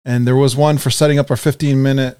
And 0.08 0.26
there 0.26 0.38
was 0.38 0.56
one 0.56 0.78
for 0.78 0.90
setting 0.90 1.20
up 1.20 1.30
our 1.30 1.36
15 1.36 1.84
minute 1.84 2.18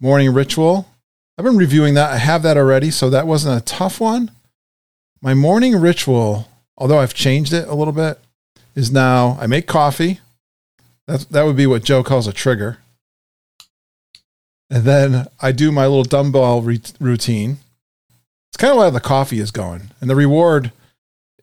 morning 0.00 0.32
ritual. 0.32 0.88
I've 1.36 1.44
been 1.44 1.58
reviewing 1.58 1.92
that. 1.92 2.10
I 2.10 2.16
have 2.16 2.42
that 2.42 2.56
already, 2.56 2.90
so 2.90 3.10
that 3.10 3.26
wasn't 3.26 3.60
a 3.60 3.64
tough 3.66 4.00
one. 4.00 4.30
My 5.20 5.34
morning 5.34 5.76
ritual, 5.76 6.48
although 6.78 6.98
I've 6.98 7.12
changed 7.12 7.52
it 7.52 7.68
a 7.68 7.74
little 7.74 7.92
bit, 7.92 8.18
is 8.74 8.90
now 8.90 9.36
I 9.38 9.46
make 9.46 9.66
coffee. 9.66 10.20
That 11.06 11.26
that 11.30 11.42
would 11.42 11.56
be 11.56 11.66
what 11.66 11.84
Joe 11.84 12.02
calls 12.02 12.26
a 12.26 12.32
trigger. 12.32 12.78
And 14.70 14.84
then 14.84 15.26
I 15.42 15.52
do 15.52 15.70
my 15.70 15.86
little 15.86 16.04
dumbbell 16.04 16.62
re- 16.62 16.80
routine. 16.98 17.58
It's 18.50 18.56
kind 18.56 18.70
of 18.70 18.78
why 18.78 18.88
the 18.88 19.00
coffee 19.00 19.40
is 19.40 19.50
going. 19.50 19.90
And 20.00 20.08
the 20.08 20.16
reward 20.16 20.72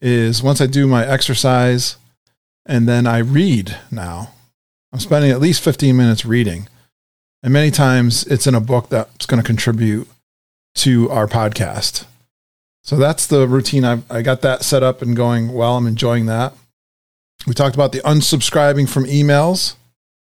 is 0.01 0.41
once 0.41 0.61
I 0.61 0.65
do 0.65 0.87
my 0.87 1.05
exercise 1.05 1.97
and 2.65 2.87
then 2.87 3.05
I 3.05 3.19
read 3.19 3.77
now. 3.91 4.31
I'm 4.95 5.01
spending 5.01 5.29
at 5.29 5.41
least 5.41 5.61
15 5.61 5.97
minutes 5.97 6.25
reading. 6.25 6.69
And 7.43 7.51
many 7.51 7.69
times 7.69 8.25
it's 8.27 8.47
in 8.47 8.55
a 8.55 8.61
book 8.61 8.87
that's 8.87 9.25
going 9.25 9.41
to 9.41 9.45
contribute 9.45 10.07
to 10.75 11.09
our 11.09 11.27
podcast. 11.27 12.05
So 12.81 12.95
that's 12.95 13.27
the 13.27 13.45
routine. 13.45 13.83
I've, 13.83 14.09
I 14.09 14.21
got 14.21 14.39
that 14.43 14.63
set 14.63 14.83
up 14.83 15.01
and 15.01 15.13
going 15.13 15.51
well. 15.51 15.75
I'm 15.75 15.85
enjoying 15.85 16.27
that. 16.27 16.53
We 17.45 17.53
talked 17.53 17.75
about 17.75 17.91
the 17.91 17.99
unsubscribing 18.03 18.87
from 18.87 19.03
emails. 19.03 19.75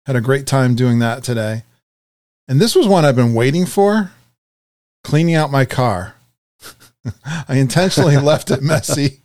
Had 0.07 0.15
a 0.15 0.21
great 0.21 0.47
time 0.47 0.73
doing 0.73 0.97
that 0.97 1.23
today. 1.23 1.61
And 2.47 2.59
this 2.59 2.73
was 2.73 2.87
one 2.87 3.05
I've 3.05 3.15
been 3.15 3.35
waiting 3.35 3.67
for 3.67 4.09
cleaning 5.03 5.35
out 5.35 5.51
my 5.51 5.65
car. 5.65 6.15
I 7.47 7.57
intentionally 7.57 8.17
left 8.17 8.49
it 8.49 8.63
messy. 8.63 9.19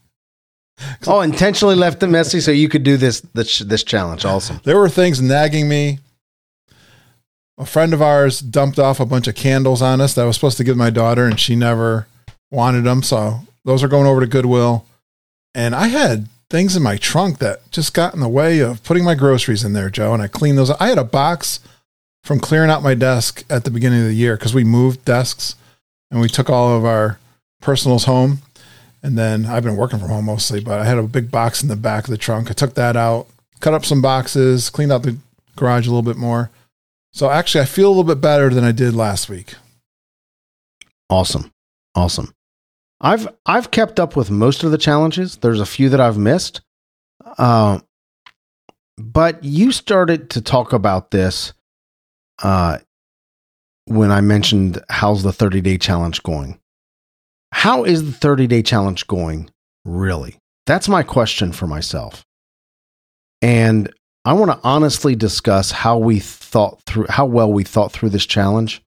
Oh, 1.06 1.20
intentionally 1.20 1.74
left 1.74 2.02
it 2.02 2.06
messy 2.06 2.40
so 2.40 2.50
you 2.50 2.68
could 2.68 2.84
do 2.84 2.96
this 2.96 3.20
this, 3.34 3.58
this 3.60 3.82
challenge. 3.82 4.24
Awesome. 4.24 4.60
There 4.64 4.78
were 4.78 4.88
things 4.88 5.20
nagging 5.20 5.68
me 5.68 5.98
a 7.58 7.66
friend 7.66 7.94
of 7.94 8.02
ours 8.02 8.40
dumped 8.40 8.78
off 8.78 9.00
a 9.00 9.06
bunch 9.06 9.28
of 9.28 9.34
candles 9.34 9.82
on 9.82 10.00
us 10.00 10.14
that 10.14 10.22
I 10.22 10.26
was 10.26 10.36
supposed 10.36 10.56
to 10.58 10.64
give 10.64 10.76
my 10.76 10.90
daughter, 10.90 11.26
and 11.26 11.38
she 11.38 11.54
never 11.54 12.06
wanted 12.50 12.82
them. 12.84 13.02
So 13.02 13.40
those 13.64 13.82
are 13.82 13.88
going 13.88 14.06
over 14.06 14.20
to 14.20 14.26
Goodwill. 14.26 14.84
And 15.54 15.74
I 15.74 15.88
had 15.88 16.28
things 16.50 16.76
in 16.76 16.82
my 16.82 16.96
trunk 16.96 17.38
that 17.38 17.70
just 17.70 17.94
got 17.94 18.14
in 18.14 18.20
the 18.20 18.28
way 18.28 18.60
of 18.60 18.82
putting 18.82 19.04
my 19.04 19.14
groceries 19.14 19.64
in 19.64 19.74
there, 19.74 19.90
Joe. 19.90 20.12
And 20.12 20.22
I 20.22 20.28
cleaned 20.28 20.58
those. 20.58 20.70
I 20.70 20.88
had 20.88 20.98
a 20.98 21.04
box 21.04 21.60
from 22.24 22.40
clearing 22.40 22.70
out 22.70 22.82
my 22.82 22.94
desk 22.94 23.44
at 23.50 23.64
the 23.64 23.70
beginning 23.70 24.00
of 24.00 24.06
the 24.06 24.14
year 24.14 24.36
because 24.36 24.54
we 24.54 24.64
moved 24.64 25.04
desks 25.04 25.54
and 26.10 26.20
we 26.20 26.28
took 26.28 26.48
all 26.48 26.76
of 26.76 26.84
our 26.84 27.18
personals 27.60 28.04
home. 28.04 28.38
And 29.03 29.18
then 29.18 29.46
I've 29.46 29.64
been 29.64 29.76
working 29.76 29.98
from 29.98 30.09
home 30.09 30.26
mostly, 30.26 30.61
but 30.61 30.78
I 30.78 30.84
had 30.84 30.98
a 30.98 31.03
big 31.03 31.30
box 31.30 31.62
in 31.62 31.68
the 31.68 31.76
back 31.76 32.05
of 32.05 32.11
the 32.11 32.16
trunk. 32.16 32.50
I 32.50 32.55
took 32.55 32.74
that 32.74 32.96
out, 32.96 33.26
cut 33.61 33.74
up 33.74 33.84
some 33.84 34.00
boxes, 34.00 34.70
cleaned 34.70 34.92
out 34.92 35.03
the 35.03 35.18
garage 35.57 35.86
a 35.86 35.90
little 35.90 36.03
bit 36.03 36.16
more. 36.16 36.50
So 37.12 37.28
actually, 37.28 37.62
I 37.62 37.66
feel 37.66 37.88
a 37.88 37.90
little 37.90 38.05
bit 38.05 38.20
better 38.20 38.48
than 38.50 38.64
I 38.64 38.72
did 38.72 38.94
last 38.94 39.28
week. 39.28 39.55
Awesome. 41.11 41.53
Awesome. 41.94 42.32
I've 43.00 43.28
I've 43.44 43.70
kept 43.70 43.98
up 43.98 44.16
with 44.16 44.30
most 44.30 44.62
of 44.62 44.70
the 44.70 44.78
challenges. 44.78 45.36
There's 45.36 45.61
a 45.61 45.66
few 45.66 45.88
that 45.88 46.00
I've 46.00 46.16
missed. 46.16 46.62
Uh, 47.36 47.80
but 48.96 49.42
you 49.42 49.72
started 49.72 50.30
to 50.30 50.40
talk 50.40 50.72
about 50.72 51.11
this 51.11 51.53
uh, 52.42 52.78
when 53.86 54.11
I 54.11 54.20
mentioned 54.20 54.82
how's 54.88 55.22
the 55.22 55.32
30 55.32 55.61
day 55.61 55.78
challenge 55.78 56.22
going. 56.22 56.59
How 57.53 57.84
is 57.84 58.05
the 58.05 58.12
30 58.12 58.46
day 58.46 58.62
challenge 58.62 59.07
going 59.07 59.50
really? 59.84 60.38
That's 60.66 60.88
my 60.88 61.03
question 61.03 61.53
for 61.53 61.66
myself. 61.66 62.24
And 63.40 63.92
I 64.24 64.32
want 64.32 64.50
to 64.50 64.61
honestly 64.62 65.14
discuss 65.14 65.70
how 65.70 65.98
we 65.98 66.18
thought 66.18 66.80
through 66.86 67.07
how 67.09 67.26
well 67.26 67.53
we 67.53 67.64
thought 67.64 67.92
through 67.92 68.11
this 68.11 68.26
challenge 68.26 68.82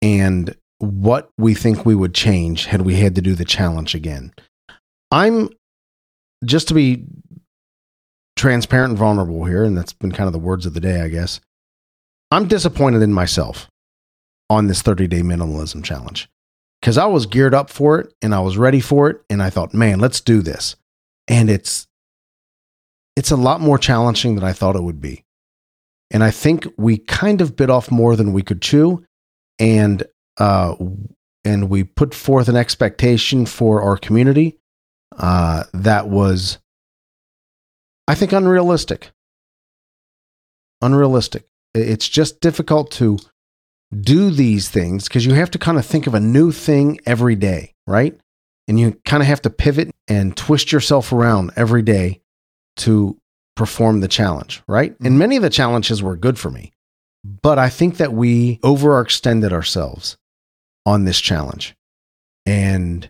and 0.00 0.54
what 0.78 1.30
we 1.38 1.54
think 1.54 1.84
we 1.84 1.94
would 1.94 2.14
change 2.14 2.66
had 2.66 2.82
we 2.82 2.94
had 2.94 3.14
to 3.16 3.22
do 3.22 3.34
the 3.34 3.44
challenge 3.44 3.94
again. 3.94 4.32
I'm 5.10 5.48
just 6.44 6.68
to 6.68 6.74
be 6.74 7.04
transparent 8.36 8.90
and 8.90 8.98
vulnerable 8.98 9.44
here, 9.44 9.64
and 9.64 9.76
that's 9.76 9.92
been 9.92 10.12
kind 10.12 10.26
of 10.26 10.32
the 10.32 10.38
words 10.38 10.66
of 10.66 10.74
the 10.74 10.80
day, 10.80 11.00
I 11.00 11.08
guess. 11.08 11.40
I'm 12.30 12.46
disappointed 12.46 13.02
in 13.02 13.12
myself 13.12 13.68
on 14.48 14.68
this 14.68 14.82
30 14.82 15.08
day 15.08 15.22
minimalism 15.22 15.82
challenge 15.82 16.28
because 16.80 16.98
I 16.98 17.06
was 17.06 17.26
geared 17.26 17.54
up 17.54 17.70
for 17.70 17.98
it 18.00 18.14
and 18.22 18.34
I 18.34 18.40
was 18.40 18.58
ready 18.58 18.80
for 18.80 19.10
it. 19.10 19.20
And 19.28 19.42
I 19.42 19.50
thought, 19.50 19.74
man, 19.74 19.98
let's 19.98 20.20
do 20.20 20.42
this. 20.42 20.76
And 21.28 21.50
it's, 21.50 21.86
it's 23.16 23.30
a 23.30 23.36
lot 23.36 23.60
more 23.60 23.78
challenging 23.78 24.34
than 24.34 24.44
I 24.44 24.52
thought 24.52 24.76
it 24.76 24.82
would 24.82 25.00
be. 25.00 25.24
And 26.10 26.22
I 26.22 26.30
think 26.30 26.66
we 26.76 26.98
kind 26.98 27.40
of 27.40 27.56
bit 27.56 27.70
off 27.70 27.90
more 27.90 28.14
than 28.14 28.32
we 28.32 28.42
could 28.42 28.62
chew. 28.62 29.04
And 29.58 30.04
uh, 30.38 30.76
and 31.46 31.70
we 31.70 31.84
put 31.84 32.12
forth 32.12 32.48
an 32.48 32.56
expectation 32.56 33.46
for 33.46 33.80
our 33.80 33.96
community 33.96 34.58
uh, 35.16 35.64
that 35.72 36.08
was, 36.08 36.58
I 38.08 38.14
think, 38.16 38.32
unrealistic. 38.32 39.12
Unrealistic. 40.82 41.46
It's 41.72 42.08
just 42.08 42.40
difficult 42.40 42.90
to 42.92 43.18
do 43.94 44.30
these 44.30 44.68
things 44.68 45.04
because 45.04 45.24
you 45.24 45.34
have 45.34 45.50
to 45.52 45.58
kind 45.58 45.78
of 45.78 45.86
think 45.86 46.06
of 46.06 46.14
a 46.14 46.20
new 46.20 46.52
thing 46.52 46.98
every 47.06 47.36
day, 47.36 47.74
right? 47.86 48.18
And 48.68 48.80
you 48.80 49.00
kind 49.04 49.22
of 49.22 49.28
have 49.28 49.42
to 49.42 49.50
pivot 49.50 49.90
and 50.08 50.36
twist 50.36 50.72
yourself 50.72 51.12
around 51.12 51.52
every 51.56 51.82
day 51.82 52.20
to 52.78 53.16
perform 53.54 54.00
the 54.00 54.08
challenge, 54.08 54.62
right? 54.68 54.90
And 54.98 55.10
mm-hmm. 55.10 55.18
many 55.18 55.36
of 55.36 55.42
the 55.42 55.50
challenges 55.50 56.02
were 56.02 56.16
good 56.16 56.38
for 56.38 56.50
me, 56.50 56.72
but 57.24 57.58
I 57.58 57.68
think 57.68 57.98
that 57.98 58.12
we 58.12 58.58
overextended 58.58 59.52
ourselves 59.52 60.16
on 60.84 61.04
this 61.04 61.20
challenge. 61.20 61.74
And 62.44 63.08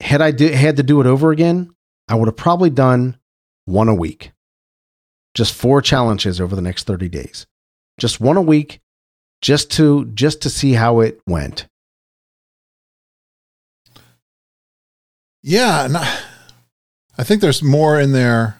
had 0.00 0.20
I 0.20 0.30
do, 0.30 0.48
had 0.48 0.76
to 0.76 0.82
do 0.82 1.00
it 1.00 1.06
over 1.06 1.30
again, 1.30 1.74
I 2.08 2.14
would 2.14 2.28
have 2.28 2.36
probably 2.36 2.70
done 2.70 3.18
one 3.64 3.88
a 3.88 3.94
week. 3.94 4.32
Just 5.34 5.54
four 5.54 5.80
challenges 5.82 6.40
over 6.40 6.56
the 6.56 6.62
next 6.62 6.86
30 6.86 7.08
days. 7.08 7.46
Just 7.98 8.20
one 8.20 8.36
a 8.36 8.42
week 8.42 8.80
just 9.40 9.70
to 9.72 10.06
just 10.06 10.42
to 10.42 10.50
see 10.50 10.72
how 10.72 11.00
it 11.00 11.20
went. 11.26 11.66
Yeah, 15.42 15.84
and 15.84 15.96
I, 15.96 16.18
I 17.16 17.24
think 17.24 17.40
there's 17.40 17.62
more 17.62 17.98
in 18.00 18.12
there 18.12 18.58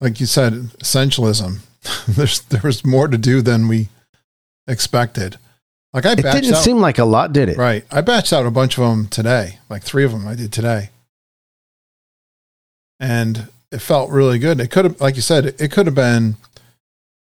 like 0.00 0.20
you 0.20 0.26
said 0.26 0.52
essentialism. 0.52 1.60
there's 2.08 2.40
there 2.42 2.62
was 2.62 2.84
more 2.84 3.08
to 3.08 3.18
do 3.18 3.42
than 3.42 3.68
we 3.68 3.88
expected. 4.66 5.38
Like 5.92 6.06
I, 6.06 6.12
it 6.12 6.16
didn't 6.16 6.54
out, 6.54 6.62
seem 6.62 6.78
like 6.78 6.98
a 6.98 7.04
lot, 7.04 7.32
did 7.32 7.48
it? 7.48 7.56
Right. 7.56 7.84
I 7.90 8.00
batched 8.02 8.32
out 8.32 8.46
a 8.46 8.50
bunch 8.50 8.78
of 8.78 8.88
them 8.88 9.08
today, 9.08 9.58
like 9.68 9.82
three 9.82 10.04
of 10.04 10.12
them 10.12 10.26
I 10.26 10.34
did 10.34 10.52
today, 10.52 10.90
and 13.00 13.48
it 13.72 13.80
felt 13.80 14.10
really 14.10 14.38
good. 14.38 14.60
It 14.60 14.70
could 14.70 14.84
have, 14.84 15.00
like 15.00 15.16
you 15.16 15.22
said, 15.22 15.46
it 15.46 15.72
could 15.72 15.86
have 15.86 15.94
been 15.94 16.36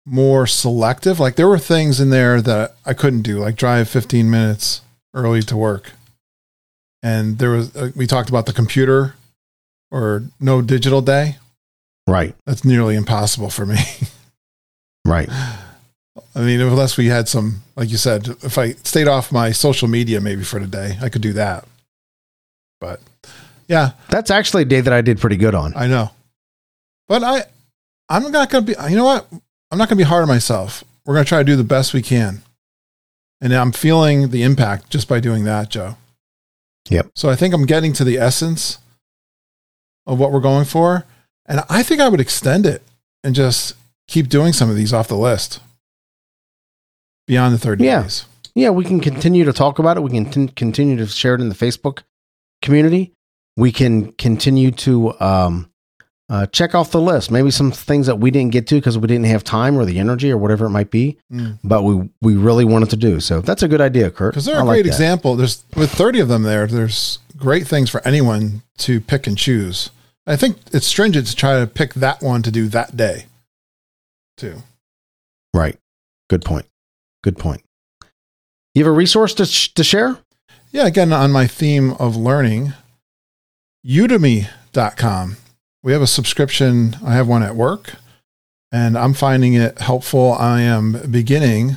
more 0.07 0.47
selective. 0.47 1.21
Like 1.21 1.35
there 1.35 1.49
were 1.49 1.59
things 1.59 2.01
in 2.01 2.11
there 2.11 2.41
that 2.41 2.77
I 2.87 2.95
couldn't 2.95 3.23
do, 3.23 3.41
like 3.41 3.57
drive 3.57 3.89
15 3.89 4.31
minutes 4.31 4.81
early 5.13 5.43
to 5.43 5.57
work, 5.57 5.93
and 7.03 7.39
there 7.39 7.51
was 7.51 7.75
uh, 7.77 7.91
we 7.97 8.07
talked 8.07 8.29
about 8.29 8.47
the 8.47 8.53
computer 8.53 9.17
or 9.91 10.23
no 10.41 10.63
digital 10.63 11.03
day. 11.03 11.37
Right. 12.07 12.35
That's 12.47 12.65
nearly 12.65 12.95
impossible 12.95 13.51
for 13.51 13.67
me. 13.67 13.79
right. 15.05 15.29
I 16.35 16.41
mean, 16.41 16.61
unless 16.61 16.97
we 16.97 17.07
had 17.07 17.29
some, 17.29 17.63
like 17.75 17.91
you 17.91 17.97
said, 17.97 18.29
if 18.43 18.59
I 18.59 18.73
stayed 18.73 19.09
off 19.09 19.33
my 19.33 19.51
social 19.51 19.89
media 19.89 20.21
maybe 20.21 20.45
for 20.45 20.61
today, 20.61 20.97
I 21.03 21.09
could 21.09 21.23
do 21.23 21.33
that. 21.33 21.67
But 22.81 23.01
yeah, 23.69 23.93
that's 24.09 24.31
actually 24.31 24.63
a 24.63 24.67
day 24.67 24.81
that 24.81 24.93
I 24.93 25.01
did 25.01 25.19
pretty 25.19 25.37
good 25.37 25.55
on. 25.55 25.73
I 25.75 25.87
know, 25.89 26.11
but 27.09 27.25
I, 27.25 27.45
I'm 28.09 28.31
not 28.31 28.51
going 28.51 28.67
to 28.67 28.75
be. 28.75 28.91
You 28.91 28.97
know 28.97 29.05
what? 29.05 29.27
I'm 29.71 29.79
not 29.79 29.89
going 29.89 29.99
to 29.99 30.05
be 30.05 30.09
hard 30.09 30.23
on 30.23 30.29
myself. 30.29 30.85
We're 31.05 31.15
going 31.15 31.25
to 31.25 31.29
try 31.29 31.39
to 31.39 31.45
do 31.45 31.57
the 31.57 31.65
best 31.65 31.95
we 31.95 32.03
can, 32.03 32.43
and 33.41 33.53
I'm 33.53 33.73
feeling 33.73 34.31
the 34.31 34.43
impact 34.43 34.91
just 34.91 35.09
by 35.09 35.21
doing 35.21 35.45
that, 35.45 35.71
Joe. 35.71 35.97
Yep. 36.89 37.11
So 37.15 37.29
I 37.29 37.37
think 37.37 37.53
I'm 37.53 37.67
getting 37.67 37.93
to 37.95 38.05
the 38.05 38.19
essence 38.19 38.79
of 40.07 40.19
what 40.19 40.33
we're 40.33 40.41
going 40.41 40.65
for, 40.65 41.05
and 41.47 41.61
I 41.69 41.83
think 41.83 42.01
I 42.01 42.09
would 42.09 42.21
extend 42.21 42.67
it 42.67 42.83
and 43.25 43.35
just 43.35 43.75
keep 44.09 44.29
doing 44.29 44.53
some 44.53 44.71
of 44.71 44.77
these 44.77 44.93
off 44.93 45.09
the 45.09 45.17
list 45.17 45.61
beyond 47.27 47.55
the 47.55 47.59
30 47.59 47.85
yeah. 47.85 48.03
days. 48.03 48.27
Yeah, 48.55 48.71
we 48.71 48.85
can 48.85 49.01
continue 49.01 49.45
to 49.45 49.53
talk 49.53 49.79
about 49.79 49.97
it. 49.97 50.03
We 50.03 50.11
can 50.11 50.31
t- 50.31 50.53
continue 50.55 50.97
to 50.97 51.07
share 51.07 51.35
it 51.35 51.41
in 51.41 51.49
the 51.49 51.55
Facebook 51.55 52.03
community. 52.63 53.13
We 53.57 53.71
can 53.71 54.13
continue 54.13 54.71
to 54.73 55.19
um, 55.21 55.71
uh, 56.29 56.47
check 56.47 56.75
off 56.75 56.91
the 56.91 57.01
list. 57.01 57.31
Maybe 57.31 57.51
some 57.51 57.71
things 57.71 58.07
that 58.07 58.17
we 58.17 58.31
didn't 58.31 58.53
get 58.53 58.67
to 58.69 58.75
because 58.77 58.99
we 58.99 59.07
didn't 59.07 59.27
have 59.27 59.45
time 59.45 59.77
or 59.77 59.85
the 59.85 59.99
energy 59.99 60.31
or 60.31 60.37
whatever 60.37 60.67
it 60.67 60.71
might 60.71 60.91
be, 60.91 61.19
mm. 61.33 61.59
but 61.63 61.83
we 61.83 62.09
we 62.21 62.35
really 62.35 62.65
wanted 62.65 62.91
to 62.91 62.97
do. 62.97 63.21
So 63.21 63.41
that's 63.41 63.63
a 63.63 63.69
good 63.69 63.81
idea, 63.81 64.11
Curt. 64.11 64.33
Because 64.33 64.45
they're 64.45 64.61
a 64.61 64.65
great 64.65 64.87
example. 64.87 65.37
There's 65.37 65.65
with 65.77 65.91
30 65.93 66.21
of 66.21 66.29
them 66.29 66.43
there. 66.43 66.67
There's 66.67 67.21
great 67.37 67.67
things 67.67 67.91
for 67.91 68.07
anyone 68.07 68.63
to 68.79 69.01
pick 69.01 69.27
and 69.27 69.37
choose. 69.37 69.91
I 70.27 70.37
think 70.37 70.59
it's 70.73 70.87
stringent 70.87 71.29
to 71.29 71.37
try 71.37 71.61
to 71.61 71.67
pick 71.67 71.95
that 71.95 72.21
one 72.21 72.43
to 72.43 72.51
do 72.51 72.67
that 72.69 72.97
day, 72.97 73.27
too. 74.37 74.63
Right. 75.55 75.79
Good 76.29 76.45
point. 76.45 76.67
Good 77.23 77.39
point. 77.39 77.63
You 78.75 78.85
have 78.85 78.93
a 78.93 78.95
resource 78.95 79.33
to, 79.35 79.47
sh- 79.47 79.73
to 79.75 79.85
share? 79.85 80.19
Yeah, 80.73 80.87
again, 80.87 81.13
on 81.13 81.31
my 81.31 81.47
theme 81.47 81.93
of 81.93 82.17
learning, 82.17 82.75
udemy.com. 83.87 85.37
We 85.87 85.93
have 85.93 86.03
a 86.03 86.09
subscription. 86.09 86.97
I 87.07 87.15
have 87.15 87.29
one 87.29 87.45
at 87.45 87.55
work, 87.55 87.95
and 88.73 88.99
I'm 88.99 89.15
finding 89.15 89.55
it 89.55 89.79
helpful. 89.79 90.33
I 90.33 90.63
am 90.63 91.01
beginning 91.13 91.77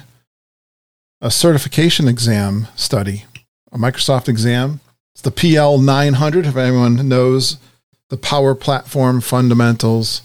a 1.22 1.30
certification 1.30 2.08
exam 2.08 2.68
study, 2.76 3.26
a 3.72 3.78
Microsoft 3.78 4.28
exam. 4.28 4.80
It's 5.14 5.22
the 5.22 5.30
PL 5.30 5.78
900, 5.78 6.48
if 6.48 6.56
anyone 6.56 7.08
knows 7.08 7.58
the 8.10 8.18
Power 8.18 8.56
Platform 8.56 9.22
fundamentals 9.22 10.24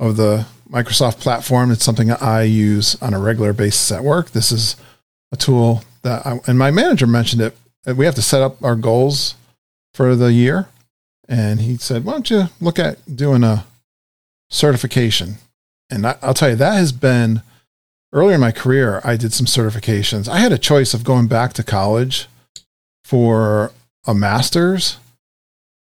of 0.00 0.16
the 0.16 0.46
Microsoft 0.68 1.20
platform. 1.20 1.70
It's 1.70 1.84
something 1.84 2.10
I 2.10 2.42
use 2.42 3.00
on 3.00 3.14
a 3.14 3.20
regular 3.20 3.52
basis 3.52 3.92
at 3.92 4.02
work. 4.02 4.30
This 4.30 4.50
is 4.50 4.74
a 5.30 5.36
tool 5.36 5.84
that, 6.02 6.26
I, 6.26 6.40
and 6.48 6.58
my 6.58 6.72
manager 6.72 7.06
mentioned 7.06 7.42
it. 7.42 7.56
We 7.96 8.06
have 8.06 8.16
to 8.16 8.22
set 8.22 8.42
up 8.42 8.60
our 8.64 8.74
goals 8.74 9.36
for 9.94 10.16
the 10.16 10.32
year. 10.32 10.66
And 11.28 11.60
he 11.60 11.76
said, 11.76 12.04
why 12.04 12.12
don't 12.12 12.30
you 12.30 12.44
look 12.60 12.78
at 12.78 13.16
doing 13.16 13.44
a 13.44 13.64
certification? 14.50 15.36
And 15.90 16.06
I, 16.06 16.16
I'll 16.22 16.34
tell 16.34 16.50
you, 16.50 16.56
that 16.56 16.74
has 16.74 16.92
been 16.92 17.42
earlier 18.12 18.34
in 18.34 18.40
my 18.40 18.52
career. 18.52 19.00
I 19.04 19.16
did 19.16 19.32
some 19.32 19.46
certifications. 19.46 20.28
I 20.28 20.38
had 20.38 20.52
a 20.52 20.58
choice 20.58 20.94
of 20.94 21.04
going 21.04 21.28
back 21.28 21.52
to 21.54 21.62
college 21.62 22.28
for 23.04 23.72
a 24.06 24.14
master's 24.14 24.98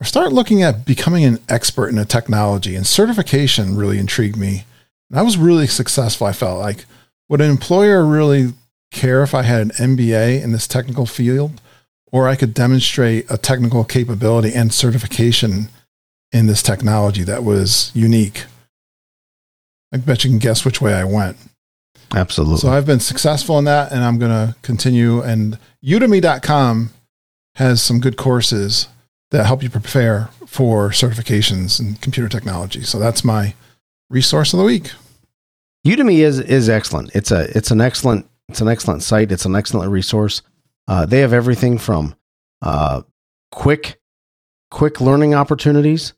or 0.01 0.05
start 0.05 0.33
looking 0.33 0.63
at 0.63 0.85
becoming 0.85 1.25
an 1.25 1.39
expert 1.49 1.89
in 1.89 1.99
a 1.99 2.05
technology. 2.05 2.77
And 2.77 2.87
certification 2.87 3.77
really 3.77 3.99
intrigued 3.99 4.37
me 4.37 4.65
and 5.13 5.21
I 5.21 5.23
was 5.23 5.37
really 5.37 5.67
successful. 5.67 6.27
I 6.27 6.33
felt 6.33 6.59
like 6.59 6.87
would 7.29 7.43
an 7.43 7.51
employer 7.51 8.05
really 8.05 8.55
care 8.91 9.23
if 9.23 9.35
I 9.35 9.43
had 9.43 9.61
an 9.61 9.71
MBA 9.71 10.43
in 10.43 10.53
this 10.53 10.67
technical 10.67 11.07
field 11.07 11.61
or 12.13 12.29
I 12.29 12.37
could 12.37 12.55
demonstrate 12.55 13.29
a 13.31 13.39
technical 13.39 13.85
capability 13.85 14.53
and 14.53 14.73
certification 14.73 15.69
in 16.31 16.47
this 16.47 16.63
technology 16.63 17.25
that 17.25 17.43
was 17.43 17.91
unique. 17.95 18.45
I 19.93 19.97
bet 19.97 20.25
you 20.25 20.31
can 20.31 20.39
guess 20.39 20.65
which 20.65 20.81
way 20.81 20.95
I 20.95 21.05
went. 21.05 21.37
Absolutely. 22.15 22.59
So 22.59 22.71
I've 22.71 22.87
been 22.87 23.01
successful 23.01 23.59
in 23.59 23.65
that 23.65 23.91
and 23.91 24.05
I'm 24.05 24.19
going 24.19 24.31
to 24.31 24.55
continue. 24.63 25.21
And 25.23 25.59
udemy.com 25.85 26.91
has 27.57 27.83
some 27.83 28.01
good 28.01 28.17
courses 28.17 28.89
that 29.31 29.47
help 29.47 29.63
you 29.63 29.71
prepare 29.71 30.29
for 30.47 30.91
certifications 30.91 31.81
in 31.81 31.95
computer 31.97 32.29
technology. 32.29 32.83
So 32.83 32.99
that's 32.99 33.25
my 33.25 33.55
resource 34.11 34.53
of 34.53 34.59
the 34.59 34.65
week. 34.65 34.93
Udemy 35.87 36.19
is 36.19 36.39
is 36.39 36.69
excellent. 36.69 37.11
It's 37.15 37.31
a 37.33 37.57
it's 37.57 37.71
an 37.71 37.81
excellent 37.81 38.27
it's 38.49 38.61
an 38.61 38.69
excellent 38.69 39.03
site. 39.03 39.33
It's 39.33 39.47
an 39.47 39.57
excellent 39.57 39.91
resource. 39.91 40.43
Uh, 40.89 41.07
they 41.07 41.21
have 41.21 41.33
everything 41.33 41.79
from 41.79 42.15
uh, 42.61 43.03
quick 43.51 44.01
quick 44.71 45.01
learning 45.01 45.35
opportunities 45.35 46.13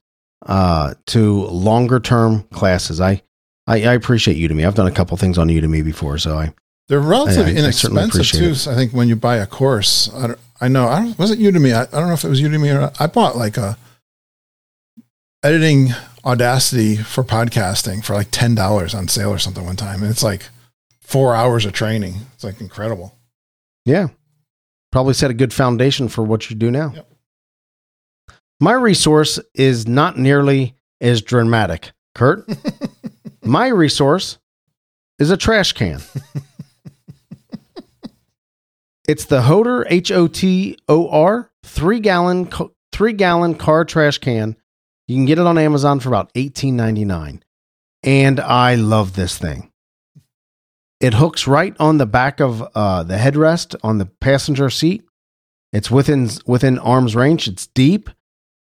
uh, 0.47 0.95
to 1.07 1.45
longer 1.47 2.01
term 2.01 2.43
classes. 2.53 3.01
I, 3.01 3.23
I 3.67 3.77
I 3.85 3.93
appreciate 3.95 4.37
Udemy. 4.37 4.67
I've 4.67 4.75
done 4.75 4.87
a 4.87 4.91
couple 4.93 5.17
things 5.17 5.39
on 5.39 5.49
Udemy 5.49 5.85
before, 5.85 6.19
so 6.19 6.39
I 6.39 6.53
They're 6.89 7.01
relatively 7.01 7.53
I- 7.53 7.57
I 7.57 7.59
inexpensive 7.59 8.27
too. 8.27 8.55
So 8.55 8.71
I 8.73 8.75
think 8.75 8.93
when 8.93 9.09
you 9.09 9.17
buy 9.17 9.37
a 9.37 9.47
course, 9.47 10.13
I, 10.15 10.27
don't, 10.29 10.39
I 10.61 10.69
know 10.69 10.89
I 10.89 11.01
don't, 11.05 11.19
was 11.19 11.31
it 11.31 11.39
Udemy. 11.39 11.75
I, 11.75 11.83
I 11.83 12.01
don't 12.01 12.09
know 12.09 12.15
if 12.15 12.25
it 12.25 12.29
was 12.29 12.41
Udemy 12.41 12.75
or 12.75 12.81
not. 12.81 13.01
I 13.01 13.07
bought 13.07 13.37
like 13.37 13.57
a 13.57 13.77
editing 15.43 15.89
Audacity 16.27 16.97
for 16.97 17.23
podcasting 17.23 18.03
for 18.03 18.15
like 18.15 18.29
ten 18.31 18.55
dollars 18.55 18.95
on 18.95 19.09
sale 19.09 19.29
or 19.31 19.39
something 19.39 19.63
one 19.65 19.77
time, 19.77 20.01
and 20.03 20.11
it's 20.11 20.23
like 20.23 20.49
four 21.03 21.35
hours 21.35 21.67
of 21.67 21.75
training. 21.75 22.15
It's 22.35 22.45
like 22.45 22.63
incredible. 22.63 23.15
Yeah. 23.85 24.09
Probably 24.95 25.15
set 25.15 25.29
a 25.29 25.35
good 25.35 25.53
foundation 25.53 26.07
for 26.07 26.23
what 26.23 26.49
you 26.49 26.55
do 26.55 26.71
now. 26.71 26.93
Yep. 26.95 27.11
My 28.61 28.75
resource 28.75 29.41
is 29.53 29.89
not 29.89 30.17
nearly 30.17 30.77
as 31.01 31.21
dramatic, 31.21 31.91
Curt. 32.15 32.49
My 33.43 33.67
resource 33.67 34.39
is 35.19 35.33
a 35.33 35.37
trash 35.37 35.73
can. 35.73 36.01
it's 39.09 39.25
the 39.25 39.41
Hotor 39.41 39.85
H 39.91 40.13
O 40.13 40.29
T 40.29 40.79
O 40.89 41.09
R 41.09 41.51
three 41.65 41.99
gallon 41.99 42.49
three 42.93 43.15
gallon 43.15 43.57
car 43.57 43.85
trash 43.85 44.19
can. 44.19 44.55
You 45.09 45.17
can 45.17 45.25
get 45.25 45.41
it 45.41 45.47
on 45.47 45.59
Amazon 45.59 45.99
for 45.99 46.09
about 46.09 46.31
eighteen 46.37 46.77
ninety 46.77 47.05
nine, 47.05 47.43
and 48.05 48.39
I 48.39 48.77
love 48.77 49.17
this 49.17 49.39
thing. 49.39 49.73
It 51.01 51.15
hooks 51.15 51.47
right 51.47 51.75
on 51.79 51.99
the 51.99 52.07
back 52.07 52.41
of 52.41 52.63
uh, 52.75 53.03
the 53.03 53.17
headrest 53.17 53.75
on 53.83 53.99
the 53.99 54.07
passenger 54.07 54.71
seat. 54.71 55.05
It's 55.73 55.91
within 55.91 56.31
within 56.47 56.79
arm's 56.79 57.17
range. 57.17 57.49
It's 57.49 57.67
deep. 57.67 58.09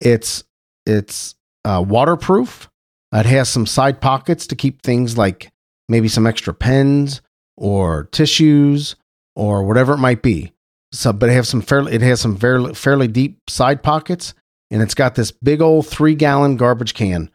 It's 0.02 0.44
it's 0.86 1.36
uh, 1.64 1.84
waterproof. 1.88 2.70
It 3.14 3.26
has 3.28 3.50
some 3.50 3.66
side 3.66 4.02
pockets 4.02 4.48
to 4.48 4.56
keep 4.56 4.82
things 4.82 5.18
like 5.18 5.52
maybe 5.88 6.08
some 6.08 6.26
extra 6.26 6.54
pens 6.54 7.22
or 7.56 8.06
tissues 8.12 8.96
or 9.36 9.64
whatever 9.64 9.94
it 9.94 10.00
might 10.00 10.24
be. 10.24 10.54
So, 10.92 11.14
but 11.14 11.30
it 11.30 11.34
has 11.34 11.50
some 11.50 11.62
fairly 11.62 11.94
it 11.94 12.02
has 12.02 12.20
some 12.20 12.38
fairly 12.38 12.74
fairly 12.74 13.08
deep 13.08 13.50
side 13.50 13.84
pockets, 13.84 14.34
and 14.72 14.82
it's 14.82 14.96
got 14.96 15.16
this 15.16 15.32
big 15.32 15.62
old 15.62 15.88
three 15.88 16.16
gallon 16.16 16.58
garbage 16.58 16.94
can 16.94 17.30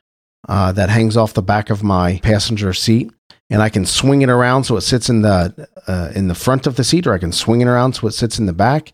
uh, 0.49 0.73
that 0.73 0.91
hangs 0.91 1.17
off 1.17 1.35
the 1.35 1.43
back 1.43 1.71
of 1.71 1.83
my 1.83 2.19
passenger 2.23 2.73
seat 2.73 3.11
and 3.51 3.63
I 3.63 3.69
can 3.69 3.87
swing 3.87 4.23
it 4.23 4.29
around 4.29 4.65
so 4.65 4.77
it 4.77 4.83
sits 4.83 5.09
in 5.09 5.23
the 5.23 5.69
uh, 5.87 6.11
in 6.15 6.29
the 6.29 6.35
front 6.35 6.67
of 6.67 6.77
the 6.77 6.85
seat, 6.85 7.07
or 7.07 7.15
I 7.15 7.19
can 7.19 7.33
swing 7.33 7.61
it 7.61 7.69
around 7.69 7.95
so 7.95 8.07
it 8.07 8.13
sits 8.13 8.39
in 8.39 8.47
the 8.47 8.53
back, 8.53 8.93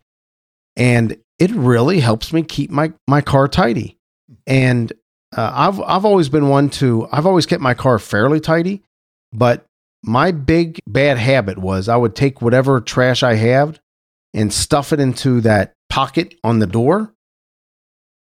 and 0.76 1.16
it 1.38 1.50
really 1.50 2.00
helps 2.00 2.32
me 2.32 2.42
keep 2.42 2.70
my 2.70 2.92
my 3.08 3.20
car 3.20 3.48
tidy. 3.48 3.98
And 4.46 4.92
uh, 5.36 5.50
I've 5.52 5.80
I've 5.80 6.04
always 6.04 6.28
been 6.28 6.48
one 6.48 6.70
to 6.70 7.08
I've 7.10 7.26
always 7.26 7.46
kept 7.46 7.62
my 7.62 7.74
car 7.74 7.98
fairly 7.98 8.40
tidy, 8.40 8.82
but 9.32 9.66
my 10.02 10.30
big 10.30 10.78
bad 10.86 11.18
habit 11.18 11.58
was 11.58 11.88
I 11.88 11.96
would 11.96 12.14
take 12.14 12.42
whatever 12.42 12.80
trash 12.80 13.22
I 13.22 13.34
had 13.34 13.80
and 14.32 14.52
stuff 14.52 14.92
it 14.92 15.00
into 15.00 15.40
that 15.42 15.74
pocket 15.88 16.34
on 16.44 16.60
the 16.60 16.66
door, 16.66 17.12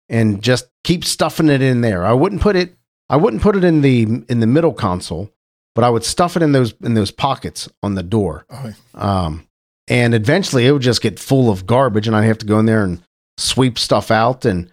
and 0.09 0.43
just 0.43 0.67
keep 0.83 1.05
stuffing 1.05 1.49
it 1.49 1.61
in 1.61 1.79
there. 1.79 2.05
I 2.05 2.11
wouldn't 2.11 2.41
put 2.41 2.57
it 2.57 2.75
I 3.09 3.17
wouldn't 3.17 3.41
put 3.41 3.55
it 3.55 3.63
in 3.63 3.81
the 3.81 4.03
in 4.29 4.39
the 4.39 4.47
middle 4.47 4.73
console 4.73 5.31
but 5.79 5.85
I 5.85 5.89
would 5.89 6.03
stuff 6.03 6.35
it 6.35 6.43
in 6.43 6.51
those 6.51 6.73
in 6.81 6.93
those 6.93 7.09
pockets 7.09 7.69
on 7.81 7.95
the 7.95 8.03
door. 8.03 8.45
Oh, 8.49 8.73
Um, 8.95 9.47
and 9.87 10.13
eventually 10.13 10.67
it 10.67 10.73
would 10.73 10.81
just 10.81 11.01
get 11.01 11.19
full 11.19 11.49
of 11.49 11.65
garbage, 11.65 12.05
and 12.05 12.15
I'd 12.15 12.25
have 12.25 12.37
to 12.39 12.45
go 12.45 12.59
in 12.59 12.65
there 12.65 12.83
and 12.83 13.01
sweep 13.37 13.79
stuff 13.79 14.11
out. 14.11 14.43
And 14.43 14.71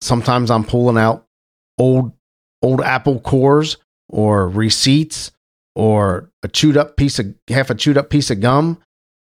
sometimes 0.00 0.50
I'm 0.50 0.64
pulling 0.64 0.98
out 0.98 1.26
old 1.78 2.12
old 2.60 2.80
Apple 2.80 3.20
cores 3.20 3.76
or 4.08 4.48
receipts 4.48 5.30
or 5.76 6.28
a 6.42 6.48
chewed 6.48 6.76
up 6.76 6.96
piece 6.96 7.20
of 7.20 7.32
half 7.48 7.70
a 7.70 7.76
chewed 7.76 7.96
up 7.96 8.10
piece 8.10 8.30
of 8.30 8.40
gum, 8.40 8.78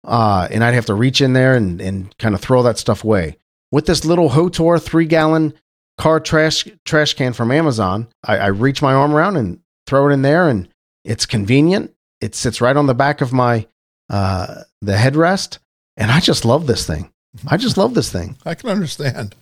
uh, 0.05 0.47
and 0.51 0.64
I'd 0.64 0.76
have 0.76 0.86
to 0.86 0.93
reach 0.93 1.20
in 1.20 1.34
there 1.34 1.55
and 1.55 1.82
and 1.82 2.16
kind 2.20 2.36
of 2.36 2.41
throw 2.41 2.61
that 2.61 2.78
stuff 2.78 3.03
away. 3.03 3.38
With 3.72 3.88
this 3.88 4.05
little 4.05 4.30
Hotor 4.30 4.80
three 4.80 5.05
gallon 5.05 5.55
car 5.98 6.20
trash 6.20 6.68
trash 6.86 7.14
can 7.14 7.34
from 7.34 7.52
Amazon, 7.52 8.08
I, 8.24 8.38
I 8.38 8.48
reach 8.48 8.82
my 8.82 8.94
arm 8.94 9.14
around 9.14 9.38
and 9.38 9.60
throw 9.88 10.10
it 10.10 10.14
in 10.14 10.22
there, 10.22 10.50
and 10.50 10.68
it's 11.04 11.26
convenient. 11.26 11.94
It 12.22 12.36
sits 12.36 12.62
right 12.62 12.76
on 12.76 12.88
the 12.88 12.94
back 12.94 13.22
of 13.22 13.34
my 13.34 13.68
uh, 14.10 14.64
the 14.82 14.94
headrest, 14.94 15.60
and 15.98 16.12
I 16.12 16.20
just 16.20 16.46
love 16.46 16.68
this 16.68 16.86
thing. 16.86 17.12
I 17.48 17.58
just 17.58 17.78
love 17.78 17.94
this 17.94 18.12
thing. 18.12 18.38
I 18.46 18.56
can 18.56 18.70
understand. 18.70 19.36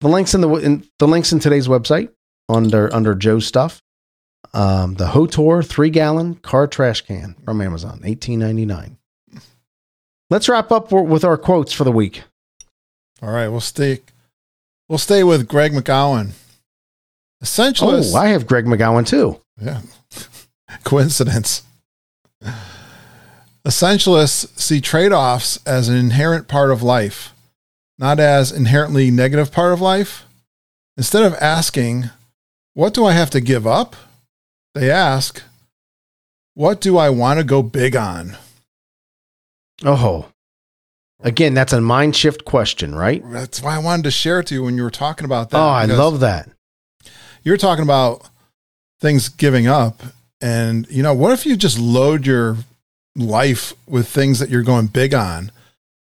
The 0.00 0.08
links 0.08 0.34
in 0.34 0.40
the 0.40 0.50
in, 0.54 0.84
the 0.98 1.08
links 1.08 1.32
in 1.32 1.40
today's 1.40 1.68
website 1.68 2.10
under 2.48 2.92
under 2.94 3.14
Joe's 3.14 3.46
stuff. 3.46 3.82
Um, 4.52 4.94
the 4.94 5.06
Hotor 5.06 5.64
three 5.64 5.90
gallon 5.90 6.34
car 6.36 6.66
trash 6.66 7.02
can 7.02 7.36
from 7.44 7.60
Amazon, 7.60 8.00
eighteen 8.04 8.38
ninety 8.38 8.66
nine. 8.66 8.96
Let's 10.28 10.48
wrap 10.48 10.70
up 10.70 10.92
with 10.92 11.24
our 11.24 11.36
quotes 11.36 11.72
for 11.72 11.84
the 11.84 11.92
week. 11.92 12.22
All 13.20 13.30
right, 13.30 13.48
we'll 13.48 13.60
stay. 13.60 14.00
We'll 14.90 14.98
stay 14.98 15.22
with 15.22 15.46
Greg 15.46 15.70
McKeown. 15.70 16.32
Essentialist. 17.44 18.12
Oh, 18.12 18.18
I 18.18 18.30
have 18.30 18.44
Greg 18.44 18.64
McKeown 18.64 19.06
too. 19.06 19.40
Yeah. 19.62 19.82
Coincidence. 20.82 21.62
Essentialists 23.64 24.58
see 24.58 24.80
trade 24.80 25.12
offs 25.12 25.60
as 25.64 25.88
an 25.88 25.94
inherent 25.94 26.48
part 26.48 26.72
of 26.72 26.82
life, 26.82 27.32
not 28.00 28.18
as 28.18 28.50
inherently 28.50 29.12
negative 29.12 29.52
part 29.52 29.72
of 29.72 29.80
life. 29.80 30.24
Instead 30.96 31.22
of 31.22 31.34
asking, 31.34 32.10
What 32.74 32.92
do 32.92 33.04
I 33.04 33.12
have 33.12 33.30
to 33.30 33.40
give 33.40 33.68
up? 33.68 33.94
they 34.74 34.90
ask, 34.90 35.40
What 36.54 36.80
do 36.80 36.98
I 36.98 37.10
want 37.10 37.38
to 37.38 37.44
go 37.44 37.62
big 37.62 37.94
on? 37.94 38.36
Oh, 39.84 40.30
again, 41.22 41.54
that's 41.54 41.72
a 41.72 41.80
mind 41.80 42.16
shift 42.16 42.44
question, 42.44 42.94
right? 42.94 43.22
That's 43.26 43.62
why 43.62 43.74
I 43.74 43.78
wanted 43.78 44.04
to 44.04 44.10
share 44.10 44.40
it 44.40 44.46
to 44.48 44.54
you 44.54 44.62
when 44.62 44.76
you 44.76 44.82
were 44.82 44.90
talking 44.90 45.24
about 45.24 45.50
that. 45.50 45.58
Oh, 45.58 45.68
I 45.68 45.84
love 45.84 46.20
that. 46.20 46.48
You're 47.42 47.56
talking 47.56 47.84
about 47.84 48.28
things 49.00 49.28
giving 49.28 49.66
up. 49.66 50.02
And, 50.40 50.90
you 50.90 51.02
know, 51.02 51.14
what 51.14 51.32
if 51.32 51.44
you 51.44 51.56
just 51.56 51.78
load 51.78 52.26
your 52.26 52.56
life 53.16 53.72
with 53.86 54.08
things 54.08 54.38
that 54.38 54.50
you're 54.50 54.62
going 54.62 54.86
big 54.86 55.14
on? 55.14 55.52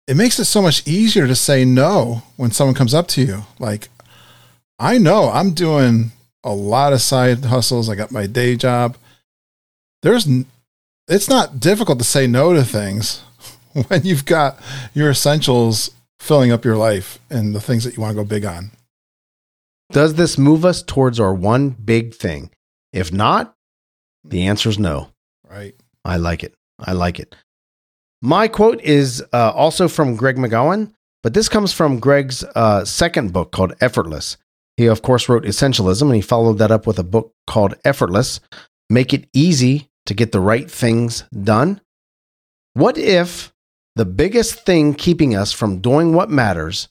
It 0.07 0.15
makes 0.15 0.39
it 0.39 0.45
so 0.45 0.61
much 0.61 0.87
easier 0.87 1.27
to 1.27 1.35
say 1.35 1.63
no 1.63 2.23
when 2.37 2.51
someone 2.51 2.75
comes 2.75 2.93
up 2.93 3.07
to 3.09 3.21
you. 3.21 3.43
Like, 3.59 3.89
I 4.77 4.97
know 4.97 5.29
I'm 5.29 5.53
doing 5.53 6.11
a 6.43 6.53
lot 6.53 6.93
of 6.93 7.01
side 7.01 7.45
hustles. 7.45 7.89
I 7.89 7.95
got 7.95 8.11
my 8.11 8.25
day 8.25 8.55
job. 8.55 8.97
There's, 10.01 10.27
it's 11.07 11.29
not 11.29 11.59
difficult 11.59 11.99
to 11.99 12.03
say 12.03 12.25
no 12.25 12.53
to 12.53 12.63
things 12.63 13.21
when 13.88 14.03
you've 14.03 14.26
got 14.26 14.59
your 14.93 15.09
essentials 15.09 15.91
filling 16.19 16.51
up 16.51 16.65
your 16.65 16.78
life 16.78 17.19
and 17.30 17.55
the 17.55 17.61
things 17.61 17.84
that 17.84 17.95
you 17.95 18.01
want 18.01 18.15
to 18.15 18.24
go 18.24 18.28
big 18.28 18.45
on. 18.45 18.72
Does 19.91 20.15
this 20.15 20.38
move 20.38 20.63
us 20.63 20.82
towards 20.82 21.19
our 21.19 21.34
one 21.34 21.69
big 21.69 22.13
thing? 22.13 22.51
If 22.93 23.11
not, 23.11 23.55
the 24.24 24.47
answer 24.47 24.69
is 24.69 24.80
no. 24.80 25.09
Right. 25.49 25.76
I 26.05 26.17
like 26.17 26.43
it. 26.43 26.53
I 26.80 26.93
like 26.93 27.19
it. 27.19 27.36
My 28.22 28.47
quote 28.47 28.82
is 28.82 29.24
uh, 29.34 29.51
also 29.51 29.88
from 29.88 30.15
Greg 30.15 30.38
McKeown, 30.38 30.93
but 31.24 31.34
this 31.34 31.49
comes 31.49 31.74
from 31.74 31.99
Greg's 31.99 32.43
uh, 32.55 32.86
second 32.86 33.34
book 33.34 33.51
called 33.51 33.74
Effortless. 33.82 34.38
He, 34.78 34.86
of 34.86 35.01
course, 35.01 35.28
wrote 35.28 35.43
Essentialism, 35.43 36.03
and 36.03 36.15
he 36.15 36.22
followed 36.22 36.57
that 36.59 36.72
up 36.72 36.88
with 36.88 36.99
a 36.99 37.03
book 37.03 37.34
called 37.47 37.76
Effortless 37.84 38.39
Make 38.89 39.13
It 39.13 39.28
Easy 39.34 39.89
to 40.05 40.13
Get 40.13 40.32
the 40.32 40.39
Right 40.39 40.69
Things 40.69 41.24
Done. 41.32 41.82
What 42.74 42.97
if 42.97 43.51
the 43.95 44.05
biggest 44.05 44.65
thing 44.65 44.93
keeping 44.93 45.35
us 45.35 45.51
from 45.51 45.79
doing 45.79 46.13
what 46.13 46.29
matters 46.29 46.87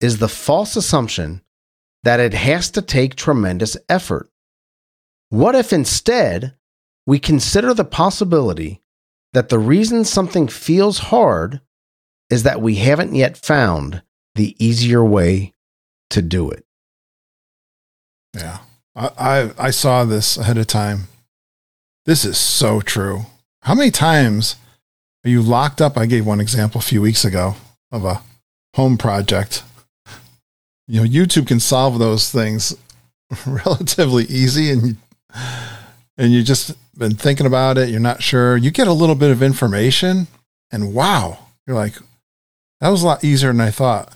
is 0.00 0.18
the 0.18 0.28
false 0.28 0.76
assumption 0.76 1.40
that 2.02 2.20
it 2.20 2.34
has 2.34 2.70
to 2.72 2.82
take 2.82 3.14
tremendous 3.14 3.76
effort? 3.88 4.28
What 5.30 5.54
if 5.54 5.72
instead 5.72 6.54
we 7.06 7.18
consider 7.18 7.74
the 7.74 7.84
possibility 7.84 8.82
that 9.32 9.48
the 9.48 9.58
reason 9.58 10.04
something 10.04 10.48
feels 10.48 10.98
hard 10.98 11.60
is 12.30 12.44
that 12.44 12.60
we 12.60 12.76
haven't 12.76 13.14
yet 13.14 13.36
found 13.36 14.02
the 14.34 14.54
easier 14.64 15.04
way 15.04 15.52
to 16.10 16.22
do 16.22 16.50
it. 16.50 16.64
Yeah. 18.34 18.58
I, 18.96 19.10
I, 19.18 19.50
I 19.58 19.70
saw 19.70 20.04
this 20.04 20.36
ahead 20.36 20.58
of 20.58 20.66
time. 20.66 21.08
This 22.06 22.24
is 22.24 22.38
so 22.38 22.80
true. 22.80 23.26
How 23.62 23.74
many 23.74 23.90
times 23.90 24.56
are 25.24 25.30
you 25.30 25.40
locked 25.40 25.80
up? 25.80 25.96
I 25.96 26.06
gave 26.06 26.26
one 26.26 26.40
example 26.40 26.78
a 26.78 26.82
few 26.82 27.00
weeks 27.00 27.24
ago 27.24 27.56
of 27.90 28.04
a 28.04 28.22
home 28.74 28.98
project. 28.98 29.62
You 30.86 31.00
know, 31.00 31.08
YouTube 31.08 31.46
can 31.46 31.60
solve 31.60 31.98
those 31.98 32.30
things 32.30 32.76
relatively 33.46 34.24
easy 34.24 34.70
and 34.70 34.96
and 36.16 36.32
you 36.32 36.42
just 36.44 36.76
been 36.96 37.16
thinking 37.16 37.46
about 37.46 37.76
it, 37.76 37.88
you're 37.88 37.98
not 37.98 38.22
sure. 38.22 38.56
You 38.56 38.70
get 38.70 38.86
a 38.86 38.92
little 38.92 39.16
bit 39.16 39.30
of 39.30 39.42
information 39.42 40.28
and 40.70 40.94
wow, 40.94 41.38
you're 41.66 41.76
like 41.76 41.94
that 42.80 42.90
was 42.90 43.02
a 43.02 43.06
lot 43.06 43.24
easier 43.24 43.50
than 43.50 43.60
I 43.60 43.70
thought. 43.70 44.14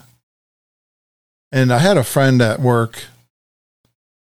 And 1.51 1.73
I 1.73 1.79
had 1.79 1.97
a 1.97 2.03
friend 2.03 2.41
at 2.41 2.59
work. 2.59 3.05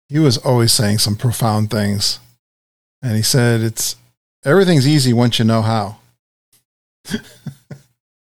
He 0.10 0.18
was 0.18 0.38
always 0.40 0.72
saying 0.72 0.98
some 0.98 1.16
profound 1.16 1.70
things. 1.70 2.20
And 3.02 3.16
he 3.16 3.22
said 3.22 3.62
it's 3.62 3.96
everything's 4.44 4.88
easy 4.88 5.14
once 5.14 5.38
you 5.38 5.46
know 5.46 5.62
how. 5.62 5.98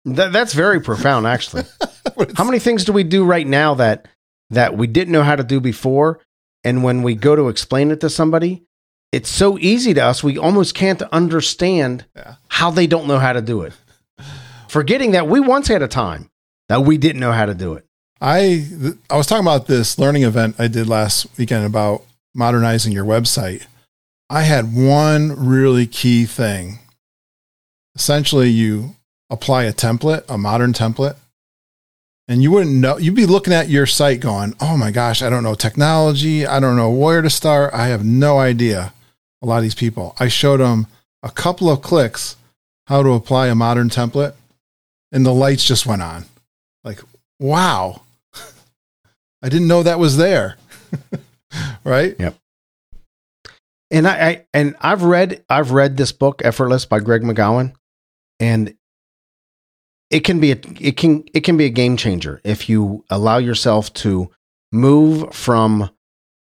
That, 0.03 0.33
that's 0.33 0.53
very 0.53 0.81
profound, 0.81 1.27
actually. 1.27 1.63
how 2.35 2.43
many 2.43 2.57
things 2.57 2.85
do 2.85 2.91
we 2.91 3.03
do 3.03 3.23
right 3.23 3.45
now 3.45 3.75
that 3.75 4.07
that 4.49 4.75
we 4.75 4.87
didn't 4.87 5.11
know 5.13 5.21
how 5.21 5.35
to 5.35 5.43
do 5.43 5.59
before, 5.59 6.19
and 6.63 6.83
when 6.83 7.03
we 7.03 7.13
go 7.13 7.35
to 7.35 7.49
explain 7.49 7.91
it 7.91 8.01
to 8.01 8.09
somebody, 8.09 8.63
it's 9.11 9.29
so 9.29 9.59
easy 9.59 9.93
to 9.93 10.01
us 10.03 10.23
we 10.23 10.39
almost 10.39 10.73
can't 10.73 11.01
understand 11.03 12.05
Yeah. 12.15 12.35
how 12.47 12.71
they 12.71 12.87
don't 12.87 13.07
know 13.07 13.19
how 13.19 13.31
to 13.33 13.41
do 13.43 13.61
it. 13.61 13.73
Forgetting 14.67 15.11
that 15.11 15.27
we 15.27 15.39
once 15.39 15.67
had 15.67 15.83
a 15.83 15.87
time 15.87 16.31
that 16.67 16.81
we 16.81 16.97
didn't 16.97 17.19
know 17.19 17.31
how 17.31 17.45
to 17.45 17.53
do 17.53 17.73
it. 17.75 17.85
I 18.19 18.39
th- 18.67 18.95
I 19.09 19.17
was 19.17 19.27
talking 19.27 19.45
about 19.45 19.67
this 19.67 19.99
learning 19.99 20.23
event 20.23 20.55
I 20.57 20.67
did 20.67 20.87
last 20.89 21.27
weekend 21.37 21.65
about 21.65 22.01
modernizing 22.33 22.91
your 22.91 23.05
website. 23.05 23.65
I 24.31 24.41
had 24.41 24.73
one 24.73 25.35
really 25.47 25.85
key 25.85 26.25
thing. 26.25 26.79
Essentially, 27.95 28.49
you 28.49 28.95
apply 29.29 29.63
a 29.63 29.73
template, 29.73 30.23
a 30.29 30.37
modern 30.37 30.73
template, 30.73 31.15
and 32.27 32.41
you 32.41 32.51
wouldn't 32.51 32.75
know. 32.75 32.97
You'd 32.97 33.15
be 33.15 33.25
looking 33.25 33.53
at 33.53 33.69
your 33.69 33.85
site 33.85 34.19
going, 34.19 34.55
"Oh 34.59 34.77
my 34.77 34.91
gosh, 34.91 35.21
I 35.21 35.29
don't 35.29 35.43
know 35.43 35.55
technology. 35.55 36.45
I 36.45 36.59
don't 36.59 36.77
know 36.77 36.89
where 36.89 37.21
to 37.21 37.29
start. 37.29 37.73
I 37.73 37.87
have 37.87 38.05
no 38.05 38.39
idea." 38.39 38.93
A 39.41 39.47
lot 39.47 39.57
of 39.57 39.63
these 39.63 39.75
people. 39.75 40.15
I 40.19 40.27
showed 40.27 40.59
them 40.59 40.85
a 41.23 41.31
couple 41.31 41.69
of 41.69 41.81
clicks 41.81 42.35
how 42.85 43.01
to 43.01 43.09
apply 43.13 43.47
a 43.47 43.55
modern 43.55 43.89
template, 43.89 44.35
and 45.11 45.25
the 45.25 45.33
lights 45.33 45.65
just 45.65 45.85
went 45.85 46.01
on. 46.01 46.25
Like, 46.83 46.99
wow. 47.39 48.01
I 49.41 49.49
didn't 49.49 49.67
know 49.67 49.83
that 49.83 49.99
was 49.99 50.17
there. 50.17 50.57
right? 51.83 52.15
Yep. 52.19 52.35
And 53.89 54.07
I, 54.07 54.11
I 54.11 54.45
and 54.53 54.75
I've 54.79 55.03
read 55.03 55.43
I've 55.49 55.71
read 55.71 55.97
this 55.97 56.11
book 56.11 56.41
Effortless 56.45 56.85
by 56.85 56.99
Greg 56.99 57.23
McKeown 57.23 57.73
and 58.41 58.75
it 60.09 60.21
can 60.25 60.41
be 60.41 60.51
a 60.51 60.59
it 60.81 60.97
can 60.97 61.23
it 61.33 61.41
can 61.45 61.55
be 61.55 61.65
a 61.65 61.69
game 61.69 61.95
changer 61.95 62.41
if 62.43 62.67
you 62.67 63.05
allow 63.09 63.37
yourself 63.37 63.93
to 63.93 64.29
move 64.73 65.33
from 65.33 65.89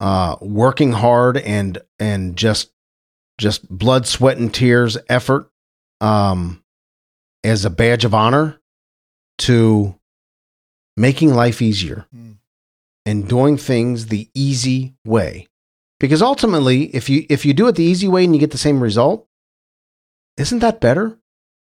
uh, 0.00 0.36
working 0.42 0.92
hard 0.92 1.38
and 1.38 1.78
and 1.98 2.36
just 2.36 2.70
just 3.38 3.66
blood 3.68 4.06
sweat 4.06 4.36
and 4.36 4.52
tears 4.52 4.98
effort 5.08 5.50
um, 6.00 6.62
as 7.42 7.64
a 7.64 7.70
badge 7.70 8.04
of 8.04 8.12
honor 8.14 8.60
to 9.38 9.98
making 10.96 11.34
life 11.34 11.62
easier 11.62 12.06
Mm. 12.14 12.36
and 13.06 13.28
doing 13.28 13.56
things 13.56 14.06
the 14.06 14.28
easy 14.34 14.94
way 15.04 15.48
because 15.98 16.22
ultimately 16.22 16.84
if 16.94 17.08
you 17.08 17.24
if 17.28 17.44
you 17.46 17.52
do 17.54 17.66
it 17.66 17.76
the 17.76 17.82
easy 17.84 18.06
way 18.08 18.24
and 18.24 18.34
you 18.34 18.40
get 18.40 18.50
the 18.52 18.58
same 18.58 18.80
result 18.82 19.26
isn't 20.36 20.60
that 20.60 20.80
better 20.80 21.18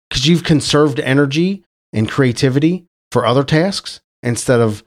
because 0.08 0.26
you've 0.26 0.44
conserved 0.44 1.00
energy 1.00 1.64
and 1.92 2.08
creativity 2.10 2.86
for 3.12 3.24
other 3.26 3.44
tasks 3.44 4.00
instead 4.22 4.60
of 4.60 4.82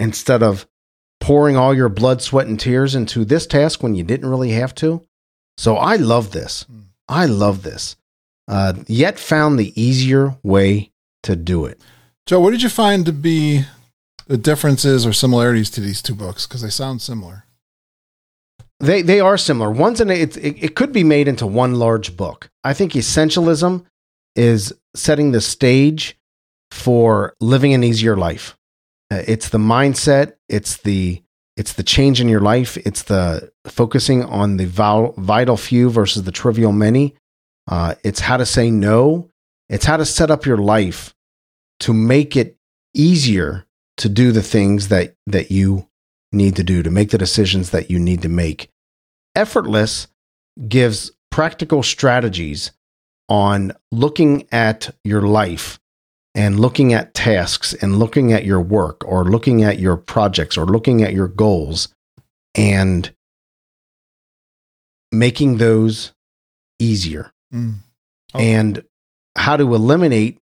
instead 0.00 0.42
of 0.42 0.66
pouring 1.20 1.56
all 1.56 1.74
your 1.74 1.88
blood 1.88 2.20
sweat 2.22 2.46
and 2.46 2.60
tears 2.60 2.94
into 2.94 3.24
this 3.24 3.46
task 3.46 3.82
when 3.82 3.94
you 3.94 4.02
didn't 4.04 4.28
really 4.28 4.50
have 4.52 4.74
to 4.74 5.02
so 5.56 5.76
i 5.76 5.96
love 5.96 6.32
this 6.32 6.64
Mm. 6.70 6.84
i 7.08 7.26
love 7.26 7.62
this 7.62 7.96
uh, 8.48 8.74
yet 8.86 9.18
found 9.18 9.58
the 9.58 9.72
easier 9.80 10.36
way 10.42 10.90
to 11.22 11.34
do 11.36 11.64
it 11.64 11.80
Joe, 12.26 12.40
what 12.40 12.50
did 12.50 12.62
you 12.62 12.68
find 12.68 13.06
to 13.06 13.12
be 13.12 13.64
the 14.26 14.36
differences 14.36 15.06
or 15.06 15.12
similarities 15.12 15.70
to 15.70 15.80
these 15.80 16.02
two 16.02 16.12
books? 16.16 16.44
Because 16.44 16.60
they 16.60 16.70
sound 16.70 17.00
similar. 17.00 17.44
They 18.80 19.00
they 19.02 19.20
are 19.20 19.38
similar. 19.38 19.70
One's 19.70 20.00
in 20.00 20.10
a, 20.10 20.14
it, 20.14 20.36
it 20.36 20.56
it 20.64 20.74
could 20.74 20.92
be 20.92 21.04
made 21.04 21.28
into 21.28 21.46
one 21.46 21.76
large 21.76 22.16
book. 22.16 22.50
I 22.64 22.74
think 22.74 22.92
essentialism 22.92 23.84
is 24.36 24.72
setting 24.94 25.32
the 25.32 25.40
stage 25.40 26.18
for 26.70 27.34
living 27.40 27.74
an 27.74 27.82
easier 27.82 28.16
life. 28.16 28.56
Uh, 29.10 29.22
it's 29.26 29.48
the 29.48 29.58
mindset. 29.58 30.34
It's 30.48 30.78
the 30.78 31.22
it's 31.56 31.72
the 31.72 31.82
change 31.82 32.20
in 32.20 32.28
your 32.28 32.40
life. 32.40 32.76
It's 32.76 33.04
the 33.04 33.50
focusing 33.66 34.22
on 34.22 34.58
the 34.58 34.66
vital, 34.66 35.14
vital 35.16 35.56
few 35.56 35.88
versus 35.88 36.24
the 36.24 36.32
trivial 36.32 36.72
many. 36.72 37.14
Uh, 37.66 37.94
it's 38.04 38.20
how 38.20 38.36
to 38.36 38.44
say 38.44 38.70
no. 38.70 39.30
It's 39.70 39.86
how 39.86 39.96
to 39.96 40.04
set 40.04 40.30
up 40.30 40.44
your 40.44 40.58
life 40.58 41.14
to 41.80 41.94
make 41.94 42.36
it 42.36 42.58
easier 42.94 43.66
to 43.96 44.08
do 44.08 44.32
the 44.32 44.42
things 44.42 44.88
that 44.88 45.14
that 45.26 45.50
you 45.50 45.88
need 46.32 46.56
to 46.56 46.64
do 46.64 46.82
to 46.82 46.90
make 46.90 47.10
the 47.10 47.18
decisions 47.18 47.70
that 47.70 47.90
you 47.90 47.98
need 47.98 48.22
to 48.22 48.28
make. 48.28 48.70
Effortless 49.34 50.08
gives 50.68 51.12
practical 51.30 51.82
strategies 51.82 52.72
on 53.28 53.72
looking 53.90 54.46
at 54.52 54.94
your 55.04 55.22
life 55.22 55.78
and 56.34 56.60
looking 56.60 56.92
at 56.92 57.14
tasks 57.14 57.72
and 57.74 57.98
looking 57.98 58.32
at 58.32 58.44
your 58.44 58.60
work 58.60 59.02
or 59.04 59.24
looking 59.24 59.62
at 59.64 59.78
your 59.78 59.96
projects 59.96 60.56
or 60.56 60.64
looking 60.66 61.02
at 61.02 61.12
your 61.12 61.28
goals 61.28 61.88
and 62.54 63.12
making 65.12 65.58
those 65.58 66.12
easier 66.78 67.32
Mm. 67.54 67.74
Oh. 68.34 68.38
and 68.40 68.84
how 69.38 69.56
to 69.56 69.72
eliminate 69.72 70.38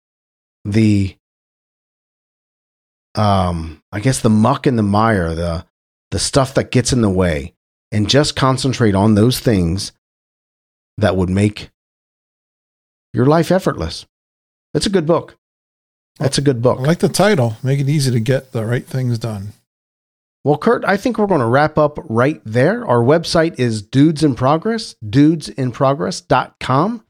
the 0.64 1.16
um 3.16 3.83
i 3.91 3.99
guess 3.99 4.20
the 4.20 4.30
muck 4.30 4.68
and 4.68 4.78
the 4.78 4.85
mire 4.85 5.35
the 5.35 5.66
the 6.12 6.20
stuff 6.20 6.55
that 6.55 6.70
gets 6.70 6.93
in 6.93 7.01
the 7.03 7.11
way 7.11 7.55
and 7.91 8.09
just 8.09 8.37
concentrate 8.37 8.95
on 8.95 9.16
those 9.16 9.41
things 9.41 9.91
that 10.97 11.16
would 11.16 11.28
make 11.28 11.70
your 13.13 13.27
life 13.27 13.51
effortless 13.51 14.07
That's 14.75 14.87
a 14.87 14.91
good 14.91 15.07
book 15.07 15.37
that's 16.19 16.39
a 16.39 16.43
good 16.43 16.59
I 16.59 16.61
book 16.61 16.81
like 16.81 16.99
the 16.99 17.09
title. 17.09 17.57
Make 17.63 17.81
it 17.81 17.89
easy 17.89 18.11
to 18.11 18.21
get 18.21 18.53
the 18.53 18.67
right 18.67 18.87
things 18.87 19.19
done. 19.19 19.53
well 20.45 20.59
curt 20.59 20.85
i 20.85 20.97
think 20.97 21.19
we're 21.19 21.27
going 21.27 21.41
to 21.41 21.47
wrap 21.47 21.79
up 21.79 21.99
right 22.09 22.41
there 22.45 22.87
our 22.87 23.03
website 23.03 23.59
is 23.59 23.83
dudes 23.83 24.23
in 24.23 24.35
progress 24.35 24.95
dudesinprogress.com 25.05 27.05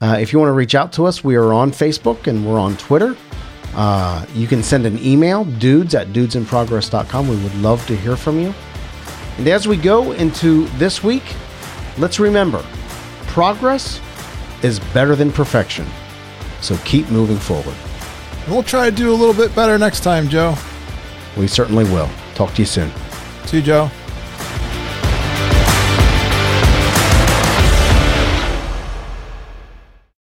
uh, 0.00 0.16
if 0.20 0.32
you 0.32 0.38
want 0.38 0.48
to 0.48 0.52
reach 0.52 0.74
out 0.74 0.92
to 0.92 1.06
us 1.06 1.24
we 1.24 1.34
are 1.36 1.52
on 1.52 1.70
facebook 1.72 2.26
and 2.26 2.46
we're 2.46 2.58
on 2.58 2.76
twitter 2.76 3.16
Uh, 3.76 4.24
you 4.34 4.46
can 4.46 4.62
send 4.62 4.86
an 4.86 4.96
email, 5.04 5.44
dudes 5.58 5.96
at 5.96 6.06
dudesinprogress.com. 6.14 7.26
We 7.28 7.34
would 7.42 7.56
love 7.56 7.84
to 7.88 7.96
hear 7.96 8.14
from 8.16 8.38
you. 8.38 8.54
And 9.36 9.48
as 9.48 9.66
we 9.66 9.76
go 9.76 10.12
into 10.12 10.68
this 10.78 11.02
week, 11.02 11.24
let's 11.98 12.20
remember 12.20 12.62
progress 13.26 13.98
is 14.64 14.80
better 14.92 15.14
than 15.14 15.30
perfection. 15.30 15.86
So 16.60 16.76
keep 16.78 17.08
moving 17.10 17.38
forward. 17.38 17.76
We'll 18.48 18.62
try 18.62 18.90
to 18.90 18.96
do 18.96 19.12
a 19.12 19.14
little 19.14 19.34
bit 19.34 19.54
better 19.54 19.78
next 19.78 20.00
time, 20.00 20.28
Joe. 20.28 20.56
We 21.36 21.46
certainly 21.46 21.84
will. 21.84 22.08
Talk 22.34 22.54
to 22.54 22.62
you 22.62 22.66
soon. 22.66 22.90
See 23.44 23.58
you, 23.58 23.62
Joe. 23.62 23.90